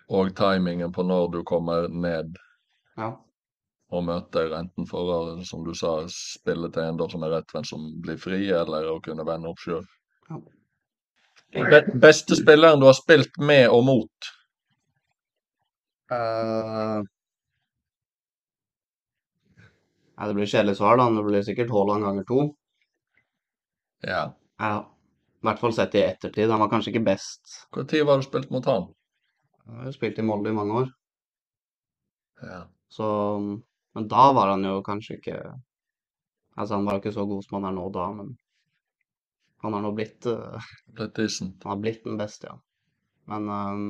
og 0.10 0.32
timingen 0.36 0.92
på 0.92 1.06
når 1.06 1.30
du 1.36 1.44
kommer 1.48 1.86
ned. 1.88 2.34
Ja. 2.98 3.12
Og 3.94 4.02
møter 4.08 4.56
enten 4.58 4.88
for 4.90 5.44
som 5.46 5.66
du 5.66 5.74
sa, 5.78 6.00
spille 6.10 6.70
til 6.74 6.88
en 6.88 7.02
som 7.12 7.26
er 7.26 7.36
rettvendt 7.36 7.70
som 7.70 7.84
blir 8.02 8.18
fri, 8.18 8.48
eller 8.50 8.90
å 8.90 9.02
kunne 9.06 9.26
vende 9.28 9.52
opp 9.52 9.62
sjøl. 9.62 9.84
Be 11.54 11.82
Beste 12.02 12.38
spilleren 12.40 12.82
du 12.82 12.88
har 12.90 12.98
spilt 12.98 13.38
med 13.38 13.68
og 13.70 13.84
mot? 13.86 14.30
Uh, 16.14 17.06
nei, 20.18 20.26
det 20.30 20.38
blir 20.38 20.50
kjedelig 20.50 20.80
svar, 20.80 20.98
da. 20.98 21.06
Det 21.14 21.26
blir 21.28 21.46
sikkert 21.46 21.74
Haaland 21.74 22.08
ganger 22.08 22.26
to. 22.30 22.48
Ja. 24.08 24.24
ja. 24.60 24.74
I 25.44 25.48
hvert 25.48 25.62
fall 25.62 25.76
sett 25.76 25.96
i 26.00 26.04
ettertid. 26.06 26.50
Han 26.50 26.62
var 26.64 26.72
kanskje 26.72 26.94
ikke 26.94 27.06
best. 27.12 27.42
Når 27.76 28.06
var 28.08 28.22
du 28.22 28.26
spilt 28.26 28.52
mot 28.54 28.66
han? 28.70 28.90
Jeg 29.68 29.86
har 29.86 29.96
spilt 29.96 30.20
i 30.20 30.26
Molde 30.26 30.52
i 30.52 30.56
mange 30.56 30.82
år. 30.82 30.90
Ja. 32.44 32.64
Så 32.92 33.08
Men 33.94 34.08
da 34.12 34.32
var 34.34 34.54
han 34.56 34.66
jo 34.68 34.82
kanskje 34.86 35.20
ikke 35.20 35.38
Altså, 36.54 36.76
han 36.76 36.86
var 36.86 37.00
ikke 37.00 37.14
så 37.16 37.26
god 37.26 37.42
som 37.46 37.56
han 37.58 37.72
er 37.72 37.74
nå 37.74 37.84
da, 37.94 38.04
men 38.14 38.28
han 39.66 39.74
har 39.74 39.82
nå 39.82 39.90
blitt 39.98 40.28
uh, 40.30 40.66
Blitt 40.86 41.16
decent. 41.18 41.64
Han 41.66 41.72
har 41.74 41.80
blitt 41.82 42.04
den 42.06 42.20
beste, 42.20 42.52
ja. 42.52 42.58
Men 43.32 43.48
um, 43.50 43.86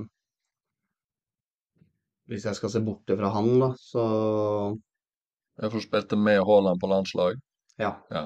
hvis 2.31 2.45
jeg 2.47 2.55
skal 2.55 2.71
se 2.71 2.81
bort 2.85 3.09
fra 3.09 3.31
han, 3.35 3.49
da, 3.59 3.73
så 3.81 4.03
Jeg 5.59 5.73
får 5.73 5.83
spilte 5.85 6.17
med 6.17 6.39
Haaland 6.47 6.79
på 6.81 6.89
landslag? 6.89 7.41
Ja. 7.81 7.91
ja. 8.13 8.23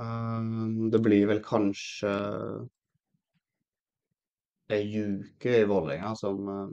Um, 0.00 0.88
det 0.90 1.02
blir 1.04 1.26
vel 1.28 1.42
kanskje 1.44 2.14
ei 4.72 4.86
uke 5.02 5.58
i 5.60 5.68
Vålerenga 5.68 6.14
som 6.16 6.48
um, 6.48 6.72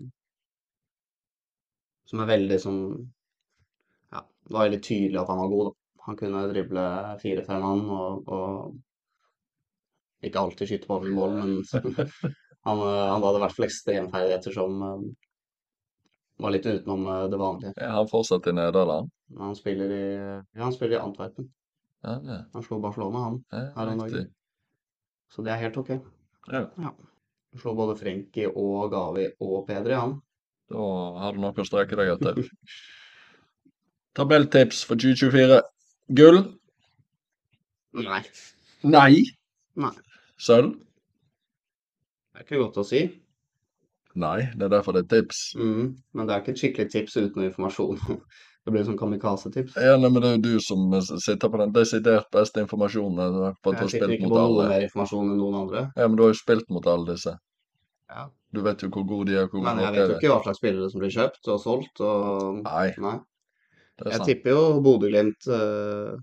Som 2.10 2.24
er 2.24 2.32
veldig 2.32 2.60
som 2.62 2.78
Ja, 4.10 4.24
det 4.24 4.55
var 4.55 4.68
veldig 4.68 4.82
tydelig 4.84 5.22
at 5.22 5.30
han 5.30 5.41
var 5.43 5.51
god, 5.53 5.70
da. 5.70 5.76
Han 6.10 6.18
kunne 6.18 6.45
drible 6.49 6.84
fire-fem 7.22 7.62
mann 7.62 7.84
og, 7.93 8.30
og 8.34 10.26
ikke 10.26 10.41
alltid 10.41 10.72
skyte 10.72 10.89
ballen 10.89 11.12
i 11.12 11.16
mål, 11.16 11.36
men 11.38 11.51
han, 12.68 12.82
han 12.82 13.24
hadde 13.24 13.38
i 13.38 13.43
hvert 13.43 13.55
fall 13.55 13.68
ekstremferdigheter 13.68 14.55
som 14.55 14.82
um, 14.82 15.05
var 16.41 16.55
litt 16.55 16.66
utenom 16.66 17.05
uh, 17.07 17.28
det 17.32 17.39
vanlige. 17.39 17.76
Er 17.78 17.93
han 17.93 18.10
fortsatt 18.10 18.49
i 18.49 18.55
Nederland? 18.57 19.12
Han 19.38 19.55
spiller 19.55 19.93
i, 19.93 20.07
ja, 20.26 20.64
han 20.64 20.76
spiller 20.76 20.97
i 20.97 21.03
Antwerpen. 21.03 21.51
Ja, 22.01 22.16
ja. 22.26 22.39
Han 22.55 22.66
slo 22.66 22.80
Barcelona, 22.82 23.28
han, 23.28 23.38
her 23.51 23.93
om 23.93 24.01
dagen. 24.01 24.32
Så 25.30 25.45
det 25.45 25.53
er 25.53 25.62
helt 25.68 25.78
OK. 25.78 25.93
Ja. 26.49 26.66
ja. 26.66 26.93
Han 27.53 27.62
slo 27.62 27.76
både 27.78 27.97
Frenkie 27.99 28.49
og 28.49 28.89
Gavi 28.93 29.28
og 29.45 29.68
Pedri, 29.70 29.93
han. 29.99 30.18
Da 30.70 30.89
har 31.24 31.34
du 31.36 31.41
noe 31.41 31.53
å 31.53 31.67
streke 31.67 31.97
deg 31.99 32.13
etter. 32.15 32.43
Tabelltips 34.17 34.84
for 34.86 34.99
2024. 34.99 35.61
Gull? 36.17 36.41
Nei. 37.97 38.22
Nei? 38.86 39.24
Nei. 39.80 39.95
Sølv? 40.39 40.76
Det 42.30 42.41
er 42.41 42.45
ikke 42.45 42.61
godt 42.61 42.78
å 42.82 42.86
si. 42.88 43.01
Nei, 44.20 44.49
det 44.57 44.67
er 44.67 44.72
derfor 44.74 44.95
det 44.95 45.05
er 45.05 45.09
tips. 45.22 45.41
Mm, 45.59 45.89
men 46.17 46.28
det 46.28 46.34
er 46.36 46.43
ikke 46.43 46.53
et 46.55 46.61
skikkelig 46.61 46.91
tips 46.93 47.17
uten 47.20 47.49
informasjon. 47.49 47.99
Det 48.67 48.74
blir 48.76 48.84
sånn 48.86 48.97
kamikaze-tips. 48.99 49.78
Ja, 49.80 49.93
men 49.97 50.20
det 50.20 50.28
er 50.28 50.34
jo 50.36 50.41
du 50.43 50.61
som 50.61 50.91
sitter 51.24 51.49
på 51.49 51.57
den 51.61 51.72
desidert 51.74 52.28
beste 52.36 52.59
informasjonen. 52.61 53.32
Jeg 53.65 53.88
sitter 53.93 54.11
ikke 54.13 54.28
på 54.28 54.36
noe 54.36 54.65
mer 54.67 54.84
informasjon 54.84 55.32
enn 55.32 55.39
noen 55.39 55.55
andre. 55.61 55.84
Ja, 55.95 56.09
Men 56.09 56.17
du 56.20 56.26
har 56.26 56.34
jo 56.34 56.38
spilt 56.38 56.67
mot 56.70 56.86
alle 56.91 57.15
disse. 57.15 57.34
Ja. 58.10 58.26
Du 58.49 58.62
vet 58.66 58.82
jo 58.82 58.89
hvor 58.93 59.05
gode 59.05 59.30
de 59.30 59.38
er. 59.38 59.49
Hvor 59.51 59.62
men 59.66 59.82
jeg 59.84 59.93
vet 59.93 60.14
jo 60.14 60.18
ikke 60.18 60.32
hva 60.32 60.39
slags 60.45 60.62
spillere 60.62 60.89
som 60.89 61.03
blir 61.03 61.14
kjøpt 61.14 61.51
og 61.53 61.62
solgt. 61.62 62.01
Og... 62.01 62.64
Nei. 62.66 62.88
Nei. 63.03 63.18
Jeg 63.99 64.26
tipper 64.26 64.55
jo 64.55 64.64
Bodø-Glimt 64.80 65.47
uh, 65.51 66.16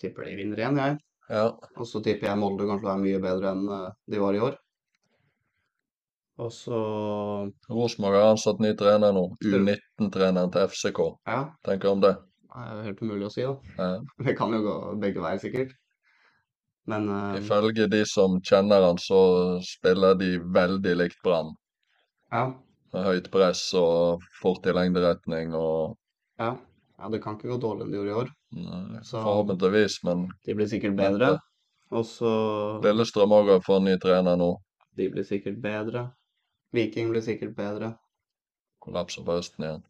Tipper 0.00 0.24
de 0.24 0.36
vinner 0.38 0.58
igjen, 0.58 0.78
jeg. 0.80 0.98
Ja. 1.30 1.44
Og 1.76 1.86
så 1.86 2.00
tipper 2.02 2.30
jeg 2.30 2.40
Molde 2.40 2.66
kanskje 2.66 2.90
er 2.90 3.02
mye 3.02 3.20
bedre 3.22 3.52
enn 3.52 3.66
uh, 3.68 3.90
de 4.10 4.22
var 4.22 4.36
i 4.36 4.42
år. 4.42 4.56
Og 6.42 6.48
så 6.50 6.78
Rosenborg 7.70 8.16
har 8.18 8.32
ansatt 8.32 8.62
ny 8.64 8.72
trener 8.78 9.12
nå. 9.14 9.28
U19-treneren 9.44 10.50
til 10.54 10.72
FCK. 10.72 11.02
Ja. 11.28 11.42
Tenker 11.68 11.92
om 11.92 12.02
det? 12.02 12.16
Det 12.52 12.64
er 12.64 12.82
helt 12.88 13.04
umulig 13.04 13.28
å 13.28 13.32
si, 13.32 13.44
da. 13.46 13.76
Ja. 13.78 13.92
Det 14.26 14.34
kan 14.40 14.56
jo 14.56 14.64
gå 14.64 14.74
begge 15.04 15.22
veier, 15.22 15.40
sikkert. 15.44 15.76
Men 16.90 17.08
uh, 17.08 17.36
Ifølge 17.38 17.86
de 17.90 18.02
som 18.08 18.40
kjenner 18.42 18.82
han, 18.82 18.98
så 18.98 19.20
spiller 19.62 20.16
de 20.18 20.34
veldig 20.54 20.94
likt 20.98 21.20
Brann. 21.24 21.52
Ja. 22.32 22.48
Med 22.92 23.06
høyt 23.06 23.30
press 23.32 23.68
og 23.78 24.24
fort 24.40 24.66
i 24.66 24.74
lengderetning 24.74 25.54
og 25.56 25.96
Ja. 26.40 26.56
ja 26.98 27.12
det 27.12 27.22
kan 27.22 27.38
ikke 27.38 27.52
gå 27.52 27.60
dårligere 27.62 27.86
enn 27.86 27.92
de 27.92 28.00
gjorde 28.00 28.12
i 28.12 28.18
år. 28.22 28.32
Nei, 28.62 29.04
forhåpentligvis, 29.08 30.00
men 30.08 30.26
De 30.46 30.56
blir 30.58 30.68
sikkert 30.68 30.98
bedre. 30.98 31.36
Og 31.92 32.04
så 32.08 32.32
Lillestrøm 32.84 33.34
òg 33.36 33.52
har 33.52 33.64
fått 33.64 33.84
ny 33.84 33.96
trener 34.00 34.36
nå. 34.40 34.54
De 34.96 35.08
blir 35.12 35.24
sikkert 35.28 35.60
bedre. 35.62 36.08
Viking 36.72 37.12
blir 37.12 37.24
sikkert 37.24 37.54
bedre. 37.56 37.94
Kollapser 38.82 39.24
på 39.24 39.36
høsten 39.36 39.64
igjen. 39.64 39.82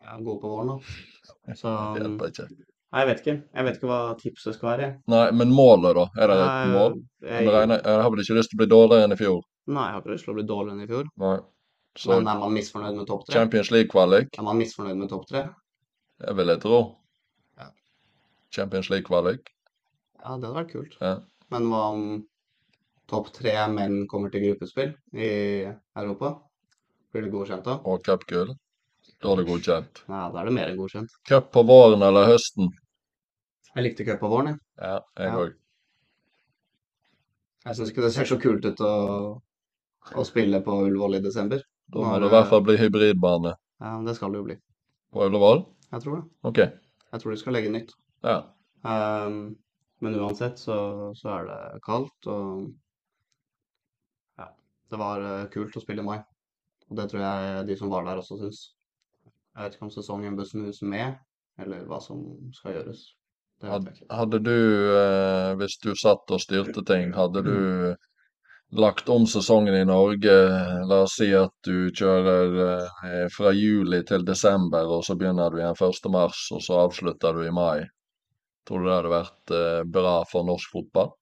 Ja, 0.00 0.16
gode 0.16 0.40
på 0.40 0.50
våren, 0.50 0.70
da. 0.72 1.54
Så 1.58 1.72
hjelper 1.98 2.30
ikke. 2.30 2.46
Nei, 2.90 3.04
jeg 3.04 3.08
vet 3.10 3.20
ikke. 3.22 3.36
Jeg 3.54 3.66
vet 3.66 3.76
ikke 3.78 3.88
hva 3.90 4.00
tipset 4.18 4.56
skal 4.56 4.68
være. 4.72 4.86
Nei, 5.12 5.26
men 5.38 5.52
målet, 5.54 5.94
da? 5.94 6.04
Er 6.18 6.30
det 6.32 6.38
et 6.42 6.72
mål? 6.72 6.96
Jeg, 7.22 7.46
jeg, 7.46 7.68
jeg 7.76 8.02
har 8.02 8.10
vel 8.10 8.22
ikke 8.24 8.36
lyst 8.40 8.50
til 8.50 8.58
å 8.58 8.62
bli 8.62 8.70
dårligere 8.72 9.06
enn 9.06 9.14
i 9.14 9.18
fjor? 9.20 9.40
Nei, 9.70 9.84
jeg 9.86 9.94
har 9.94 10.02
ikke 10.02 10.14
lyst 10.16 10.26
til 10.26 10.32
å 10.32 10.38
bli 10.40 10.46
dårligere 10.48 10.74
enn 10.74 10.82
i 10.82 10.90
fjor. 10.90 11.10
Nei. 11.22 11.36
Så, 11.98 12.10
men 12.10 12.30
er 12.30 12.40
man 12.40 12.54
misfornøyd 12.54 12.98
med 12.98 13.06
topp 13.06 13.22
tre? 13.26 13.36
Champions 13.36 13.70
League-kvalik? 13.74 14.34
Er 14.38 14.46
man 14.46 14.58
misfornøyd 14.58 14.98
med 14.98 15.10
topp 15.12 15.28
tre? 15.30 15.44
Det 16.22 16.34
vil 16.38 16.52
jeg 16.52 16.62
tro. 16.64 16.80
Ja. 17.60 17.70
Champions 18.58 18.90
League-kvalik? 18.90 19.52
Ja, 20.20 20.34
det 20.34 20.50
hadde 20.50 20.54
vært 20.58 20.74
kult. 20.74 20.98
Ja. 20.98 21.14
Men 21.54 21.70
hva 21.70 21.84
om 21.94 22.04
topp 23.10 23.30
tre 23.38 23.54
menn 23.70 24.04
kommer 24.10 24.34
til 24.34 24.48
gruppespill 24.48 24.92
i 25.14 25.30
Europa? 25.98 26.34
Blir 27.10 27.26
det 27.26 27.32
godkjent 27.34 27.66
da? 27.66 27.78
Og 27.86 28.02
cupgull? 28.06 28.52
Da 29.20 29.32
er 29.32 29.40
det 29.40 29.48
godkjent. 29.50 30.04
Nei, 30.08 30.26
da 30.32 30.40
er 30.40 30.46
det 30.48 30.54
mer 30.56 30.70
enn 30.70 30.78
godkjent. 30.78 31.16
Cup 31.28 31.50
på 31.52 31.64
våren 31.66 32.02
eller 32.06 32.30
høsten? 32.30 32.70
Jeg 33.76 33.86
likte 33.86 34.06
cupa 34.06 34.18
på 34.24 34.30
våren, 34.32 34.52
jeg. 34.52 34.62
Ja, 34.82 34.96
jeg 35.20 35.34
òg. 35.38 35.50
Ja. 35.50 35.56
Jeg 37.68 37.76
syns 37.76 37.90
ikke 37.92 38.04
det 38.06 38.12
ser 38.14 38.28
så 38.28 38.38
kult 38.40 38.64
ut 38.64 38.80
å, 38.82 38.92
å 40.16 40.22
spille 40.24 40.62
på 40.64 40.78
Ullevål 40.86 41.18
i 41.18 41.24
desember. 41.24 41.60
Da 41.92 42.04
må 42.06 42.14
det 42.22 42.30
i 42.30 42.32
hvert 42.32 42.48
fall 42.50 42.64
bli 42.64 42.76
hybridbane. 42.80 43.52
Ja, 43.82 43.92
det 44.06 44.14
skal 44.16 44.32
det 44.32 44.40
jo 44.40 44.46
bli. 44.46 44.56
På 45.12 45.26
Ullevål? 45.26 45.62
Jeg 45.90 46.04
tror 46.04 46.16
det. 46.16 46.22
Ok. 46.48 46.60
Jeg 47.10 47.22
tror 47.22 47.34
de 47.34 47.40
skal 47.42 47.56
legge 47.58 47.72
nytt. 47.74 47.92
Ja. 48.24 48.38
Um, 48.86 49.38
men 50.00 50.16
uansett 50.16 50.58
så, 50.58 50.78
så, 51.18 51.34
er 51.34 51.48
det 51.50 51.82
kaldt, 51.84 52.28
og 52.32 52.70
ja, 54.40 54.48
det 54.88 55.00
var 55.02 55.20
uh, 55.20 55.48
kult 55.52 55.76
å 55.76 55.84
spille 55.84 56.04
i 56.04 56.08
mai. 56.08 56.18
Og 56.88 56.96
det 56.98 57.10
tror 57.10 57.22
jeg 57.26 57.66
de 57.68 57.78
som 57.78 57.92
var 57.92 58.08
der 58.08 58.22
også 58.22 58.40
syns. 58.40 58.62
Jeg 59.26 59.66
vet 59.66 59.76
ikke 59.76 59.90
om 59.90 59.94
sesongen 59.94 60.38
bør 60.38 60.48
snus 60.48 60.80
med, 60.86 61.18
eller 61.60 61.84
hva 61.90 62.00
som 62.02 62.24
skal 62.56 62.78
gjøres. 62.78 63.04
Det 63.60 63.68
vet 63.70 63.72
Had, 63.72 63.86
jeg 63.86 63.94
ikke. 63.96 64.10
hadde 64.18 64.38
du, 64.46 64.56
eh, 64.98 65.54
hvis 65.60 65.76
du 65.84 65.90
satt 65.96 66.32
og 66.36 66.40
styrte 66.42 66.82
ting, 66.88 67.12
hadde 67.16 67.42
du 67.46 67.56
lagt 68.82 69.08
om 69.08 69.26
sesongen 69.26 69.74
i 69.74 69.84
Norge? 69.88 70.34
La 70.90 71.02
oss 71.06 71.16
si 71.20 71.28
at 71.36 71.52
du 71.66 71.90
kjører 72.00 72.58
eh, 73.06 73.26
fra 73.36 73.52
juli 73.56 74.02
til 74.08 74.24
desember, 74.28 74.88
og 74.98 75.04
så 75.06 75.16
begynner 75.20 75.50
du 75.54 75.60
igjen 75.62 75.76
1. 75.90 76.10
mars, 76.14 76.42
og 76.56 76.62
så 76.66 76.80
avslutter 76.86 77.36
du 77.38 77.46
i 77.46 77.54
mai. 77.54 77.84
Tror 78.68 78.82
du 78.84 78.88
det 78.90 78.96
hadde 78.98 79.14
vært 79.16 79.54
eh, 79.60 79.82
bra 79.98 80.16
for 80.30 80.46
norsk 80.48 80.76
fotball? 80.76 81.12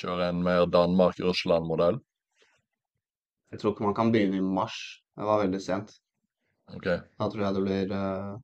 Kjøre 0.00 0.28
en 0.32 0.42
mer 0.44 0.66
Danmark-Russland-modell? 0.68 2.00
Jeg 3.52 3.60
tror 3.62 3.72
ikke 3.74 3.86
man 3.86 3.94
kan 3.96 4.10
begynne 4.12 4.40
i 4.40 4.44
mars. 4.58 4.76
Det 5.16 5.24
var 5.24 5.40
veldig 5.44 5.60
sent. 5.64 5.94
Ok. 6.74 6.86
Da 7.16 7.28
tror 7.32 7.42
jeg 7.46 7.56
det 7.56 7.62
blir, 7.64 7.94
eh, 7.96 8.34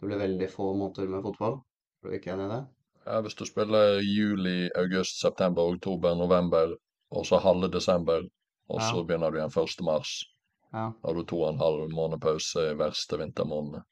det 0.00 0.06
blir 0.10 0.18
veldig 0.20 0.48
få 0.52 0.70
måneder 0.76 1.08
med 1.08 1.22
fotball. 1.24 1.60
Er 2.04 2.08
du 2.10 2.16
ikke 2.18 2.32
enig 2.34 2.46
i 2.46 2.52
det? 2.54 2.62
Ja, 3.06 3.20
hvis 3.22 3.36
du 3.38 3.44
spiller 3.46 4.00
juli, 4.02 4.68
august, 4.76 5.20
september, 5.22 5.62
oktober, 5.74 6.14
november, 6.18 6.74
og 7.14 7.26
så 7.26 7.38
halve 7.40 7.68
desember, 7.72 8.22
og 8.68 8.80
Ja. 8.80 8.90
så 8.90 9.04
begynner 9.06 9.30
du 9.30 9.38
igjen 9.38 9.50
1. 9.54 9.80
mars. 9.86 10.24
Ja. 10.72 10.90
Da 11.02 11.08
har 11.08 11.14
du 11.14 11.22
to 11.24 11.42
og 11.42 11.52
en 11.54 11.60
halv 11.60 11.88
måned 11.94 12.20
pause 12.20 12.70
i 12.70 12.74
verste 12.74 13.16
vintermånedene. 13.18 13.82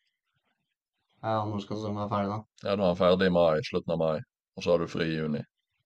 ja 1.25 1.45
når 1.49 1.61
skal 1.63 1.77
sesongen 1.79 1.97
være 2.03 2.11
ferdig, 2.11 2.29
da? 2.35 2.69
Ja, 2.69 2.77
Nå 2.77 2.83
er 2.85 2.89
den 2.93 2.97
ferdig 3.01 3.27
i 3.27 3.31
mai, 3.33 3.61
slutten 3.65 3.93
av 3.95 3.99
mai, 3.99 4.19
og 4.57 4.63
så 4.63 4.71
har 4.75 4.79
du 4.79 4.87
fri 4.87 5.05
i 5.05 5.17
juni. 5.17 5.41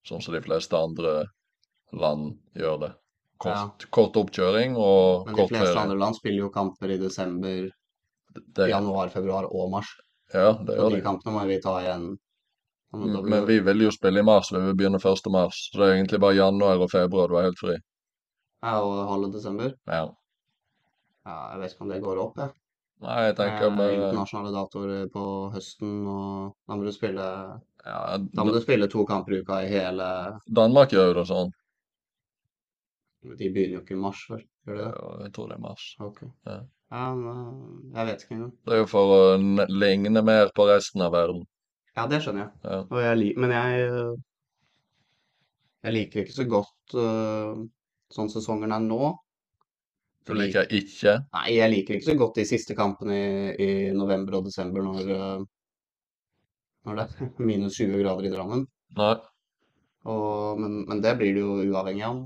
Sånn 0.09 0.23
som 0.23 0.35
de 0.35 0.41
fleste 0.41 0.73
andre 0.77 1.27
land 1.93 2.39
gjør 2.57 2.81
det. 2.81 2.93
Kort, 3.39 3.87
kort 3.95 4.16
oppkjøring 4.19 4.75
og 4.77 5.27
kort 5.27 5.37
Men 5.37 5.37
de 5.37 5.47
fleste 5.55 5.79
andre 5.79 5.99
land 5.99 6.16
spiller 6.16 6.39
jo 6.39 6.51
kamper 6.51 6.91
i 6.91 6.99
desember, 6.99 7.69
Det, 8.35 8.69
januar, 8.69 9.09
februar 9.11 9.45
og 9.51 9.71
mars. 9.71 9.87
Ja, 10.35 10.53
det 10.66 10.76
gjør 10.76 10.95
de 10.95 10.99
de. 10.99 11.05
kampene 11.05 11.35
må 11.35 11.45
vi 11.49 11.61
ta 11.64 11.79
igjen. 11.83 12.09
Blir 12.93 13.24
Men 13.29 13.45
vi 13.49 13.59
vil 13.61 13.85
jo 13.85 13.91
spille 13.93 14.20
i 14.20 14.24
mars, 14.24 14.53
vi 14.53 14.61
vil 14.64 14.76
begynne 14.76 15.01
1. 15.01 15.29
mars. 15.33 15.68
Så 15.72 15.81
det 15.81 15.89
er 15.89 15.99
egentlig 15.99 16.20
bare 16.24 16.39
januar 16.39 16.81
og 16.85 16.91
februar 16.93 17.29
du 17.29 17.37
er 17.37 17.51
helt 17.51 17.61
fri. 17.61 17.76
Ja, 18.64 18.79
og 18.81 19.11
halve 19.11 19.29
desember. 19.35 19.74
Ja. 19.87 20.07
Ja, 21.29 21.37
jeg 21.53 21.61
vet 21.61 21.74
ikke 21.74 21.85
om 21.85 21.93
det 21.93 22.01
går 22.03 22.22
opp, 22.22 22.41
jeg. 22.41 22.55
Nei, 23.05 23.18
jeg 23.29 23.35
tenker 23.39 23.70
Med 23.70 23.93
internasjonale 23.95 24.51
datoer 24.55 25.11
på 25.12 25.24
høsten, 25.55 25.93
og 26.11 26.57
da 26.66 26.79
må 26.79 26.87
du 26.87 26.91
spille 26.91 27.26
ja, 27.85 27.99
Da 28.18 28.45
må 28.45 28.55
du 28.55 28.59
spille 28.64 28.89
to 28.91 29.05
kamper 29.07 29.37
i 29.37 29.43
uka 29.45 29.61
i 29.62 29.68
hele 29.70 30.09
Danmark 30.51 30.91
gjør 30.91 31.12
jo 31.12 31.18
det 31.20 31.26
sånn. 31.29 31.53
De 33.23 33.51
begynner 33.51 33.79
jo 33.79 33.83
ikke 33.83 33.97
i 33.97 34.01
mars, 34.01 34.21
vel? 34.31 34.43
Gjør 34.66 34.77
de 34.79 34.83
det? 34.85 34.91
Ja, 34.95 35.14
Jeg 35.25 35.33
tror 35.35 35.49
det 35.51 35.57
er 35.57 35.62
mars. 35.64 35.87
Ok. 36.05 36.21
Ja. 36.47 36.59
Ja, 36.89 37.05
men 37.14 37.41
jeg 37.93 38.09
vet 38.09 38.23
ikke 38.25 38.35
engang. 38.37 38.53
Det 38.64 38.75
er 38.75 38.79
jo 38.81 38.89
for 38.89 39.12
å 39.12 39.23
ligne 39.69 40.23
mer 40.25 40.53
på 40.57 40.64
resten 40.71 41.05
av 41.05 41.12
verden. 41.12 41.43
Ja, 41.99 42.07
det 42.09 42.23
skjønner 42.25 42.47
jeg. 42.47 42.53
Ja. 42.64 42.79
Og 42.87 43.01
jeg 43.03 43.19
lik, 43.19 43.41
men 43.43 43.53
jeg 43.53 43.89
øh, 43.91 44.14
Jeg 45.85 45.95
liker 45.95 46.23
ikke 46.23 46.35
så 46.35 46.47
godt 46.51 46.95
uh, 46.99 47.59
sånn 48.14 48.31
sesongen 48.33 48.73
er 48.75 48.83
nå. 48.83 49.12
Du 50.27 50.33
liker 50.37 50.66
ikke 50.75 51.14
Nei, 51.33 51.45
jeg 51.55 51.73
liker 51.73 51.97
ikke 51.97 52.11
så 52.11 52.16
godt 52.19 52.41
de 52.41 52.47
siste 52.49 52.75
kampene 52.77 53.14
i, 53.14 53.29
i 53.62 53.69
november 53.97 54.41
og 54.41 54.49
desember 54.49 54.85
når, 54.85 55.45
når 56.89 56.99
det 56.99 57.07
er 57.07 57.31
minus 57.51 57.79
20 57.79 58.03
grader 58.03 58.29
i 58.29 58.33
Drammen. 58.33 58.66
Nei. 58.99 59.14
Og, 60.09 60.61
men, 60.61 60.83
men 60.89 61.01
det 61.05 61.14
blir 61.21 61.37
det 61.37 61.45
jo 61.45 61.57
uavhengig 61.69 62.05
av 62.09 62.21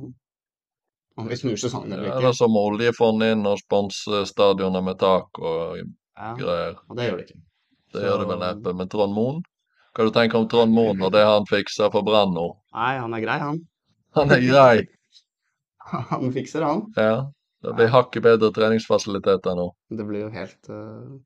om 1.17 1.29
vi 1.29 1.37
snur 1.37 1.57
sesongen 1.61 1.93
eller 1.93 2.05
Ja, 2.09 2.13
ikke. 2.15 2.21
det 2.23 2.29
er 2.29 2.39
som 2.39 2.57
oljefondet 2.57 3.33
inn 3.37 3.47
og 3.47 3.59
sponse 3.59 4.23
stadioner 4.27 4.83
med 4.83 4.99
tak 4.99 5.39
og 5.39 5.77
Ja, 6.17 6.35
greier. 6.39 6.77
og 6.89 6.97
det 6.97 7.09
gjør 7.11 7.17
det 7.19 7.27
ikke. 7.29 7.41
Det 7.93 8.01
Så- 8.01 8.07
gjør 8.07 8.19
det 8.23 8.29
vel 8.29 8.39
neppe. 8.39 8.75
Men 8.77 8.89
Trond 8.89 9.13
Moen? 9.15 9.43
Hva 9.95 10.05
du 10.07 10.11
tenker 10.11 10.39
om 10.39 10.49
Trond 10.49 10.73
Moen 10.73 11.03
og 11.03 11.13
det 11.13 11.25
han 11.25 11.45
fikser 11.45 11.91
for 11.93 12.03
Brann 12.03 12.33
nå? 12.33 12.57
Nei, 12.75 12.97
han 12.99 13.13
er 13.15 13.21
grei, 13.21 13.39
han. 13.39 13.61
Han 14.15 14.31
er 14.31 14.41
grei. 14.41 14.87
Han 16.13 16.33
fikser, 16.33 16.63
han. 16.63 16.93
Ja. 16.97 17.27
Det 17.63 17.75
blir 17.77 17.89
hakket 17.89 18.23
bedre 18.23 18.51
treningsfasiliteter 18.53 19.55
nå. 19.55 19.75
Det 19.91 20.07
blir 20.07 20.21
jo 20.23 20.31
helt, 20.31 20.69
uh, 20.71 21.19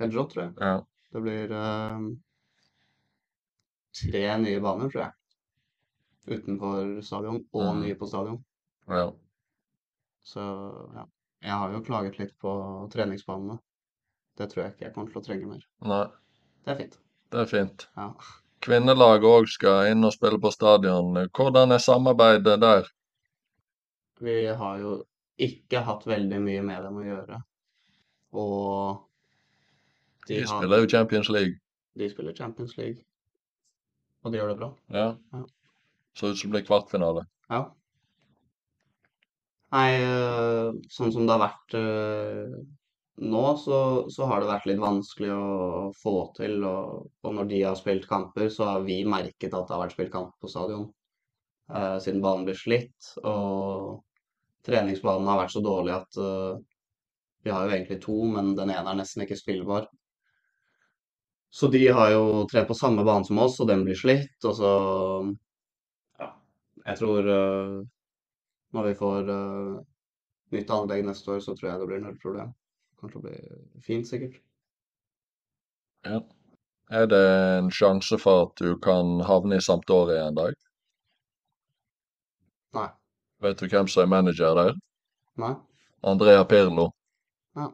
helt 0.00 0.14
rått, 0.14 0.32
tror 0.32 0.42
jeg. 0.44 0.54
Ja. 0.60 0.80
Det 1.12 1.22
blir 1.22 1.52
uh, 1.52 1.98
tre 4.00 4.24
nye 4.40 4.60
baner, 4.60 4.88
tror 4.90 5.02
jeg. 5.04 5.12
Utenfor 6.38 7.02
stadion, 7.04 7.44
og 7.52 7.74
Mm. 7.74 7.82
nye 7.82 7.94
på 7.94 8.08
stadion. 8.08 8.42
Ja. 8.88 9.12
Så 10.24 10.40
ja. 10.94 11.06
Jeg 11.44 11.52
har 11.60 11.72
jo 11.74 11.80
klaget 11.84 12.18
litt 12.18 12.32
på 12.40 12.52
treningsbanene. 12.92 13.58
Det 14.38 14.48
tror 14.50 14.62
jeg 14.64 14.72
ikke 14.72 14.84
jeg 14.86 14.94
kommer 14.94 15.12
til 15.12 15.20
å 15.20 15.24
trenge 15.26 15.46
mer. 15.50 15.64
Nei, 15.84 16.04
Det 16.64 16.72
er 16.72 16.78
fint. 16.80 16.98
det 17.30 17.40
er 17.40 17.50
fint. 17.50 17.86
Ja. 17.96 18.08
Kvinnelaget 18.64 19.28
òg 19.28 19.48
skal 19.52 19.90
inn 19.92 20.04
og 20.08 20.12
spille 20.14 20.38
på 20.40 20.50
stadion. 20.54 21.12
Hvordan 21.36 21.72
er 21.76 21.78
samarbeidet 21.84 22.56
der? 22.62 22.88
Vi 24.24 24.38
har 24.46 24.78
jo 24.80 24.94
ikke 25.36 25.82
hatt 25.84 26.06
veldig 26.08 26.40
mye 26.40 26.62
med 26.64 26.82
dem 26.86 26.96
å 26.96 27.04
gjøre. 27.04 27.42
Og 28.32 29.04
De 30.26 30.40
de 30.40 30.46
spiller 30.48 30.80
jo 30.80 30.88
Champions 30.88 31.28
League. 31.28 31.60
de 31.98 32.08
spiller 32.10 32.32
Champions 32.34 32.76
League. 32.78 33.04
Og 34.24 34.32
de 34.32 34.38
gjør 34.38 34.48
det 34.48 34.58
bra. 34.58 34.70
Ja. 34.90 35.16
Ja. 35.34 35.44
Så 36.16 36.30
ut 36.32 36.38
som 36.38 36.50
det 36.50 36.62
blir 36.62 36.66
kvartfinale. 36.66 37.26
Ja. 37.50 37.66
Nei, 39.74 39.90
øh, 40.06 40.76
sånn 40.94 41.12
som 41.14 41.26
det 41.26 41.34
har 41.34 41.40
vært 41.42 41.74
øh, 41.78 42.52
nå, 43.34 43.42
så, 43.62 43.78
så 44.14 44.28
har 44.30 44.42
det 44.42 44.50
vært 44.50 44.68
litt 44.70 44.82
vanskelig 44.82 45.30
å 45.34 45.90
få 46.02 46.12
til. 46.38 46.56
Og, 46.68 47.08
og 47.26 47.36
når 47.38 47.48
de 47.52 47.60
har 47.66 47.78
spilt 47.80 48.06
kamper, 48.10 48.50
så 48.54 48.68
har 48.72 48.84
vi 48.88 49.00
merket 49.08 49.54
at 49.54 49.66
det 49.68 49.74
har 49.76 49.82
vært 49.84 49.96
spilt 49.96 50.12
kamp 50.14 50.34
på 50.42 50.50
stadion. 50.52 50.86
eh, 51.74 51.98
siden 52.04 52.22
banen 52.24 52.46
blir 52.48 52.58
slitt. 52.60 53.12
Og 53.24 54.00
treningsbanen 54.68 55.30
har 55.32 55.42
vært 55.44 55.56
så 55.56 55.64
dårlig 55.64 55.96
at 55.98 56.20
eh, 56.28 56.54
vi 57.46 57.52
har 57.54 57.66
jo 57.68 57.76
egentlig 57.76 58.00
to, 58.04 58.18
men 58.36 58.54
den 58.58 58.72
ene 58.74 58.90
er 58.94 59.00
nesten 59.02 59.24
ikke 59.26 59.40
spillbar. 59.40 59.88
Så 61.50 61.68
de 61.72 61.80
har 61.88 62.10
jo 62.12 62.24
trent 62.50 62.68
på 62.68 62.74
samme 62.76 63.04
bane 63.08 63.24
som 63.28 63.38
oss, 63.46 63.56
og 63.64 63.68
den 63.72 63.84
blir 63.88 63.96
slitt. 64.02 64.36
Og 64.44 64.56
så 64.60 64.72
Ja. 66.20 66.26
Jeg 66.86 66.98
tror 66.98 67.28
øh, 67.34 67.84
når 68.74 68.88
vi 68.90 68.94
får 68.98 69.28
uh, 69.30 69.76
nytt 70.54 70.70
anlegg 70.74 71.04
neste 71.06 71.30
år, 71.36 71.40
så 71.44 71.54
tror 71.56 71.70
jeg 71.70 71.80
det 71.82 71.88
blir 71.90 72.02
null 72.04 72.18
problem. 72.22 72.50
Kanskje 73.00 73.20
det 73.22 73.30
blir 73.30 73.84
fint, 73.86 74.08
sikkert. 74.08 74.40
Ja. 76.04 76.20
Er 76.92 77.06
det 77.08 77.20
en 77.58 77.70
sjanse 77.72 78.18
for 78.20 78.46
at 78.48 78.60
du 78.60 78.74
kan 78.84 79.20
havne 79.24 79.56
i 79.56 79.64
Sampdoria 79.64 80.26
en 80.28 80.36
dag? 80.36 80.56
Nei. 82.76 82.88
Vet 83.44 83.62
du 83.62 83.68
hvem 83.70 83.88
som 83.88 84.02
er 84.04 84.10
manager 84.12 84.54
der? 84.58 84.74
Nei? 85.40 85.54
Andrea 86.04 86.44
Pirlo. 86.44 86.90
Ja. 87.56 87.70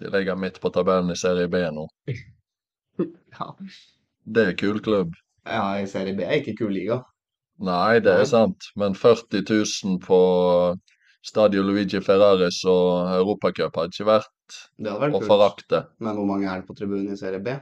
De 0.00 0.10
ligger 0.10 0.36
midt 0.40 0.58
på 0.60 0.70
tabellen 0.74 1.12
i 1.14 1.16
Serie 1.20 1.48
B 1.48 1.62
nå. 1.70 1.86
Ja, 3.32 3.46
Det 4.24 4.42
er 4.50 4.56
kul 4.60 4.80
klubb. 4.84 5.14
ja 5.48 5.62
i 5.80 5.86
Serie 5.88 6.12
B 6.14 6.20
er 6.26 6.40
ikke 6.42 6.56
kul 6.58 6.74
liga. 6.74 6.98
Nei, 7.62 8.00
det 8.02 8.12
er 8.18 8.24
sant, 8.26 8.72
men 8.78 8.96
40 8.98 9.44
000 9.46 9.98
på 10.02 10.18
Stadio 11.22 11.62
Luigi 11.62 12.00
Ferraris 12.02 12.58
og 12.66 13.12
Europacup 13.20 13.76
hadde 13.78 13.94
ikke 13.94 14.08
vært 14.08 14.56
Det 14.82 14.94
vært 14.98 15.14
å 15.14 15.20
forakte. 15.22 15.84
Men 16.02 16.18
hvor 16.18 16.26
mange 16.26 16.48
er 16.50 16.62
det 16.62 16.66
på 16.66 16.74
tribunen 16.78 17.14
i 17.14 17.18
Serie 17.20 17.38
B? 17.44 17.54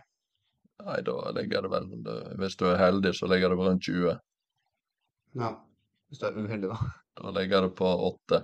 Nei, 0.81 1.03
da 1.05 1.17
ligger 1.37 1.67
det 1.67 1.73
vel 1.75 1.91
Hvis 2.41 2.57
du 2.57 2.65
er 2.71 2.81
heldig, 2.81 3.13
så 3.19 3.29
ligger 3.29 3.53
det 3.53 3.61
på 3.61 3.69
rundt 3.69 3.85
20. 3.85 4.17
Ja. 5.43 5.53
Hvis 6.09 6.23
du 6.23 6.27
er 6.31 6.41
uheldig, 6.41 6.73
da. 6.73 6.91
Da 7.21 7.35
ligger 7.37 7.69
det 7.69 7.75
på 7.77 7.93
8. 8.09 8.41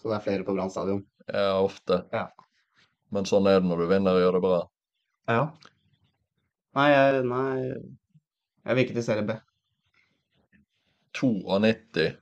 Så 0.00 0.10
det 0.10 0.18
er 0.18 0.24
flere 0.28 0.44
på 0.44 0.52
Brann 0.56 0.70
stadion. 0.72 1.00
Ja, 1.26 1.56
ofte. 1.64 2.02
Ja. 2.12 2.28
Men 3.14 3.26
sånn 3.28 3.48
er 3.48 3.62
det 3.62 3.70
når 3.70 3.82
du 3.84 3.90
vinner 3.90 4.18
og 4.18 4.24
gjør 4.26 4.36
det 4.36 4.44
bra. 4.44 4.58
Ja. 5.30 5.44
Nei, 6.76 6.90
jeg, 6.92 7.22
nei 7.26 7.54
Jeg 7.64 8.76
vil 8.76 8.84
ikke 8.84 9.00
til 9.00 9.06
Serie 9.08 9.24
B. 9.26 9.40
92 11.18 12.12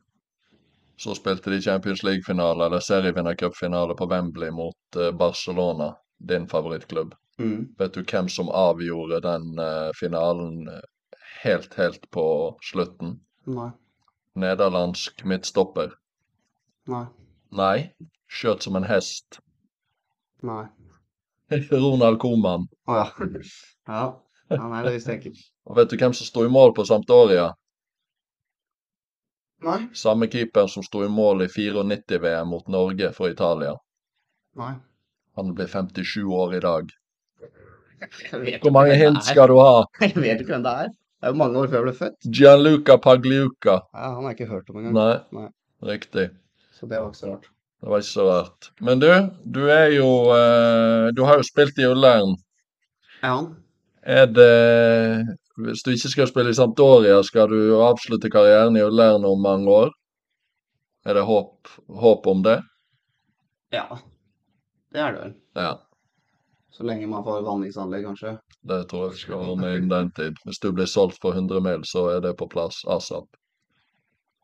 så 0.98 1.14
spilte 1.14 1.50
de 1.50 1.60
Champions 1.62 2.02
League-finale 2.02 2.66
eller 2.66 2.80
serievinnercupfinale 2.80 3.94
på 3.94 4.06
Wembley 4.06 4.50
mot 4.50 4.96
eh, 4.96 5.12
Barcelona, 5.12 5.96
din 6.18 6.48
favorittklubb. 6.48 7.14
Mm. 7.38 7.68
Vet 7.78 7.94
du 7.94 8.02
hvem 8.02 8.28
som 8.28 8.48
avgjorde 8.50 9.20
den 9.22 9.58
eh, 9.62 9.90
finalen 10.00 10.68
eh, 10.68 10.80
helt, 11.42 11.74
helt 11.78 12.10
på 12.10 12.24
slutten? 12.72 13.20
Nei. 13.46 13.70
Nederlandsk 14.34 15.22
midtstopper. 15.24 15.94
Nei. 16.90 17.04
Nei, 17.54 17.78
skjøt 18.26 18.66
som 18.66 18.76
en 18.80 18.88
hest. 18.90 19.38
Nei. 20.42 20.64
Ronald 21.70 22.18
Koeman. 22.18 22.66
Å 22.90 22.98
ja. 23.02 23.06
Ja. 23.88 24.02
ja. 24.50 24.64
Nei, 24.66 24.82
det 24.84 24.98
visste 24.98 25.14
jeg 25.14 25.30
ikke. 25.30 25.46
Og 25.70 25.78
vet 25.78 25.94
du 25.94 25.96
hvem 26.00 26.12
som 26.16 26.26
sto 26.26 26.42
i 26.44 26.50
mål 26.52 26.74
på 26.76 26.84
Sampdoria? 26.90 27.52
Nei. 29.66 29.78
Samme 29.94 30.28
keeper 30.30 30.68
som 30.70 30.84
sto 30.86 31.02
i 31.04 31.08
mål 31.10 31.42
i 31.42 31.48
94-VM 31.50 32.52
mot 32.52 32.68
Norge 32.70 33.10
for 33.16 33.30
Italia. 33.32 33.74
Nei. 34.58 34.74
Han 35.38 35.52
blir 35.54 35.66
57 35.70 36.22
år 36.34 36.54
i 36.58 36.60
dag. 36.62 36.92
Hvor 38.62 38.70
mange 38.74 38.94
hint 38.98 39.24
skal 39.26 39.50
du 39.50 39.58
ha? 39.58 39.82
Jeg 40.04 40.14
vet 40.14 40.42
ikke 40.42 40.54
hvem 40.54 40.64
det 40.66 40.74
er. 40.84 40.90
Det 41.18 41.26
er 41.26 41.32
jo 41.34 41.38
mange 41.40 41.58
år 41.58 41.66
før 41.66 41.80
jeg 41.80 41.84
ble 41.88 41.92
født. 41.98 42.26
Gianluca 42.30 42.94
Pagliuca. 43.02 43.72
Ja, 43.90 44.10
han 44.14 44.20
har 44.22 44.30
jeg 44.30 44.36
ikke 44.36 44.52
hørt 44.52 44.68
om 44.70 44.76
engang. 44.78 44.92
Nei, 44.94 45.14
Nei. 45.34 45.48
riktig. 45.88 46.28
Så 46.78 46.86
det 46.86 47.00
var 47.00 47.08
ikke 47.10 47.18
så 47.18 47.30
rart. 47.32 47.48
Det 47.82 47.90
var 47.90 48.04
ikke 48.04 48.10
så 48.12 48.26
rart. 48.28 48.68
Men 48.86 49.02
du, 49.02 49.08
du 49.56 49.58
er 49.74 49.88
jo 49.96 50.06
eh, 50.36 51.08
Du 51.18 51.24
har 51.26 51.40
jo 51.40 51.46
spilt 51.48 51.78
i 51.82 51.88
Ullern. 51.90 52.36
Ja, 53.24 53.34
Er 54.06 54.30
det 54.30 54.52
Hvis 55.58 55.82
du 55.82 55.90
ikke 55.90 56.10
skal 56.12 56.28
spille 56.30 56.52
i 56.52 56.56
Sampdoria, 56.56 57.18
skal 57.26 57.50
du 57.50 57.58
avslutte 57.82 58.30
karrieren 58.30 58.76
i 58.78 58.84
Ullern 58.86 59.24
om 59.26 59.40
mange 59.42 59.70
år? 59.70 59.90
Er 61.06 61.18
det 61.18 61.24
håp, 61.26 61.68
håp 61.88 62.26
om 62.26 62.42
det? 62.46 62.60
ja. 63.74 63.98
Det 64.88 65.00
er 65.04 65.12
det 65.12 65.20
vel. 65.20 65.32
Ja. 65.54 65.72
Så 66.72 66.84
lenge 66.88 67.06
man 67.10 67.24
får 67.24 67.42
vanningsanlegg, 67.44 68.06
kanskje. 68.06 68.30
Det 68.70 68.78
tror 68.88 69.02
jeg 69.04 69.16
vi 69.16 69.20
skal 69.20 69.42
ordne 69.52 69.72
innen 69.76 69.90
den 69.92 70.10
tid. 70.16 70.38
Hvis 70.46 70.60
du 70.62 70.70
blir 70.72 70.88
solgt 70.88 71.18
for 71.20 71.36
100 71.36 71.60
mil, 71.60 71.84
så 71.84 72.06
er 72.14 72.22
det 72.24 72.32
på 72.40 72.48
plass 72.48 72.78
asap. 72.88 73.28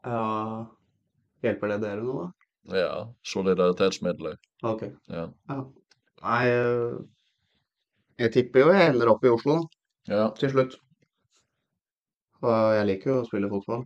Ja 0.05 0.67
Hjelper 1.45 1.73
det 1.73 1.79
dere 1.81 2.05
nå, 2.05 2.15
da? 2.21 2.77
Ja. 2.77 2.93
Solidaritetsmidler. 3.29 4.37
Ok. 4.65 4.85
Ja. 5.13 5.27
Nei 6.25 6.43
øh, 6.51 7.01
Jeg 8.21 8.33
tipper 8.33 8.61
jo 8.65 8.73
jeg 8.73 8.93
ender 8.93 9.11
opp 9.13 9.25
i 9.25 9.33
Oslo 9.33 9.59
da. 9.63 9.67
ja. 10.13 10.29
til 10.39 10.53
slutt. 10.53 10.77
Og 12.45 12.75
jeg 12.77 12.89
liker 12.91 13.11
jo 13.11 13.19
å 13.23 13.27
spille 13.29 13.51
fotball. 13.53 13.85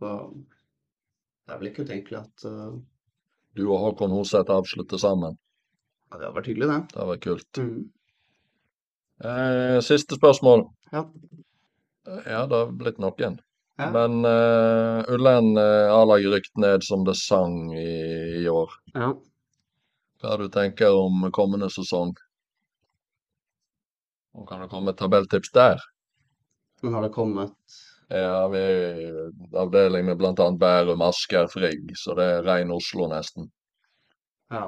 Så 0.00 0.10
det 0.30 1.54
er 1.54 1.60
vel 1.60 1.70
ikke 1.70 1.84
utenkelig 1.86 2.18
at 2.20 2.44
uh, 2.48 2.74
Du 3.56 3.64
og 3.66 3.80
Håkon 3.84 4.12
Hoseth 4.14 4.52
avslutter 4.52 5.00
sammen. 5.00 5.38
ja, 6.10 6.18
Det 6.18 6.26
hadde 6.26 6.36
vært 6.36 6.50
hyggelig, 6.52 6.68
det. 6.70 6.80
Det 6.92 7.08
vært 7.10 7.24
kult. 7.26 7.60
Mm. 7.60 7.80
Eh, 9.20 9.78
siste 9.84 10.16
spørsmål. 10.16 10.64
Ja. 10.94 11.04
Ja, 12.24 12.44
det 12.48 12.56
har 12.56 12.70
blitt 12.72 13.00
noen. 13.02 13.40
Ja. 13.80 13.88
Men 13.92 14.24
uh, 14.28 15.00
Ullen 15.08 15.54
uh, 15.56 15.92
A-lag 15.92 16.24
rykt 16.28 16.52
ned 16.60 16.84
som 16.84 17.04
det 17.06 17.16
sang 17.20 17.72
i, 17.72 17.90
i 18.44 18.48
år. 18.48 18.72
ja. 18.94 19.12
Hva 20.20 20.34
du 20.36 20.50
tenker 20.52 20.92
om 20.92 21.22
kommende 21.32 21.70
sesong? 21.72 22.10
Og 24.36 24.44
kan 24.50 24.60
det 24.60 24.68
komme 24.68 24.92
et 24.92 24.98
tabelltips 25.00 25.48
der? 25.54 25.80
Men 26.80 26.94
har 26.94 27.02
det 27.04 27.12
kommet 27.14 27.78
Ja, 28.10 28.48
vi 28.50 28.58
er 28.58 29.00
i 29.00 29.08
avdeling 29.54 30.06
med 30.08 30.18
bl.a. 30.18 30.34
Bærum, 30.34 31.02
Asker, 31.06 31.46
Frigg, 31.52 31.92
så 31.96 32.16
det 32.18 32.24
er 32.26 32.46
rein 32.46 32.72
Oslo 32.74 33.06
nesten. 33.10 33.46
Ja. 34.50 34.64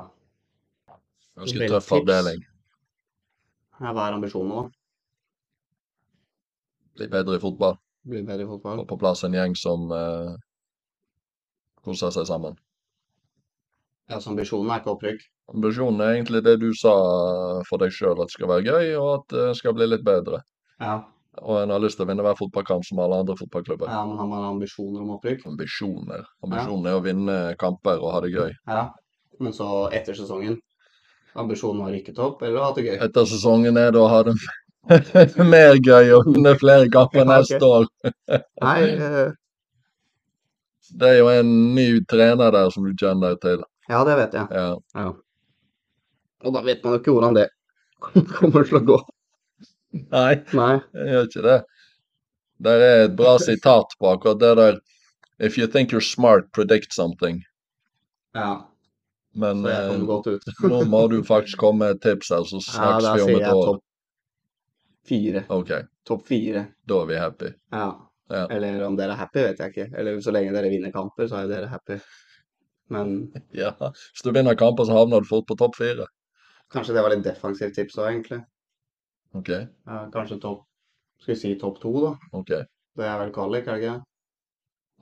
Ganske 1.41 1.69
tøff 1.69 1.89
tips. 1.89 1.97
avdeling. 1.99 2.45
ja 3.81 3.93
hva 3.97 4.07
er 4.07 4.19
ambisjonen 4.19 4.53
nå? 4.53 4.63
Bli 7.01 7.09
bedre 7.11 7.41
i 7.41 7.43
fotball. 7.43 7.79
Bli 8.07 8.23
bedre 8.23 8.45
i 8.45 8.51
fotball? 8.51 8.85
Få 8.85 8.91
på 8.93 9.01
plass 9.01 9.25
en 9.27 9.35
gjeng 9.35 9.57
som 9.59 9.91
eh, 9.97 10.35
koser 11.83 12.13
seg 12.15 12.29
sammen. 12.29 12.55
Ja, 14.11 14.21
så 14.21 14.31
ambisjonen 14.31 14.71
er 14.71 14.83
ikke 14.83 14.93
opprykk? 14.93 15.25
Ambisjonen 15.55 16.03
er 16.05 16.15
egentlig 16.15 16.43
det 16.47 16.59
du 16.63 16.69
sa 16.79 16.93
for 17.67 17.83
deg 17.83 17.95
sjøl, 17.95 18.21
at 18.21 18.29
det 18.29 18.37
skal 18.37 18.51
være 18.51 18.67
gøy, 18.69 18.95
og 19.01 19.11
at 19.17 19.35
det 19.35 19.49
skal 19.59 19.75
bli 19.75 19.89
litt 19.89 20.05
bedre. 20.07 20.43
Ja. 20.79 21.01
Og 21.41 21.63
en 21.63 21.71
har 21.73 21.81
lyst 21.81 21.97
til 21.97 22.05
å 22.05 22.09
vinne 22.11 22.25
hver 22.27 22.37
fotballkamp 22.37 22.85
som 22.85 22.99
alle 23.01 23.23
andre 23.23 23.37
fotballklubber. 23.39 23.89
ja. 23.89 24.03
Men 24.07 24.19
har 24.19 24.27
man 24.29 24.45
ambisjoner 24.51 25.01
om 25.01 25.15
opprykk? 25.17 25.47
Ambisjoner. 25.49 26.27
Ambisjonen 26.45 26.91
er 26.91 26.99
å 26.99 27.05
vinne 27.05 27.37
kamper 27.59 28.03
og 28.03 28.13
ha 28.13 28.21
det 28.21 28.35
gøy. 28.35 28.51
Ja. 28.69 28.83
Men 29.41 29.55
så 29.57 29.89
etter 29.97 30.15
sesongen? 30.15 30.59
Ambisjonen 31.35 31.81
var 31.87 31.95
ikke 31.97 32.13
topp, 32.13 32.43
eller 32.45 32.61
hatt 32.61 32.77
det 32.77 32.85
gøy? 32.85 32.99
Etter 33.07 33.25
sesongen 33.31 33.79
er 33.81 33.95
det 33.95 34.01
å 34.03 34.11
ha 34.13 34.19
det 34.29 34.35
mer 35.55 35.79
gøy 35.81 36.13
og 36.19 36.29
vinne 36.29 36.53
flere 36.61 36.91
kamper 36.93 37.25
neste 37.33 37.63
år. 37.65 37.89
Nei, 38.67 38.77
uh... 39.01 39.33
Det 40.93 41.09
er 41.09 41.19
jo 41.23 41.31
en 41.33 41.53
ny 41.73 41.87
trener 42.05 42.53
der 42.53 42.69
som 42.75 42.85
du 42.85 42.93
kjenner 42.93 43.39
til. 43.41 43.63
ja, 43.89 44.03
det 44.05 44.17
vet 44.19 44.35
jeg. 44.37 44.47
Ja. 44.53 44.77
Ja. 44.99 45.09
Og 46.45 46.53
da 46.53 46.61
vet 46.67 46.85
man 46.85 46.93
jo 46.93 47.01
ikke 47.01 47.15
hvordan 47.15 47.39
det 47.39 47.49
kommer 48.37 48.67
til 48.69 48.77
å 48.83 48.85
gå. 48.85 48.99
Nei, 49.93 50.35
Nei. 50.57 50.75
jeg 50.97 51.09
gjør 51.13 51.27
ikke 51.29 51.45
det. 51.47 51.57
Det 52.63 52.73
er 52.81 53.05
et 53.05 53.17
bra 53.19 53.37
sitat 53.43 53.97
på 54.01 54.09
akkurat 54.15 54.39
det 54.41 54.53
der. 54.57 54.77
If 55.43 55.57
you 55.59 55.67
think 55.67 55.91
you're 55.93 56.01
smart, 56.05 56.53
predict 56.53 56.95
something. 56.95 57.43
Ja, 58.35 58.69
Men 59.35 59.65
eh, 59.67 59.91
nå 59.99 60.79
må 60.93 61.07
du 61.09 61.19
faktisk 61.25 61.59
komme 61.61 61.85
med 61.87 61.97
et 61.97 62.03
tips 62.05 62.31
her, 62.33 62.45
så 62.45 62.61
snakkes 62.61 63.05
ja, 63.09 63.13
vi 63.17 63.23
om 63.23 63.41
et 63.41 63.49
år. 63.53 63.65
topp 63.67 63.83
fire. 65.09 65.43
OK, 65.49 65.73
Topp 66.09 66.27
fire. 66.29 66.67
da 66.89 66.99
er 67.03 67.07
vi 67.11 67.17
happy. 67.21 67.51
Ja. 67.73 67.87
Ja. 68.33 68.47
Eller 68.49 68.83
om 68.87 68.97
dere 68.97 69.13
er 69.17 69.21
happy, 69.21 69.43
vet 69.45 69.59
jeg 69.61 69.73
ikke. 69.75 69.87
Eller 69.99 70.21
så 70.25 70.33
lenge 70.33 70.53
dere 70.55 70.71
vinner 70.73 70.93
kamper, 70.95 71.27
så 71.29 71.43
er 71.43 71.49
dere 71.51 71.69
happy. 71.73 71.99
Men 72.93 73.33
Ja. 73.57 73.73
Hvis 73.81 74.25
du 74.25 74.31
vinner 74.33 74.55
kamper, 74.57 74.85
så 74.89 74.97
havner 74.97 75.21
du 75.25 75.29
fort 75.29 75.49
på 75.49 75.57
topp 75.61 75.77
fire. 75.81 76.07
kanskje 76.73 76.95
det 76.97 77.03
var 77.05 77.13
litt 77.13 77.25
defensivt 77.27 77.75
tips 77.77 77.99
òg, 77.99 78.09
egentlig. 78.13 78.41
OK. 79.39 79.49
Ja, 79.49 79.99
kanskje 80.13 80.39
topp 80.41 80.67
Skal 81.23 81.35
vi 81.35 81.41
si 81.41 81.53
topp 81.59 81.79
to, 81.83 81.93
da? 82.03 82.13
ok. 82.33 82.51
Det 82.99 83.07
er 83.07 83.19
vel 83.21 83.31
kvalik, 83.33 83.69
er 83.71 83.79
det 83.79 83.85
ikke? 83.85 83.95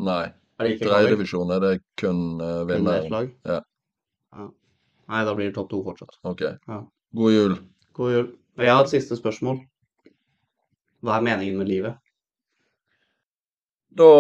Nei. 0.07 0.25
Er 0.59 0.67
det 0.67 0.75
ikke 0.75 0.85
kvalik? 0.85 1.07
Tredjedivisjon 1.09 1.53
er 1.55 1.63
det 1.65 1.73
kun 1.99 2.21
uh, 2.43 2.61
vinneren. 2.69 3.33
Ja. 3.49 3.57
ja. 4.37 4.47
Nei, 5.11 5.23
da 5.27 5.35
blir 5.35 5.49
det 5.49 5.57
topp 5.57 5.71
to 5.73 5.81
fortsatt. 5.87 6.21
OK. 6.29 6.45
Ja. 6.45 6.83
God 7.17 7.35
jul. 7.35 7.57
God 7.99 8.13
jul. 8.15 8.29
Jeg 8.61 8.75
har 8.75 8.85
et 8.85 8.93
siste 8.93 9.17
spørsmål. 9.17 9.63
Hva 11.01 11.17
er 11.17 11.25
meningen 11.25 11.59
med 11.59 11.71
livet? 11.73 11.97
Da 13.97 14.11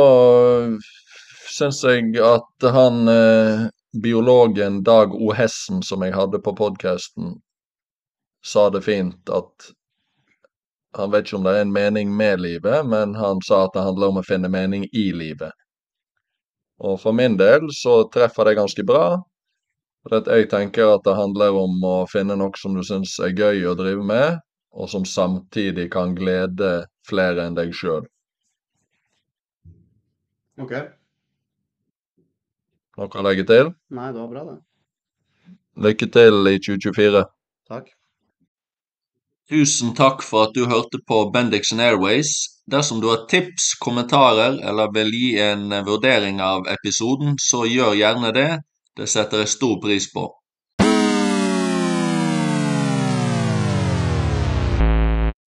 syns 1.52 1.82
jeg 1.84 2.16
at 2.24 2.66
han 2.74 3.08
eh, 3.12 3.68
biologen 4.02 4.80
Dag 4.86 5.14
O. 5.14 5.30
Hessen, 5.36 5.82
som 5.82 6.02
jeg 6.02 6.16
hadde 6.16 6.40
på 6.42 6.54
podkasten, 6.56 7.36
sa 8.42 8.70
det 8.72 8.82
fint 8.86 9.30
at 9.30 9.70
han 10.98 11.10
vet 11.10 11.26
ikke 11.26 11.38
om 11.38 11.46
det 11.46 11.54
er 11.54 11.64
en 11.64 11.72
mening 11.72 12.12
med 12.16 12.40
livet, 12.42 12.86
men 12.86 13.14
han 13.14 13.42
sa 13.46 13.64
at 13.66 13.74
det 13.76 13.86
handler 13.86 14.10
om 14.10 14.20
å 14.20 14.26
finne 14.26 14.50
mening 14.50 14.86
i 14.92 15.10
livet. 15.14 15.54
Og 16.80 16.96
for 17.02 17.14
min 17.14 17.36
del 17.38 17.68
så 17.76 18.02
treffer 18.12 18.48
det 18.48 18.56
ganske 18.58 18.84
bra. 18.88 19.20
For 20.02 20.16
at 20.16 20.30
jeg 20.32 20.48
tenker 20.50 20.94
at 20.94 21.04
det 21.04 21.14
handler 21.18 21.58
om 21.60 21.76
å 21.84 21.96
finne 22.10 22.38
noe 22.40 22.56
som 22.58 22.74
du 22.74 22.82
syns 22.86 23.18
er 23.20 23.36
gøy 23.36 23.66
å 23.68 23.76
drive 23.78 24.02
med, 24.06 24.40
og 24.72 24.88
som 24.88 25.04
samtidig 25.04 25.90
kan 25.92 26.14
glede 26.16 26.86
flere 27.06 27.44
enn 27.44 27.58
deg 27.58 27.74
sjøl. 27.76 28.08
Ok. 30.60 30.74
Noe 33.00 33.08
å 33.20 33.26
legge 33.28 33.46
til? 33.48 33.72
Nei, 33.94 34.10
det 34.12 34.20
var 34.24 34.32
bra, 34.32 34.44
det. 34.48 34.58
Lykke 35.80 36.10
til 36.12 36.50
i 36.50 36.58
2024. 36.58 37.24
Takk. 37.70 37.92
Tusen 39.50 39.94
takk 39.98 40.20
for 40.22 40.46
at 40.46 40.52
du 40.54 40.66
hørte 40.70 41.00
på 41.10 41.24
Bendixen 41.34 41.80
Airways. 41.82 42.28
Dersom 42.70 43.00
du 43.02 43.08
har 43.10 43.24
tips, 43.30 43.72
kommentarer 43.82 44.60
eller 44.62 44.92
vil 44.94 45.10
gi 45.10 45.30
en 45.42 45.64
vurdering 45.88 46.38
av 46.40 46.68
episoden, 46.70 47.34
så 47.42 47.64
gjør 47.66 47.96
gjerne 47.98 48.30
det. 48.36 48.50
Det 48.94 49.08
setter 49.10 49.42
jeg 49.42 49.50
stor 49.56 49.80
pris 49.82 50.06
på. 50.14 50.28